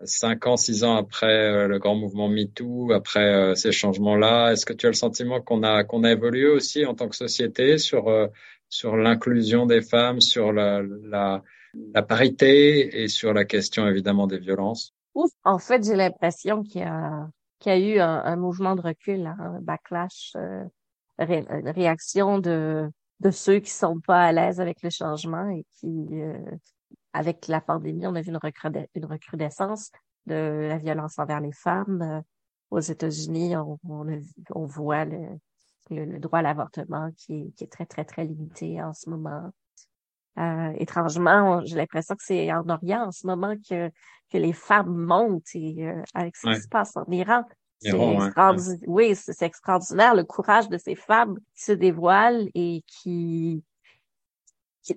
cinq 0.03 0.47
ans, 0.47 0.57
six 0.57 0.83
ans 0.83 0.95
après 0.95 1.67
le 1.67 1.77
grand 1.77 1.95
mouvement 1.95 2.29
MeToo, 2.29 2.91
après 2.93 3.53
ces 3.55 3.71
changements-là? 3.71 4.51
Est-ce 4.51 4.65
que 4.65 4.73
tu 4.73 4.85
as 4.87 4.89
le 4.89 4.95
sentiment 4.95 5.41
qu'on 5.41 5.61
a 5.61 5.83
qu'on 5.83 6.03
a 6.03 6.11
évolué 6.11 6.47
aussi 6.47 6.85
en 6.85 6.95
tant 6.95 7.07
que 7.09 7.15
société 7.15 7.77
sur 7.77 8.29
sur 8.69 8.97
l'inclusion 8.97 9.67
des 9.67 9.81
femmes, 9.81 10.21
sur 10.21 10.51
la, 10.53 10.81
la 11.03 11.43
la 11.93 12.01
parité 12.01 13.03
et 13.03 13.07
sur 13.09 13.33
la 13.33 13.45
question 13.45 13.87
évidemment 13.87 14.25
des 14.25 14.39
violences? 14.39 14.95
En 15.43 15.59
fait, 15.59 15.83
j'ai 15.83 15.95
l'impression 15.95 16.63
qu'il 16.63 16.81
y 16.81 16.85
a 16.85 17.29
qu'il 17.59 17.71
y 17.71 17.75
a 17.75 17.79
eu 17.79 17.99
un, 17.99 18.35
mouvement 18.35 18.75
de 18.75 18.81
recul, 18.81 19.25
hein, 19.27 19.37
un 19.39 19.61
backlash, 19.61 20.33
euh, 20.35 20.65
une 21.19 21.69
réaction 21.69 22.39
de 22.39 22.89
de 23.19 23.31
ceux 23.31 23.59
qui 23.59 23.71
sont 23.71 23.99
pas 23.99 24.25
à 24.25 24.31
l'aise 24.31 24.61
avec 24.61 24.81
le 24.81 24.89
changement 24.89 25.49
et 25.49 25.65
qui, 25.79 26.07
euh, 26.11 26.39
avec 27.13 27.47
la 27.47 27.61
pandémie, 27.61 28.07
on 28.07 28.15
a 28.15 28.21
vu 28.21 28.31
une, 28.31 28.39
une 28.95 29.05
recrudescence 29.05 29.91
de 30.25 30.67
la 30.69 30.77
violence 30.77 31.19
envers 31.19 31.41
les 31.41 31.51
femmes. 31.51 32.01
Euh, 32.01 32.21
aux 32.71 32.79
États-Unis, 32.79 33.57
on, 33.57 33.79
on, 33.83 34.65
voit 34.65 35.03
le, 35.03 35.39
le, 35.89 36.19
droit 36.19 36.39
à 36.39 36.41
l'avortement 36.43 37.09
qui 37.17 37.51
qui 37.57 37.63
est 37.63 37.71
très, 37.71 37.87
très, 37.87 38.05
très 38.05 38.23
limité 38.23 38.81
en 38.83 38.93
ce 38.93 39.09
moment. 39.09 39.51
Euh, 40.39 40.71
étrangement, 40.77 41.61
j'ai 41.65 41.75
l'impression 41.75 42.15
que 42.15 42.23
c'est 42.23 42.51
en 42.51 42.67
Orient 42.69 43.07
en 43.07 43.11
ce 43.11 43.27
moment 43.27 43.55
que, 43.69 43.89
que 44.31 44.37
les 44.37 44.53
femmes 44.53 44.95
montent 44.95 45.53
et 45.53 45.87
euh, 45.87 46.01
avec 46.13 46.35
ce 46.37 46.49
qui 46.49 46.61
se 46.61 46.67
passe 46.67 46.95
en 46.95 47.05
Iran? 47.11 47.43
C'est 47.81 47.93
Oui, 48.87 49.15
c'est 49.15 49.41
extraordinaire 49.41 50.15
le 50.15 50.23
courage 50.23 50.69
de 50.69 50.77
ces 50.77 50.95
femmes 50.95 51.37
qui 51.55 51.63
se 51.63 51.71
dévoilent 51.71 52.49
et 52.53 52.83
qui, 52.87 53.63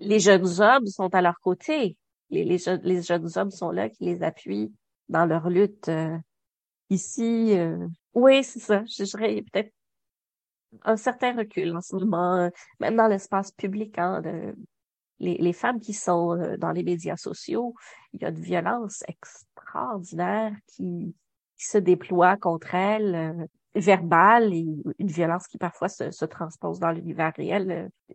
les 0.00 0.20
jeunes 0.20 0.60
hommes 0.60 0.86
sont 0.86 1.14
à 1.14 1.22
leur 1.22 1.38
côté. 1.40 1.96
Les, 2.30 2.44
les, 2.44 2.58
les, 2.82 3.02
jeunes 3.02 3.28
hommes 3.36 3.50
sont 3.50 3.70
là 3.70 3.88
qui 3.88 4.04
les 4.04 4.22
appuient 4.22 4.72
dans 5.08 5.26
leur 5.26 5.48
lutte. 5.48 5.88
Euh, 5.88 6.16
ici, 6.90 7.58
euh, 7.58 7.86
oui, 8.14 8.42
c'est 8.42 8.60
ça. 8.60 8.84
Je 8.86 9.04
dirais 9.04 9.44
peut-être 9.52 9.72
un 10.84 10.96
certain 10.96 11.36
recul 11.36 11.76
en 11.76 11.80
ce 11.80 11.94
moment, 11.96 12.36
euh, 12.36 12.48
même 12.80 12.96
dans 12.96 13.06
l'espace 13.06 13.52
public. 13.52 13.98
Hein, 13.98 14.22
de, 14.22 14.54
les, 15.22 15.38
les, 15.38 15.52
femmes 15.52 15.80
qui 15.80 15.94
sont 15.94 16.36
dans 16.58 16.72
les 16.72 16.82
médias 16.82 17.16
sociaux, 17.16 17.74
il 18.12 18.20
y 18.20 18.24
a 18.24 18.30
de 18.30 18.40
violences 18.40 19.02
extraordinaires 19.08 20.54
qui, 20.66 21.14
se 21.62 21.78
déploie 21.78 22.36
contre 22.36 22.74
elle, 22.74 23.14
euh, 23.14 23.46
verbale 23.74 24.52
et 24.52 24.66
une 24.98 25.06
violence 25.06 25.46
qui 25.46 25.58
parfois 25.58 25.88
se, 25.88 26.10
se 26.10 26.24
transpose 26.24 26.78
dans 26.78 26.90
l'univers 26.90 27.32
réel. 27.36 27.70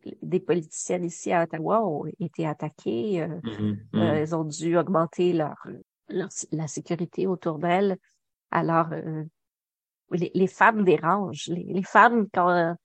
Euh, 0.05 0.11
des 0.21 0.39
politiciennes 0.39 1.05
ici 1.05 1.31
à 1.31 1.43
Ottawa 1.43 1.85
ont 1.85 2.05
été 2.19 2.45
attaquées. 2.45 3.23
Euh, 3.23 3.27
mm-hmm, 3.27 3.77
mm-hmm. 3.93 4.13
elles 4.13 4.35
ont 4.35 4.43
dû 4.43 4.77
augmenter 4.77 5.33
leur, 5.33 5.55
la 6.09 6.67
sécurité 6.67 7.25
autour 7.25 7.57
d'elles. 7.57 7.97
Alors, 8.51 8.89
les, 10.11 10.31
les, 10.33 10.47
femmes 10.47 10.85
dérangent. 10.85 11.47
Les, 11.47 11.65
les 11.65 11.83
femmes, 11.83 12.27
quand 12.33 12.75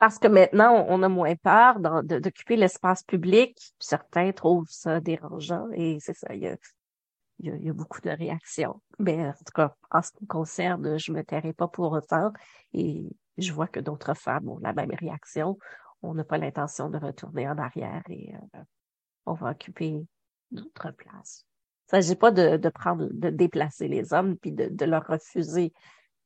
parce 0.00 0.18
que 0.18 0.28
maintenant, 0.28 0.86
on 0.88 1.02
a 1.02 1.10
moins 1.10 1.36
peur 1.36 1.78
d'occuper 1.78 2.56
l'espace 2.56 3.02
public. 3.02 3.74
Certains 3.78 4.32
trouvent 4.32 4.70
ça 4.70 4.98
dérangeant 4.98 5.68
et 5.74 5.98
c'est 6.00 6.14
ça. 6.14 6.34
Il 6.34 6.56
y 7.38 7.68
a 7.68 7.72
beaucoup 7.74 8.00
de 8.00 8.08
réactions. 8.08 8.80
Mais 8.98 9.28
en 9.28 9.32
tout 9.32 9.52
cas, 9.54 9.76
en 9.90 10.00
ce 10.00 10.10
qui 10.12 10.24
me 10.24 10.26
concerne, 10.26 10.98
je 10.98 11.12
me 11.12 11.22
tairai 11.22 11.52
pas 11.52 11.68
pour 11.68 11.92
autant 11.92 12.32
et 12.72 13.04
je 13.36 13.52
vois 13.52 13.68
que 13.68 13.78
d'autres 13.78 14.14
femmes 14.14 14.48
ont 14.48 14.58
la 14.60 14.72
même 14.72 14.90
réaction. 14.98 15.58
On 16.00 16.14
n'a 16.14 16.24
pas 16.24 16.38
l'intention 16.38 16.88
de 16.88 16.96
retourner 16.96 17.46
en 17.46 17.58
arrière 17.58 18.02
et 18.08 18.34
euh, 18.54 18.58
on 19.26 19.34
va 19.34 19.50
occuper 19.50 20.00
d'autres 20.50 20.92
places. 20.92 21.44
Il 21.92 21.96
ne 21.96 22.02
s'agit 22.02 22.16
pas 22.16 22.30
de, 22.30 22.56
de, 22.56 22.68
prendre, 22.70 23.06
de 23.12 23.28
déplacer 23.28 23.86
les 23.86 24.14
hommes 24.14 24.38
puis 24.38 24.52
de, 24.52 24.68
de 24.70 24.84
leur 24.86 25.06
refuser 25.06 25.74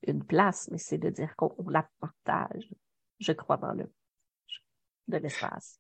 une 0.07 0.23
place, 0.23 0.69
mais 0.71 0.79
c'est 0.79 0.99
de 0.99 1.11
dire 1.11 1.35
qu'on 1.35 1.57
la 1.69 1.89
partage, 1.99 2.69
je 3.25 3.33
crois, 3.33 3.57
dans 3.57 3.73
le 3.73 3.91
de 5.09 5.19
l'espace. 5.19 5.79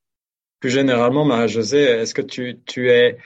Plus 0.61 0.70
généralement, 0.70 1.24
Marie-Josée, 1.24 1.83
est-ce 1.83 2.14
que 2.14 2.22
tu, 2.22 2.61
tu 2.66 2.90
es 2.90 3.18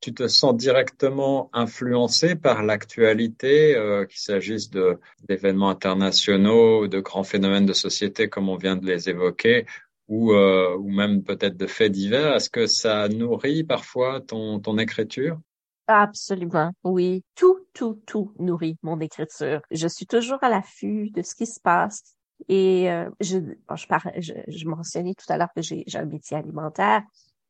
tu 0.00 0.12
te 0.12 0.26
sens 0.26 0.56
directement 0.56 1.48
influencé 1.52 2.34
par 2.34 2.64
l'actualité, 2.64 3.76
euh, 3.76 4.04
qu'il 4.04 4.18
s'agisse 4.18 4.68
de 4.68 4.98
d'événements 5.28 5.70
internationaux, 5.70 6.88
de 6.88 6.98
grands 6.98 7.22
phénomènes 7.22 7.66
de 7.66 7.72
société 7.72 8.28
comme 8.28 8.48
on 8.48 8.56
vient 8.56 8.76
de 8.76 8.84
les 8.84 9.08
évoquer, 9.08 9.64
ou 10.08 10.32
euh, 10.32 10.76
ou 10.76 10.90
même 10.90 11.22
peut-être 11.22 11.56
de 11.56 11.68
faits 11.68 11.92
divers? 11.92 12.34
Est-ce 12.34 12.50
que 12.50 12.66
ça 12.66 13.08
nourrit 13.08 13.62
parfois 13.62 14.20
ton 14.20 14.58
ton 14.58 14.76
écriture? 14.76 15.38
Absolument, 15.86 16.72
oui. 16.84 17.22
Tout, 17.34 17.66
tout, 17.72 18.02
tout 18.06 18.32
nourrit 18.38 18.76
mon 18.82 18.98
écriture. 19.00 19.60
Je 19.70 19.86
suis 19.88 20.06
toujours 20.06 20.42
à 20.42 20.48
l'affût 20.48 21.10
de 21.10 21.22
ce 21.22 21.34
qui 21.34 21.46
se 21.46 21.60
passe. 21.60 22.16
Et 22.48 22.90
euh, 22.90 23.10
je, 23.20 23.38
je, 23.38 24.20
je, 24.20 24.32
je 24.46 24.68
mentionnais 24.68 25.14
tout 25.14 25.30
à 25.30 25.36
l'heure 25.36 25.52
que 25.54 25.62
j'ai 25.62 25.84
un 25.94 26.04
métier 26.04 26.36
alimentaire. 26.36 27.02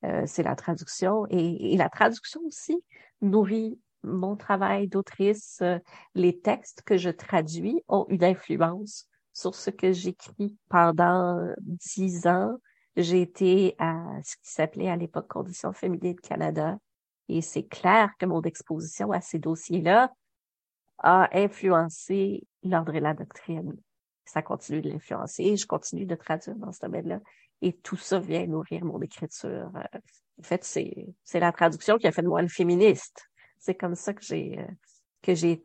Euh, 0.04 0.22
c'est 0.26 0.42
la 0.42 0.56
traduction. 0.56 1.26
Et, 1.30 1.76
la 1.76 1.88
traduction 1.88 2.40
aussi 2.46 2.76
nourrit 3.20 3.78
mon 4.02 4.36
travail 4.36 4.88
d'autrice. 4.88 5.62
Les 6.14 6.40
textes 6.40 6.82
que 6.82 6.96
je 6.96 7.10
traduis 7.10 7.82
ont 7.88 8.06
une 8.08 8.24
influence 8.24 9.06
sur 9.32 9.54
ce 9.54 9.70
que 9.70 9.92
j'écris 9.92 10.56
pendant 10.68 11.38
dix 11.60 12.26
ans. 12.26 12.56
J'ai 12.96 13.22
été 13.22 13.74
à 13.78 14.04
ce 14.24 14.36
qui 14.36 14.50
s'appelait 14.50 14.90
à 14.90 14.96
l'époque 14.96 15.28
Conditions 15.28 15.72
féminines 15.72 16.20
Canada. 16.20 16.76
Et 17.28 17.40
c'est 17.40 17.62
clair 17.62 18.10
que 18.18 18.26
mon 18.26 18.42
exposition 18.42 19.12
à 19.12 19.20
ces 19.20 19.38
dossiers-là 19.38 20.12
a 20.98 21.28
influencé 21.32 22.46
l'ordre 22.62 22.94
et 22.94 23.00
la 23.00 23.14
doctrine. 23.14 23.76
Ça 24.24 24.42
continue 24.42 24.80
de 24.80 24.90
l'influencer. 24.90 25.56
Je 25.56 25.66
continue 25.66 26.06
de 26.06 26.14
traduire 26.14 26.56
dans 26.56 26.72
ce 26.72 26.80
domaine-là. 26.80 27.20
Et 27.60 27.72
tout 27.72 27.96
ça 27.96 28.18
vient 28.18 28.46
nourrir 28.46 28.84
mon 28.84 29.00
écriture. 29.00 29.70
Euh, 29.76 29.98
en 30.38 30.42
fait, 30.42 30.64
c'est, 30.64 31.06
c'est 31.24 31.40
la 31.40 31.52
traduction 31.52 31.98
qui 31.98 32.06
a 32.06 32.12
fait 32.12 32.22
de 32.22 32.28
moi 32.28 32.42
une 32.42 32.48
féministe. 32.48 33.28
C'est 33.58 33.74
comme 33.74 33.94
ça 33.94 34.12
que 34.12 34.22
j'ai, 34.22 34.58
euh, 34.58 34.72
que 35.22 35.34
j'ai 35.34 35.64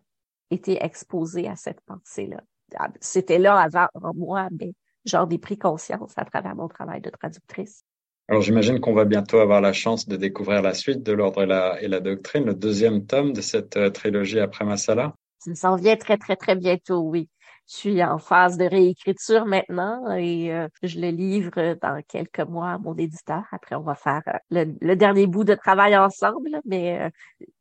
été 0.52 0.84
exposée 0.84 1.48
à 1.48 1.56
cette 1.56 1.82
pensée-là. 1.82 2.42
Ah, 2.76 2.90
c'était 3.00 3.40
là 3.40 3.60
avant 3.60 4.14
moi, 4.14 4.50
mais 4.60 4.74
j'en 5.06 5.28
ai 5.30 5.38
pris 5.38 5.58
conscience 5.58 6.14
à 6.18 6.26
travers 6.26 6.56
mon 6.56 6.68
travail 6.68 7.02
de 7.02 7.10
traductrice. 7.10 7.84
Alors 8.30 8.42
j'imagine 8.42 8.82
qu'on 8.82 8.94
va 8.94 9.06
bientôt 9.06 9.40
avoir 9.40 9.62
la 9.62 9.72
chance 9.72 10.06
de 10.08 10.18
découvrir 10.18 10.62
la 10.62 10.74
suite 10.74 11.02
de 11.02 11.14
l'ordre 11.14 11.44
et 11.44 11.46
la, 11.46 11.82
et 11.82 11.88
la 11.88 12.02
doctrine, 12.02 12.44
le 12.44 12.54
deuxième 12.54 13.06
tome 13.06 13.32
de 13.32 13.40
cette 13.40 13.78
euh, 13.78 13.90
trilogie 13.90 14.42
après 14.42 14.66
Masala. 14.66 15.16
Ça 15.40 15.56
s'en 15.56 15.76
vient 15.78 15.96
très, 15.96 16.18
très, 16.18 16.36
très 16.36 16.56
bientôt, 16.56 17.00
oui. 17.00 17.30
Je 17.70 17.76
suis 17.76 18.02
en 18.02 18.18
phase 18.18 18.58
de 18.58 18.64
réécriture 18.64 19.46
maintenant 19.46 20.16
et 20.16 20.54
euh, 20.54 20.70
je 20.84 21.02
le 21.02 21.10
livre 21.10 21.76
dans 21.82 22.02
quelques 22.08 22.40
mois 22.40 22.70
à 22.70 22.78
mon 22.78 22.96
éditeur. 22.96 23.44
Après, 23.52 23.76
on 23.76 23.82
va 23.82 23.94
faire 23.94 24.22
euh, 24.54 24.66
le, 24.80 24.96
dernier 24.96 25.28
bout 25.28 25.44
de 25.44 25.54
travail 25.54 25.98
ensemble, 25.98 26.62
mais 26.64 26.98
euh, 27.02 27.10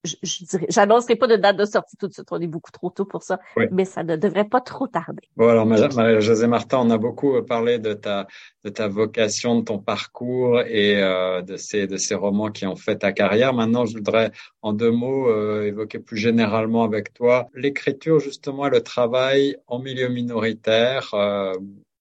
je, 0.04 0.14
je 0.22 0.44
dirais, 0.44 0.66
j'annoncerai 0.68 1.16
pas 1.16 1.26
de 1.26 1.34
date 1.34 1.56
de 1.56 1.64
sortie 1.64 1.96
tout 1.96 2.06
de 2.06 2.12
suite. 2.12 2.28
On 2.30 2.40
est 2.40 2.46
beaucoup 2.46 2.70
trop 2.70 2.90
tôt 2.90 3.04
pour 3.04 3.24
ça, 3.24 3.40
mais 3.72 3.84
ça 3.84 4.04
ne 4.04 4.14
devrait 4.14 4.44
pas 4.44 4.60
trop 4.60 4.86
tarder. 4.86 5.28
Bon, 5.36 5.48
alors, 5.48 5.66
Marie-Josée 5.66 6.46
Martin, 6.46 6.78
on 6.78 6.90
a 6.90 6.98
beaucoup 6.98 7.42
parlé 7.42 7.80
de 7.80 7.92
ta 7.92 8.28
de 8.64 8.70
ta 8.70 8.86
vocation, 8.86 9.58
de 9.60 9.64
ton 9.64 9.78
parcours 9.78 10.60
et 10.60 10.96
de 10.96 11.56
ces 11.56 11.86
de 11.88 11.96
ces 11.96 12.14
romans 12.14 12.50
qui 12.50 12.66
ont 12.66 12.76
fait 12.76 12.98
ta 12.98 13.12
carrière. 13.12 13.52
Maintenant, 13.54 13.86
je 13.86 13.94
voudrais 13.94 14.30
en 14.62 14.72
deux 14.72 14.90
mots 14.90 15.62
évoquer 15.62 15.98
plus 15.98 16.16
généralement 16.16 16.84
avec 16.84 17.12
toi 17.12 17.48
l'écriture 17.54 18.20
justement 18.20 18.66
et 18.66 18.70
le 18.70 18.82
travail 18.82 19.56
en 19.66 19.78
milieu 19.78 19.95
minoritaire 20.08 21.12
euh, 21.14 21.54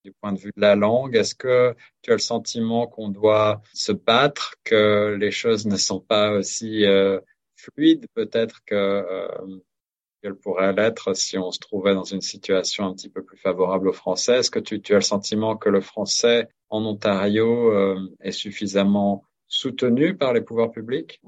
du 0.03 0.11
point 0.21 0.33
de 0.33 0.39
vue 0.39 0.51
de 0.55 0.61
la 0.61 0.75
langue. 0.75 1.15
Est-ce 1.15 1.35
que 1.35 1.75
tu 2.01 2.11
as 2.11 2.15
le 2.15 2.19
sentiment 2.19 2.87
qu'on 2.87 3.09
doit 3.09 3.61
se 3.73 3.91
battre, 3.91 4.55
que 4.63 5.15
les 5.19 5.31
choses 5.31 5.65
ne 5.65 5.77
sont 5.77 5.99
pas 5.99 6.31
aussi 6.31 6.85
euh, 6.85 7.19
fluides? 7.55 8.05
Peut-être 8.13 8.63
que 8.65 8.75
euh, 8.75 9.27
qu'elles 10.21 10.35
pourraient 10.35 10.73
l'être 10.73 11.13
si 11.15 11.37
on 11.37 11.51
se 11.51 11.59
trouvait 11.59 11.93
dans 11.93 12.03
une 12.03 12.21
situation 12.21 12.85
un 12.85 12.93
petit 12.93 13.09
peu 13.09 13.23
plus 13.23 13.37
favorable 13.37 13.89
au 13.89 13.93
français. 13.93 14.39
Est-ce 14.39 14.51
que 14.51 14.59
tu, 14.59 14.81
tu, 14.81 14.93
as 14.93 14.97
le 14.97 15.01
sentiment 15.01 15.55
que 15.55 15.69
le 15.69 15.81
français 15.81 16.49
en 16.69 16.83
Ontario 16.85 17.97
est 18.21 18.31
suffisamment 18.31 19.23
soutenu 19.47 20.17
par 20.17 20.33
les 20.33 20.41
pouvoirs 20.41 20.71
publics? 20.71 21.21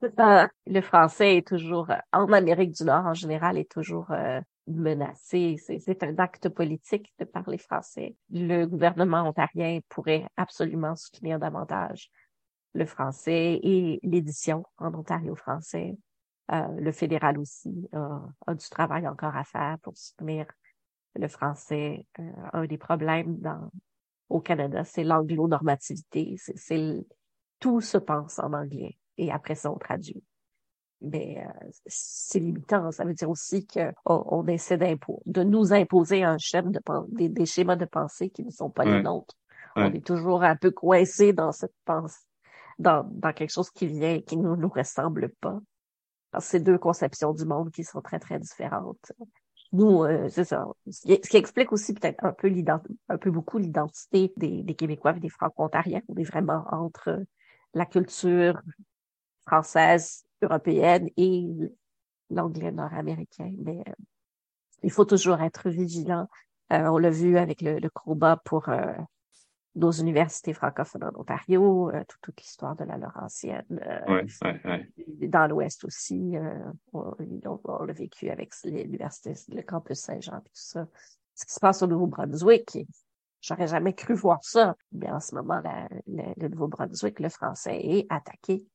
Le 0.00 0.80
français 0.80 1.36
est 1.36 1.46
toujours, 1.46 1.88
en 2.12 2.32
Amérique 2.32 2.72
du 2.72 2.84
Nord 2.84 3.06
en 3.06 3.14
général, 3.14 3.58
est 3.58 3.70
toujours 3.70 4.10
menacé. 4.68 5.56
C'est 5.58 6.02
un 6.02 6.16
acte 6.18 6.48
politique 6.48 7.12
de 7.18 7.24
parler 7.24 7.58
français. 7.58 8.16
Le 8.30 8.64
gouvernement 8.66 9.22
ontarien 9.28 9.80
pourrait 9.88 10.26
absolument 10.36 10.96
soutenir 10.96 11.38
davantage 11.38 12.10
le 12.74 12.86
français 12.86 13.58
et 13.62 13.98
l'édition 14.02 14.64
en 14.76 14.94
Ontario 14.94 15.34
français. 15.34 15.96
Euh, 16.50 16.66
le 16.80 16.92
fédéral 16.92 17.38
aussi 17.38 17.88
a 17.92 18.54
du 18.54 18.68
travail 18.68 19.06
encore 19.06 19.36
à 19.36 19.44
faire 19.44 19.78
pour 19.82 19.96
soutenir 19.96 20.46
le 21.14 21.28
français. 21.28 22.06
Euh, 22.18 22.30
un 22.52 22.66
des 22.66 22.78
problèmes 22.78 23.38
dans, 23.38 23.70
au 24.28 24.40
Canada, 24.40 24.84
c'est 24.84 25.04
l'anglo-normativité. 25.04 26.36
C'est 26.38 27.06
tout 27.58 27.80
se 27.80 27.98
pense 27.98 28.38
en 28.38 28.52
anglais 28.52 28.96
et 29.16 29.32
après 29.32 29.56
ça, 29.56 29.70
on 29.70 29.78
traduit 29.78 30.22
mais 31.00 31.44
euh, 31.44 31.68
c'est 31.86 32.40
limitant. 32.40 32.90
Ça 32.90 33.04
veut 33.04 33.14
dire 33.14 33.30
aussi 33.30 33.66
qu'on 33.66 33.92
on 34.06 34.46
essaie 34.46 34.78
de 34.78 35.42
nous 35.42 35.72
imposer 35.72 36.24
un 36.24 36.38
schéma 36.38 36.70
de 36.70 36.80
des, 37.10 37.28
des, 37.28 37.46
schémas 37.46 37.76
de 37.76 37.84
pensée 37.84 38.30
qui 38.30 38.44
ne 38.44 38.50
sont 38.50 38.70
pas 38.70 38.84
les 38.84 39.02
nôtres. 39.02 39.34
On 39.76 39.92
est 39.92 40.04
toujours 40.04 40.42
un 40.42 40.56
peu 40.56 40.72
coincé 40.72 41.32
dans 41.32 41.52
cette 41.52 41.74
pensée, 41.84 42.18
dans, 42.80 43.04
dans 43.12 43.32
quelque 43.32 43.52
chose 43.52 43.70
qui 43.70 43.86
vient, 43.86 44.20
qui 44.20 44.36
ne 44.36 44.56
nous, 44.56 44.68
ressemble 44.68 45.28
pas. 45.40 45.60
C'est 46.40 46.60
deux 46.60 46.78
conceptions 46.78 47.32
du 47.32 47.44
monde 47.44 47.70
qui 47.70 47.84
sont 47.84 48.00
très, 48.00 48.18
très 48.18 48.40
différentes. 48.40 49.12
Nous, 49.72 50.02
euh, 50.02 50.28
c'est 50.28 50.44
ça. 50.44 50.66
Ce 50.90 51.02
qui, 51.02 51.36
explique 51.36 51.72
aussi 51.72 51.94
peut-être 51.94 52.24
un 52.24 52.32
peu 52.32 52.50
un 53.08 53.18
peu 53.18 53.30
beaucoup 53.30 53.58
l'identité 53.58 54.32
des, 54.36 54.62
des 54.62 54.74
Québécois 54.74 55.14
et 55.16 55.20
des 55.20 55.28
Franco-Ontariens. 55.28 56.02
On 56.08 56.16
est 56.16 56.24
vraiment 56.24 56.64
entre 56.72 57.22
la 57.74 57.86
culture 57.86 58.60
française, 59.46 60.24
européenne 60.42 61.08
et 61.16 61.46
l'anglais 62.30 62.72
nord-américain. 62.72 63.52
Mais 63.58 63.82
euh, 63.88 63.92
il 64.82 64.90
faut 64.90 65.04
toujours 65.04 65.40
être 65.40 65.68
vigilant. 65.70 66.28
Euh, 66.72 66.86
on 66.88 66.98
l'a 66.98 67.10
vu 67.10 67.38
avec 67.38 67.62
le, 67.62 67.78
le 67.78 67.90
combat 67.90 68.36
pour 68.44 68.68
nos 69.78 69.92
universités 69.92 70.52
francophones 70.52 71.04
en 71.04 71.20
Ontario, 71.20 71.90
euh, 71.90 72.02
toute, 72.20 72.40
l'histoire 72.40 72.76
de 72.76 72.84
la 72.84 72.98
Laurentienne. 72.98 73.64
Euh, 73.70 74.24
dans 75.28 75.46
l'Ouest 75.46 75.84
aussi, 75.84 76.36
euh, 76.36 76.72
on, 76.92 77.84
l'a 77.84 77.92
vécu 77.92 78.28
avec 78.28 78.52
l'université, 78.64 79.34
le 79.48 79.62
campus 79.62 80.00
Saint-Jean, 80.00 80.40
tout 80.40 80.50
ça. 80.52 80.86
Ce 81.34 81.46
qui 81.46 81.54
se 81.54 81.60
passe 81.60 81.82
au 81.82 81.86
Nouveau-Brunswick, 81.86 82.78
j'aurais 83.40 83.68
jamais 83.68 83.94
cru 83.94 84.14
voir 84.14 84.40
ça. 84.42 84.74
Mais 84.92 85.10
en 85.10 85.20
ce 85.20 85.34
moment, 85.34 85.62
le 86.06 86.48
Nouveau-Brunswick, 86.48 87.20
le 87.20 87.28
français 87.28 87.78
est 87.80 88.06
attaqué. 88.10 88.66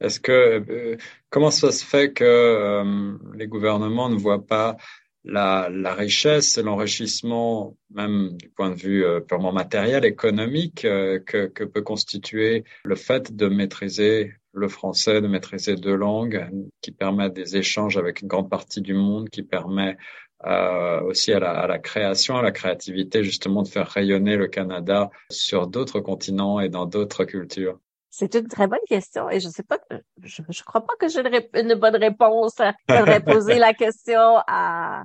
Est-ce 0.00 0.18
que 0.18 0.96
comment 1.30 1.50
ça 1.50 1.70
se 1.70 1.84
fait 1.84 2.12
que 2.12 3.14
les 3.36 3.46
gouvernements 3.46 4.08
ne 4.08 4.16
voient 4.16 4.44
pas 4.44 4.76
la, 5.24 5.94
richesse 5.94 6.58
et 6.58 6.62
l'enrichissement, 6.62 7.76
même 7.90 8.36
du 8.36 8.48
point 8.48 8.70
de 8.70 8.74
vue 8.74 9.04
euh, 9.04 9.20
purement 9.20 9.52
matériel, 9.52 10.04
économique, 10.04 10.84
euh, 10.84 11.18
que, 11.20 11.46
peut 11.64 11.82
constituer 11.82 12.64
le 12.84 12.96
fait 12.96 13.34
de 13.34 13.48
maîtriser 13.48 14.34
le 14.52 14.68
français, 14.68 15.20
de 15.20 15.28
maîtriser 15.28 15.76
deux 15.76 15.94
langues, 15.94 16.48
qui 16.80 16.92
permet 16.92 17.30
des 17.30 17.56
échanges 17.56 17.96
avec 17.96 18.20
une 18.20 18.28
grande 18.28 18.50
partie 18.50 18.82
du 18.82 18.94
monde, 18.94 19.30
qui 19.30 19.42
permet 19.42 19.96
euh, 20.44 21.00
aussi 21.02 21.32
à 21.32 21.38
la, 21.38 21.78
création, 21.78 22.36
à 22.36 22.42
la 22.42 22.50
créativité, 22.50 23.22
justement, 23.22 23.62
de 23.62 23.68
faire 23.68 23.88
rayonner 23.88 24.36
le 24.36 24.48
Canada 24.48 25.10
sur 25.30 25.68
d'autres 25.68 26.00
continents 26.00 26.60
et 26.60 26.68
dans 26.68 26.86
d'autres 26.86 27.24
cultures? 27.24 27.78
C'est 28.14 28.34
une 28.34 28.46
très 28.46 28.66
bonne 28.66 28.84
question 28.86 29.30
et 29.30 29.40
je 29.40 29.48
sais 29.48 29.62
pas, 29.62 29.78
je, 30.22 30.42
je 30.46 30.62
crois 30.64 30.84
pas 30.84 30.92
que 31.00 31.08
j'ai 31.08 31.20
une, 31.20 31.48
une, 31.54 31.74
bonne 31.76 31.96
réponse. 31.96 32.56
J'aurais 32.86 33.20
poser 33.24 33.58
la 33.58 33.72
question 33.72 34.36
à, 34.46 35.02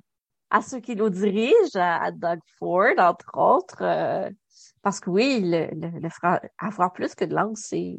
à 0.49 0.62
ceux 0.62 0.82
qui 0.82 0.93
nous 0.97 1.10
dirigent, 1.10 1.80
à, 1.80 2.12
Doug 2.12 2.39
Ford, 2.60 2.93
entre 2.97 3.32
autres, 3.38 3.82
euh, 3.82 4.30
parce 4.82 4.99
que 4.99 5.10
oui, 5.10 5.39
le, 5.41 5.70
le, 5.74 6.10
avoir 6.58 6.91
plus 6.91 7.16
que 7.16 7.24
de 7.24 7.34
langue, 7.34 7.55
c'est 7.55 7.95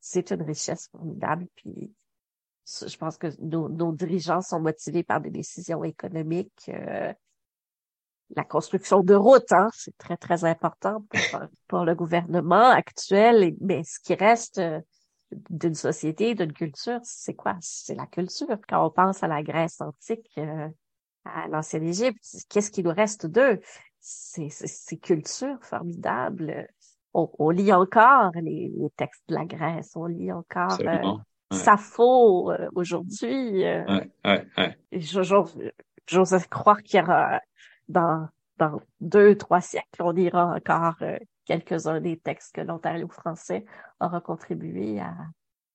c'est 0.00 0.32
une 0.32 0.42
richesse 0.42 0.88
formidable. 0.88 1.46
Puis 1.54 1.94
je 2.66 2.96
pense 2.96 3.16
que 3.16 3.28
nos, 3.40 3.68
nos, 3.68 3.92
dirigeants 3.92 4.42
sont 4.42 4.58
motivés 4.58 5.04
par 5.04 5.20
des 5.20 5.30
décisions 5.30 5.84
économiques. 5.84 6.68
Euh, 6.68 7.14
la 8.36 8.44
construction 8.44 9.00
de 9.00 9.14
routes, 9.14 9.52
hein, 9.52 9.68
c'est 9.72 9.96
très, 9.96 10.16
très 10.16 10.44
important 10.44 11.04
pour, 11.08 11.40
pour, 11.66 11.84
le 11.84 11.94
gouvernement 11.94 12.68
actuel. 12.70 13.54
Mais 13.60 13.82
ce 13.84 13.98
qui 14.00 14.14
reste 14.14 14.58
euh, 14.58 14.80
d'une 15.50 15.74
société, 15.74 16.34
d'une 16.34 16.52
culture, 16.52 17.00
c'est 17.02 17.34
quoi? 17.34 17.56
C'est 17.60 17.94
la 17.94 18.06
culture. 18.06 18.58
Quand 18.68 18.86
on 18.86 18.90
pense 18.90 19.22
à 19.22 19.28
la 19.28 19.42
Grèce 19.42 19.80
antique, 19.80 20.38
à 21.24 21.48
l'ancienne 21.48 21.84
Égypte, 21.84 22.22
qu'est-ce 22.48 22.70
qu'il 22.70 22.84
nous 22.84 22.94
reste 22.94 23.26
d'eux? 23.26 23.60
Ces, 24.00 24.48
ces, 24.48 24.96
cultures 24.96 25.58
formidables. 25.62 26.68
On, 27.12 27.50
lit 27.50 27.72
encore 27.72 28.30
les, 28.34 28.72
textes 28.96 29.24
de 29.28 29.34
la 29.34 29.44
Grèce, 29.44 29.92
on 29.96 30.06
lit 30.06 30.30
encore 30.30 30.78
euh, 30.80 31.16
Sappho 31.50 32.52
euh, 32.52 32.68
aujourd'hui. 32.74 33.64
Euh, 33.64 33.84
ouais, 34.24 34.46
ouais, 34.56 34.78
J'ose 34.92 36.46
croire 36.48 36.82
qu'il 36.82 37.00
y 37.00 37.02
aura 37.02 37.40
dans, 37.88 38.28
dans 38.58 38.80
deux, 39.00 39.36
trois 39.36 39.60
siècles, 39.60 40.00
on 40.00 40.10
lira 40.10 40.54
encore 40.54 40.96
euh, 41.02 41.18
quelques-uns 41.44 42.00
des 42.00 42.16
textes 42.18 42.54
que 42.54 42.60
l'Ontario 42.60 43.08
français 43.08 43.64
aura 44.00 44.20
contribué 44.20 45.00
à, 45.00 45.14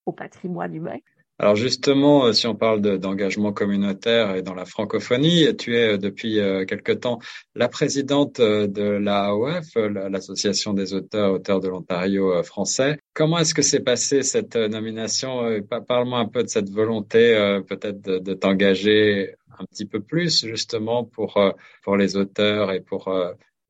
au 0.06 0.12
patrimoine 0.12 0.74
humain. 0.74 0.98
Alors 1.40 1.56
justement, 1.56 2.26
euh, 2.26 2.32
si 2.32 2.46
on 2.46 2.54
parle 2.54 2.80
d'engagement 2.80 3.52
communautaire 3.52 4.36
et 4.36 4.42
dans 4.42 4.54
la 4.54 4.64
francophonie, 4.64 5.56
tu 5.56 5.76
es 5.76 5.94
euh, 5.94 5.98
depuis 5.98 6.38
euh, 6.38 6.64
quelque 6.64 6.92
temps 6.92 7.18
la 7.56 7.68
présidente 7.68 8.40
de 8.40 8.82
l'AOF, 8.82 9.74
l'Association 9.74 10.74
des 10.74 10.94
auteurs, 10.94 11.32
auteurs 11.32 11.58
de 11.58 11.68
l'Ontario 11.68 12.42
français. 12.44 13.00
Comment 13.14 13.38
est-ce 13.38 13.54
que 13.54 13.62
s'est 13.62 13.84
passée 13.84 14.22
cette 14.22 14.56
nomination? 14.56 15.42
Parle-moi 15.86 16.18
un 16.18 16.28
peu 16.28 16.42
de 16.42 16.48
cette 16.48 16.68
volonté 16.70 17.62
peut-être 17.68 18.00
de, 18.00 18.34
t'engager 18.34 19.36
un 19.58 19.64
petit 19.66 19.86
peu 19.86 20.00
plus 20.00 20.44
justement 20.44 21.04
pour, 21.04 21.38
pour 21.82 21.96
les 21.96 22.16
auteurs 22.16 22.72
et 22.72 22.80
pour 22.80 23.08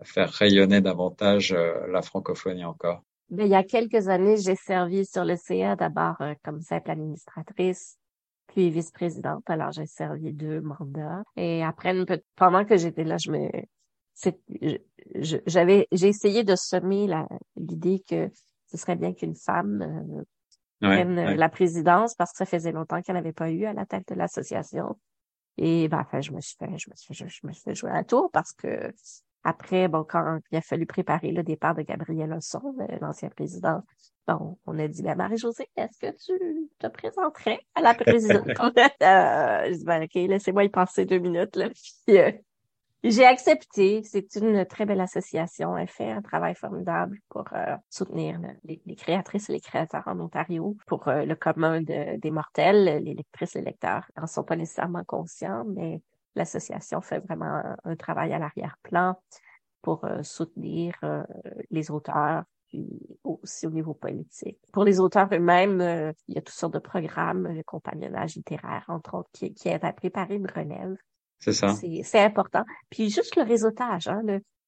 faire 0.02 0.30
rayonner 0.30 0.80
davantage 0.80 1.54
la 1.54 2.00
francophonie 2.00 2.64
encore. 2.64 3.02
Mais 3.30 3.46
il 3.46 3.50
y 3.50 3.54
a 3.54 3.64
quelques 3.64 4.08
années, 4.08 4.36
j'ai 4.36 4.54
servi 4.54 5.04
sur 5.06 5.24
le 5.24 5.36
CA 5.36 5.76
d'abord 5.76 6.16
euh, 6.20 6.34
comme 6.44 6.60
simple 6.60 6.90
administratrice, 6.90 7.98
puis 8.48 8.70
vice-présidente. 8.70 9.42
Alors, 9.46 9.72
j'ai 9.72 9.86
servi 9.86 10.32
deux 10.32 10.60
mandats. 10.60 11.22
Et 11.36 11.64
après, 11.64 11.94
pendant 12.36 12.64
que 12.64 12.76
j'étais 12.76 13.04
là, 13.04 13.16
je 13.18 13.30
me, 13.30 13.48
j'avais, 15.46 15.88
j'ai 15.90 16.08
essayé 16.08 16.44
de 16.44 16.54
semer 16.54 17.08
l'idée 17.56 18.02
que 18.08 18.30
ce 18.74 18.82
serait 18.82 18.96
bien 18.96 19.12
qu'une 19.12 19.36
femme 19.36 19.82
euh, 19.82 20.22
prenne 20.80 21.36
la 21.36 21.48
présidence 21.48 22.14
parce 22.14 22.32
que 22.32 22.38
ça 22.38 22.46
faisait 22.46 22.72
longtemps 22.72 23.00
qu'elle 23.02 23.14
n'avait 23.14 23.32
pas 23.32 23.50
eu 23.50 23.64
à 23.66 23.72
la 23.72 23.86
tête 23.86 24.08
de 24.08 24.14
l'association. 24.14 24.98
Et 25.56 25.86
ben, 25.88 26.00
enfin, 26.00 26.20
je 26.20 26.32
me 26.32 26.40
suis 26.40 26.56
fait, 26.58 26.66
je 26.76 26.90
me 26.90 26.96
suis, 26.96 27.14
je, 27.14 27.24
me 27.46 27.52
suis 27.52 27.62
fait 27.62 27.74
jouer 27.74 27.90
un 27.90 28.02
tour 28.02 28.30
parce 28.32 28.52
que 28.52 28.92
après, 29.44 29.88
bon, 29.88 30.04
quand 30.04 30.40
il 30.50 30.58
a 30.58 30.60
fallu 30.62 30.86
préparer 30.86 31.30
le 31.30 31.42
départ 31.42 31.74
de 31.74 31.82
Gabriel 31.82 32.32
Osson, 32.32 32.74
l'ancien 33.00 33.28
président, 33.28 33.82
bon, 34.26 34.58
on 34.66 34.78
a 34.78 34.88
dit, 34.88 35.02
ben, 35.02 35.14
Marie-Josée, 35.14 35.68
est-ce 35.76 35.98
que 35.98 36.16
tu 36.16 36.70
te 36.78 36.86
présenterais 36.88 37.60
à 37.74 37.82
la 37.82 37.94
présidence? 37.94 38.46
euh, 39.02 39.70
je 39.70 39.76
dis, 39.76 39.84
ben, 39.84 40.02
OK, 40.02 40.14
laissez-moi 40.14 40.64
y 40.64 40.70
passer 40.70 41.04
deux 41.04 41.18
minutes, 41.18 41.54
là. 41.56 41.68
Puis, 41.68 42.18
euh, 42.18 42.32
j'ai 43.10 43.26
accepté. 43.26 44.02
C'est 44.02 44.34
une 44.36 44.64
très 44.64 44.86
belle 44.86 45.00
association. 45.00 45.76
Elle 45.76 45.88
fait 45.88 46.10
un 46.10 46.22
travail 46.22 46.54
formidable 46.54 47.18
pour 47.28 47.44
euh, 47.52 47.76
soutenir 47.90 48.40
les, 48.64 48.96
créatrices 48.96 49.50
et 49.50 49.52
les 49.52 49.60
créateurs 49.60 50.04
en 50.06 50.18
Ontario, 50.20 50.76
pour 50.86 51.06
euh, 51.08 51.24
le 51.24 51.34
commun 51.34 51.82
des 51.82 52.30
mortels. 52.30 53.04
Les 53.04 53.14
lectrices 53.14 53.56
et 53.56 53.58
les 53.58 53.66
lecteurs 53.66 54.04
n'en 54.16 54.26
sont 54.26 54.42
pas 54.42 54.56
nécessairement 54.56 55.04
conscients, 55.04 55.64
mais 55.66 56.00
l'association 56.34 57.02
fait 57.02 57.18
vraiment 57.18 57.62
un, 57.84 57.96
travail 57.96 58.32
à 58.32 58.38
l'arrière-plan 58.38 59.20
pour 59.82 60.04
euh, 60.06 60.22
soutenir 60.22 60.94
les 61.70 61.90
auteurs, 61.90 62.44
aussi 63.22 63.66
au 63.66 63.70
niveau 63.70 63.94
politique. 63.94 64.58
Pour 64.72 64.84
les 64.84 64.98
auteurs 64.98 65.28
eux-mêmes, 65.30 66.14
il 66.26 66.34
y 66.34 66.38
a 66.38 66.40
toutes 66.40 66.56
sortes 66.56 66.74
de 66.74 66.78
programmes, 66.78 67.48
le 67.48 67.62
compagnonnage 67.62 68.34
littéraire, 68.34 68.84
entre 68.88 69.14
autres, 69.14 69.30
qui, 69.32 69.52
qui 69.52 69.68
à 69.68 69.92
préparer 69.92 70.36
une 70.36 70.50
relève. 70.50 70.96
C'est 71.38 71.52
ça. 71.52 71.74
C'est 71.74 72.20
important. 72.20 72.64
Puis 72.90 73.10
juste 73.10 73.36
le 73.36 73.42
réseautage. 73.42 74.08
Hein, 74.08 74.22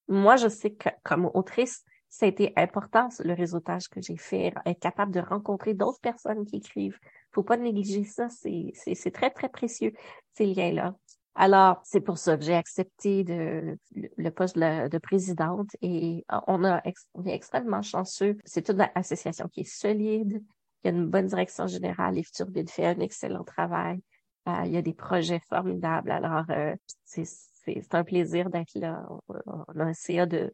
moi, 0.09 0.37
je 0.37 0.49
sais 0.49 0.71
que 0.71 0.89
comme 1.03 1.31
autrice, 1.35 1.85
ça 2.09 2.27
a 2.27 2.29
été 2.29 2.53
important, 2.57 3.09
le 3.25 3.35
réseautage 3.35 3.89
que 3.89 4.01
j'ai 4.01 4.17
fait, 4.17 4.55
être 4.65 4.81
capable 4.81 5.13
de 5.13 5.21
rencontrer 5.21 5.75
d'autres 5.75 6.01
personnes 6.01 6.45
qui 6.45 6.57
écrivent. 6.57 6.99
Faut 7.33 7.43
pas 7.43 7.57
négliger 7.57 8.05
ça, 8.05 8.29
c'est 8.29 9.11
très, 9.13 9.31
très 9.31 9.49
précieux, 9.49 9.93
ces 10.35 10.47
liens-là. 10.47 10.95
Alors, 11.35 11.83
c'est 11.85 12.01
pour 12.01 12.17
ça 12.17 12.39
que 12.39 12.45
j'ai 12.45 12.55
accepté 12.55 13.23
de, 13.23 13.79
le 13.95 14.31
poste 14.31 14.57
de, 14.57 14.99
présidente 14.99 15.69
et 15.83 16.25
euh, 16.33 16.39
on, 16.47 16.65
a, 16.65 16.83
on 17.13 17.27
est 17.27 17.35
extrêmement 17.35 17.83
chanceux. 17.83 18.39
C'est 18.47 18.71
une 18.71 18.89
association 18.95 19.47
qui 19.49 19.61
est 19.61 19.71
solide, 19.71 20.43
y 20.87 20.89
a 20.89 20.93
une 20.93 21.07
bonne 21.07 21.27
direction 21.27 21.67
générale. 21.67 22.15
Les 22.15 22.23
futurs 22.23 22.49
fait 22.69 22.87
un 22.87 23.01
excellent 23.01 23.45
travail. 23.45 24.01
Euh, 24.49 24.63
il 24.65 24.73
y 24.73 24.77
a 24.77 24.83
des 24.83 24.95
projets 24.95 25.41
formidables. 25.49 26.11
Alors, 26.11 26.45
euh, 26.51 26.75
c'est 27.05 27.95
un 27.95 28.05
plaisir 28.05 28.51
d'être 28.51 28.75
là. 28.75 29.07
On 29.29 29.81
a 29.81 29.85
un 29.85 29.93
CA 29.93 30.27
de... 30.27 30.53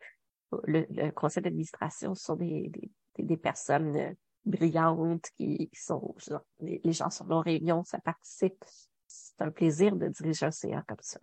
Le, 0.65 1.11
conseil 1.11 1.43
d'administration 1.43 2.15
sont 2.15 2.37
des, 2.37 2.71
des, 2.71 2.91
des, 3.23 3.37
personnes 3.37 4.15
brillantes 4.45 5.31
qui, 5.37 5.71
sont... 5.73 6.15
Les, 6.61 6.81
les 6.85 6.93
gens 6.93 7.09
sont 7.09 7.31
en 7.31 7.41
réunion, 7.41 7.85
ça 7.85 7.99
participe 8.01 8.63
c'est 9.13 9.43
un 9.43 9.51
plaisir 9.51 9.95
de 9.97 10.09
diriger 10.09 10.47
un 10.47 10.51
CA 10.51 10.83
comme 10.87 10.97
ça. 11.01 11.21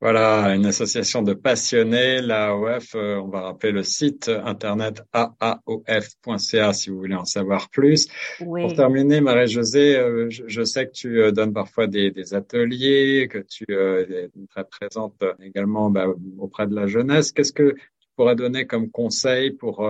Voilà, 0.00 0.54
une 0.54 0.64
association 0.64 1.20
de 1.20 1.34
passionnés, 1.34 2.22
l'AOF, 2.22 2.94
euh, 2.94 3.16
on 3.16 3.28
va 3.28 3.42
rappeler 3.42 3.70
le 3.70 3.82
site 3.82 4.28
internet 4.28 5.02
aaof.ca 5.12 6.72
si 6.72 6.88
vous 6.88 6.96
voulez 6.96 7.14
en 7.14 7.26
savoir 7.26 7.68
plus. 7.68 8.08
Pour 8.38 8.72
terminer, 8.72 9.20
Marie-Josée, 9.20 9.96
euh, 9.96 10.30
je, 10.30 10.62
sais 10.62 10.86
que 10.86 10.92
tu 10.92 11.20
euh, 11.20 11.32
donnes 11.32 11.52
parfois 11.52 11.86
des, 11.86 12.32
ateliers, 12.32 13.28
que 13.30 13.38
tu 13.38 13.64
es 13.68 14.30
très 14.48 14.64
présente 14.64 15.22
également 15.42 15.90
bah, 15.90 16.06
auprès 16.38 16.66
de 16.66 16.74
la 16.74 16.86
jeunesse. 16.86 17.32
Qu'est-ce 17.32 17.52
que 17.52 17.74
tu 18.00 18.08
pourrais 18.16 18.36
donner 18.36 18.66
comme 18.66 18.90
conseil 18.90 19.50
pour 19.50 19.84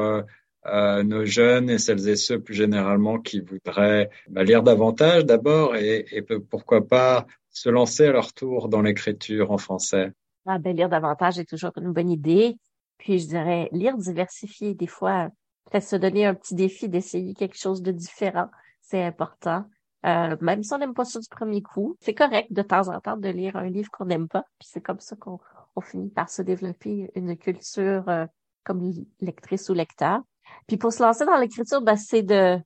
euh, 0.66 1.02
nos 1.02 1.24
jeunes 1.24 1.70
et 1.70 1.78
celles 1.78 2.06
et 2.06 2.16
ceux 2.16 2.38
plus 2.38 2.52
généralement 2.52 3.18
qui 3.18 3.40
voudraient 3.40 4.10
bah, 4.28 4.44
lire 4.44 4.62
davantage 4.62 5.24
d'abord 5.24 5.74
et, 5.74 6.04
et, 6.12 6.20
pourquoi 6.22 6.86
pas 6.86 7.26
se 7.60 7.68
lancer 7.68 8.06
à 8.06 8.12
leur 8.12 8.32
tour 8.32 8.70
dans 8.70 8.80
l'écriture 8.80 9.50
en 9.50 9.58
français? 9.58 10.12
Ah, 10.46 10.58
ben, 10.58 10.74
lire 10.74 10.88
davantage 10.88 11.38
est 11.38 11.48
toujours 11.48 11.72
une 11.76 11.92
bonne 11.92 12.10
idée. 12.10 12.56
Puis 12.96 13.18
je 13.18 13.28
dirais 13.28 13.68
lire 13.72 13.98
diversifié. 13.98 14.74
Des 14.74 14.86
fois, 14.86 15.28
peut-être 15.66 15.84
se 15.84 15.96
donner 15.96 16.24
un 16.24 16.34
petit 16.34 16.54
défi 16.54 16.88
d'essayer 16.88 17.34
quelque 17.34 17.58
chose 17.58 17.82
de 17.82 17.92
différent. 17.92 18.48
C'est 18.80 19.04
important. 19.04 19.66
Euh, 20.06 20.36
même 20.40 20.62
si 20.62 20.72
on 20.72 20.78
n'aime 20.78 20.94
pas 20.94 21.04
ça 21.04 21.20
du 21.20 21.28
premier 21.28 21.60
coup, 21.60 21.96
c'est 22.00 22.14
correct 22.14 22.50
de 22.50 22.62
temps 22.62 22.88
en 22.88 22.98
temps 23.00 23.18
de 23.18 23.28
lire 23.28 23.56
un 23.56 23.68
livre 23.68 23.90
qu'on 23.90 24.06
n'aime 24.06 24.28
pas. 24.28 24.44
Puis 24.58 24.68
c'est 24.72 24.80
comme 24.80 25.00
ça 25.00 25.14
qu'on 25.16 25.38
finit 25.82 26.08
par 26.08 26.30
se 26.30 26.40
développer 26.40 27.10
une 27.14 27.36
culture 27.36 28.08
euh, 28.08 28.24
comme 28.64 28.90
lectrice 29.20 29.68
ou 29.68 29.74
lecteur. 29.74 30.20
Puis 30.66 30.78
pour 30.78 30.94
se 30.94 31.02
lancer 31.02 31.26
dans 31.26 31.36
l'écriture, 31.36 31.82
ben, 31.82 31.96
c'est 31.96 32.22
de, 32.22 32.56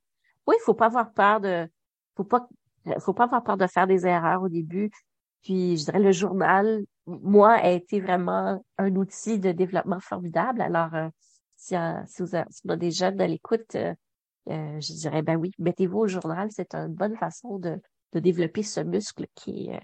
oui, 0.47 0.55
il 0.57 0.63
faut 0.63 0.73
pas 0.73 0.85
avoir 0.85 1.11
peur 1.11 1.41
de, 1.41 1.67
faut 2.15 2.23
pas, 2.23 2.47
faut 2.99 3.13
pas 3.13 3.25
avoir 3.25 3.43
peur 3.43 3.57
de 3.57 3.67
faire 3.67 3.87
des 3.87 4.05
erreurs 4.05 4.43
au 4.43 4.49
début. 4.49 4.91
Puis 5.43 5.77
je 5.77 5.85
dirais 5.85 5.99
le 5.99 6.11
journal, 6.11 6.83
moi, 7.05 7.53
a 7.53 7.69
été 7.71 7.99
vraiment 7.99 8.63
un 8.77 8.95
outil 8.95 9.39
de 9.39 9.51
développement 9.51 9.99
formidable. 9.99 10.61
Alors, 10.61 10.93
euh, 10.95 11.07
si, 11.55 11.75
si, 12.07 12.21
vous 12.21 12.35
avez, 12.35 12.77
des 12.77 12.91
jeunes 12.91 13.21
à 13.21 13.27
l'écoute, 13.27 13.75
euh, 13.75 13.93
euh, 14.49 14.79
je 14.79 14.93
dirais 14.93 15.21
ben 15.21 15.35
oui, 15.35 15.51
mettez-vous 15.59 15.99
au 15.99 16.07
journal, 16.07 16.49
c'est 16.51 16.73
une 16.75 16.93
bonne 16.93 17.15
façon 17.15 17.59
de, 17.59 17.79
de 18.13 18.19
développer 18.19 18.63
ce 18.63 18.81
muscle 18.81 19.25
qui 19.35 19.69
est, 19.69 19.81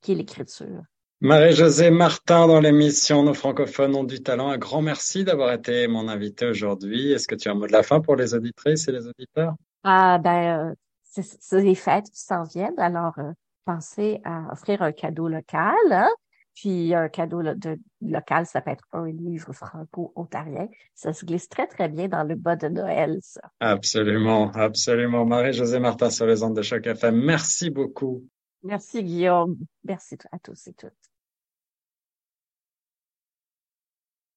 qui 0.00 0.12
est 0.12 0.14
l'écriture. 0.14 0.82
Marie-Josée 1.20 1.90
Martin 1.90 2.46
dans 2.46 2.60
l'émission 2.60 3.24
Nos 3.24 3.34
francophones 3.34 3.96
ont 3.96 4.04
du 4.04 4.22
talent. 4.22 4.50
Un 4.50 4.58
grand 4.58 4.82
merci 4.82 5.24
d'avoir 5.24 5.52
été 5.52 5.88
mon 5.88 6.06
invité 6.06 6.46
aujourd'hui. 6.46 7.10
Est-ce 7.10 7.26
que 7.26 7.34
tu 7.34 7.48
as 7.48 7.52
un 7.52 7.54
mot 7.54 7.66
de 7.66 7.72
la 7.72 7.82
fin 7.82 8.00
pour 8.00 8.14
les 8.14 8.34
auditrices 8.34 8.86
et 8.86 8.92
les 8.92 9.06
auditeurs? 9.06 9.54
Ah 9.82 10.18
ben, 10.18 10.70
euh, 10.70 10.74
c'est 11.22 11.62
les 11.62 11.74
fêtes 11.74 12.10
qui 12.10 12.20
s'en 12.20 12.44
viennent. 12.44 12.78
Alors, 12.78 13.18
euh, 13.18 13.32
pensez 13.64 14.20
à 14.24 14.52
offrir 14.52 14.82
un 14.82 14.92
cadeau 14.92 15.28
local. 15.28 15.74
Hein? 15.90 16.10
Puis 16.54 16.92
un 16.92 17.08
cadeau 17.08 17.42
de, 17.42 17.78
local, 18.00 18.46
ça 18.46 18.60
peut 18.60 18.70
être 18.70 18.84
un 18.92 19.06
livre 19.06 19.52
franco-ontarien. 19.52 20.68
Ça 20.94 21.12
se 21.12 21.24
glisse 21.24 21.48
très, 21.48 21.66
très 21.68 21.88
bien 21.88 22.08
dans 22.08 22.24
le 22.24 22.34
bas 22.34 22.56
de 22.56 22.68
Noël, 22.68 23.18
ça. 23.22 23.42
Absolument, 23.60 24.50
absolument. 24.52 25.24
Marie-Josée 25.24 25.78
Martin 25.78 26.10
sur 26.10 26.26
les 26.26 26.42
ondes 26.42 26.56
de 26.56 26.62
Choc 26.62 26.84
FM. 26.84 27.14
Merci 27.14 27.70
beaucoup. 27.70 28.24
Merci 28.64 29.04
Guillaume. 29.04 29.56
Merci 29.84 30.18
à 30.32 30.38
tous 30.40 30.66
et 30.66 30.72
toutes. 30.72 31.17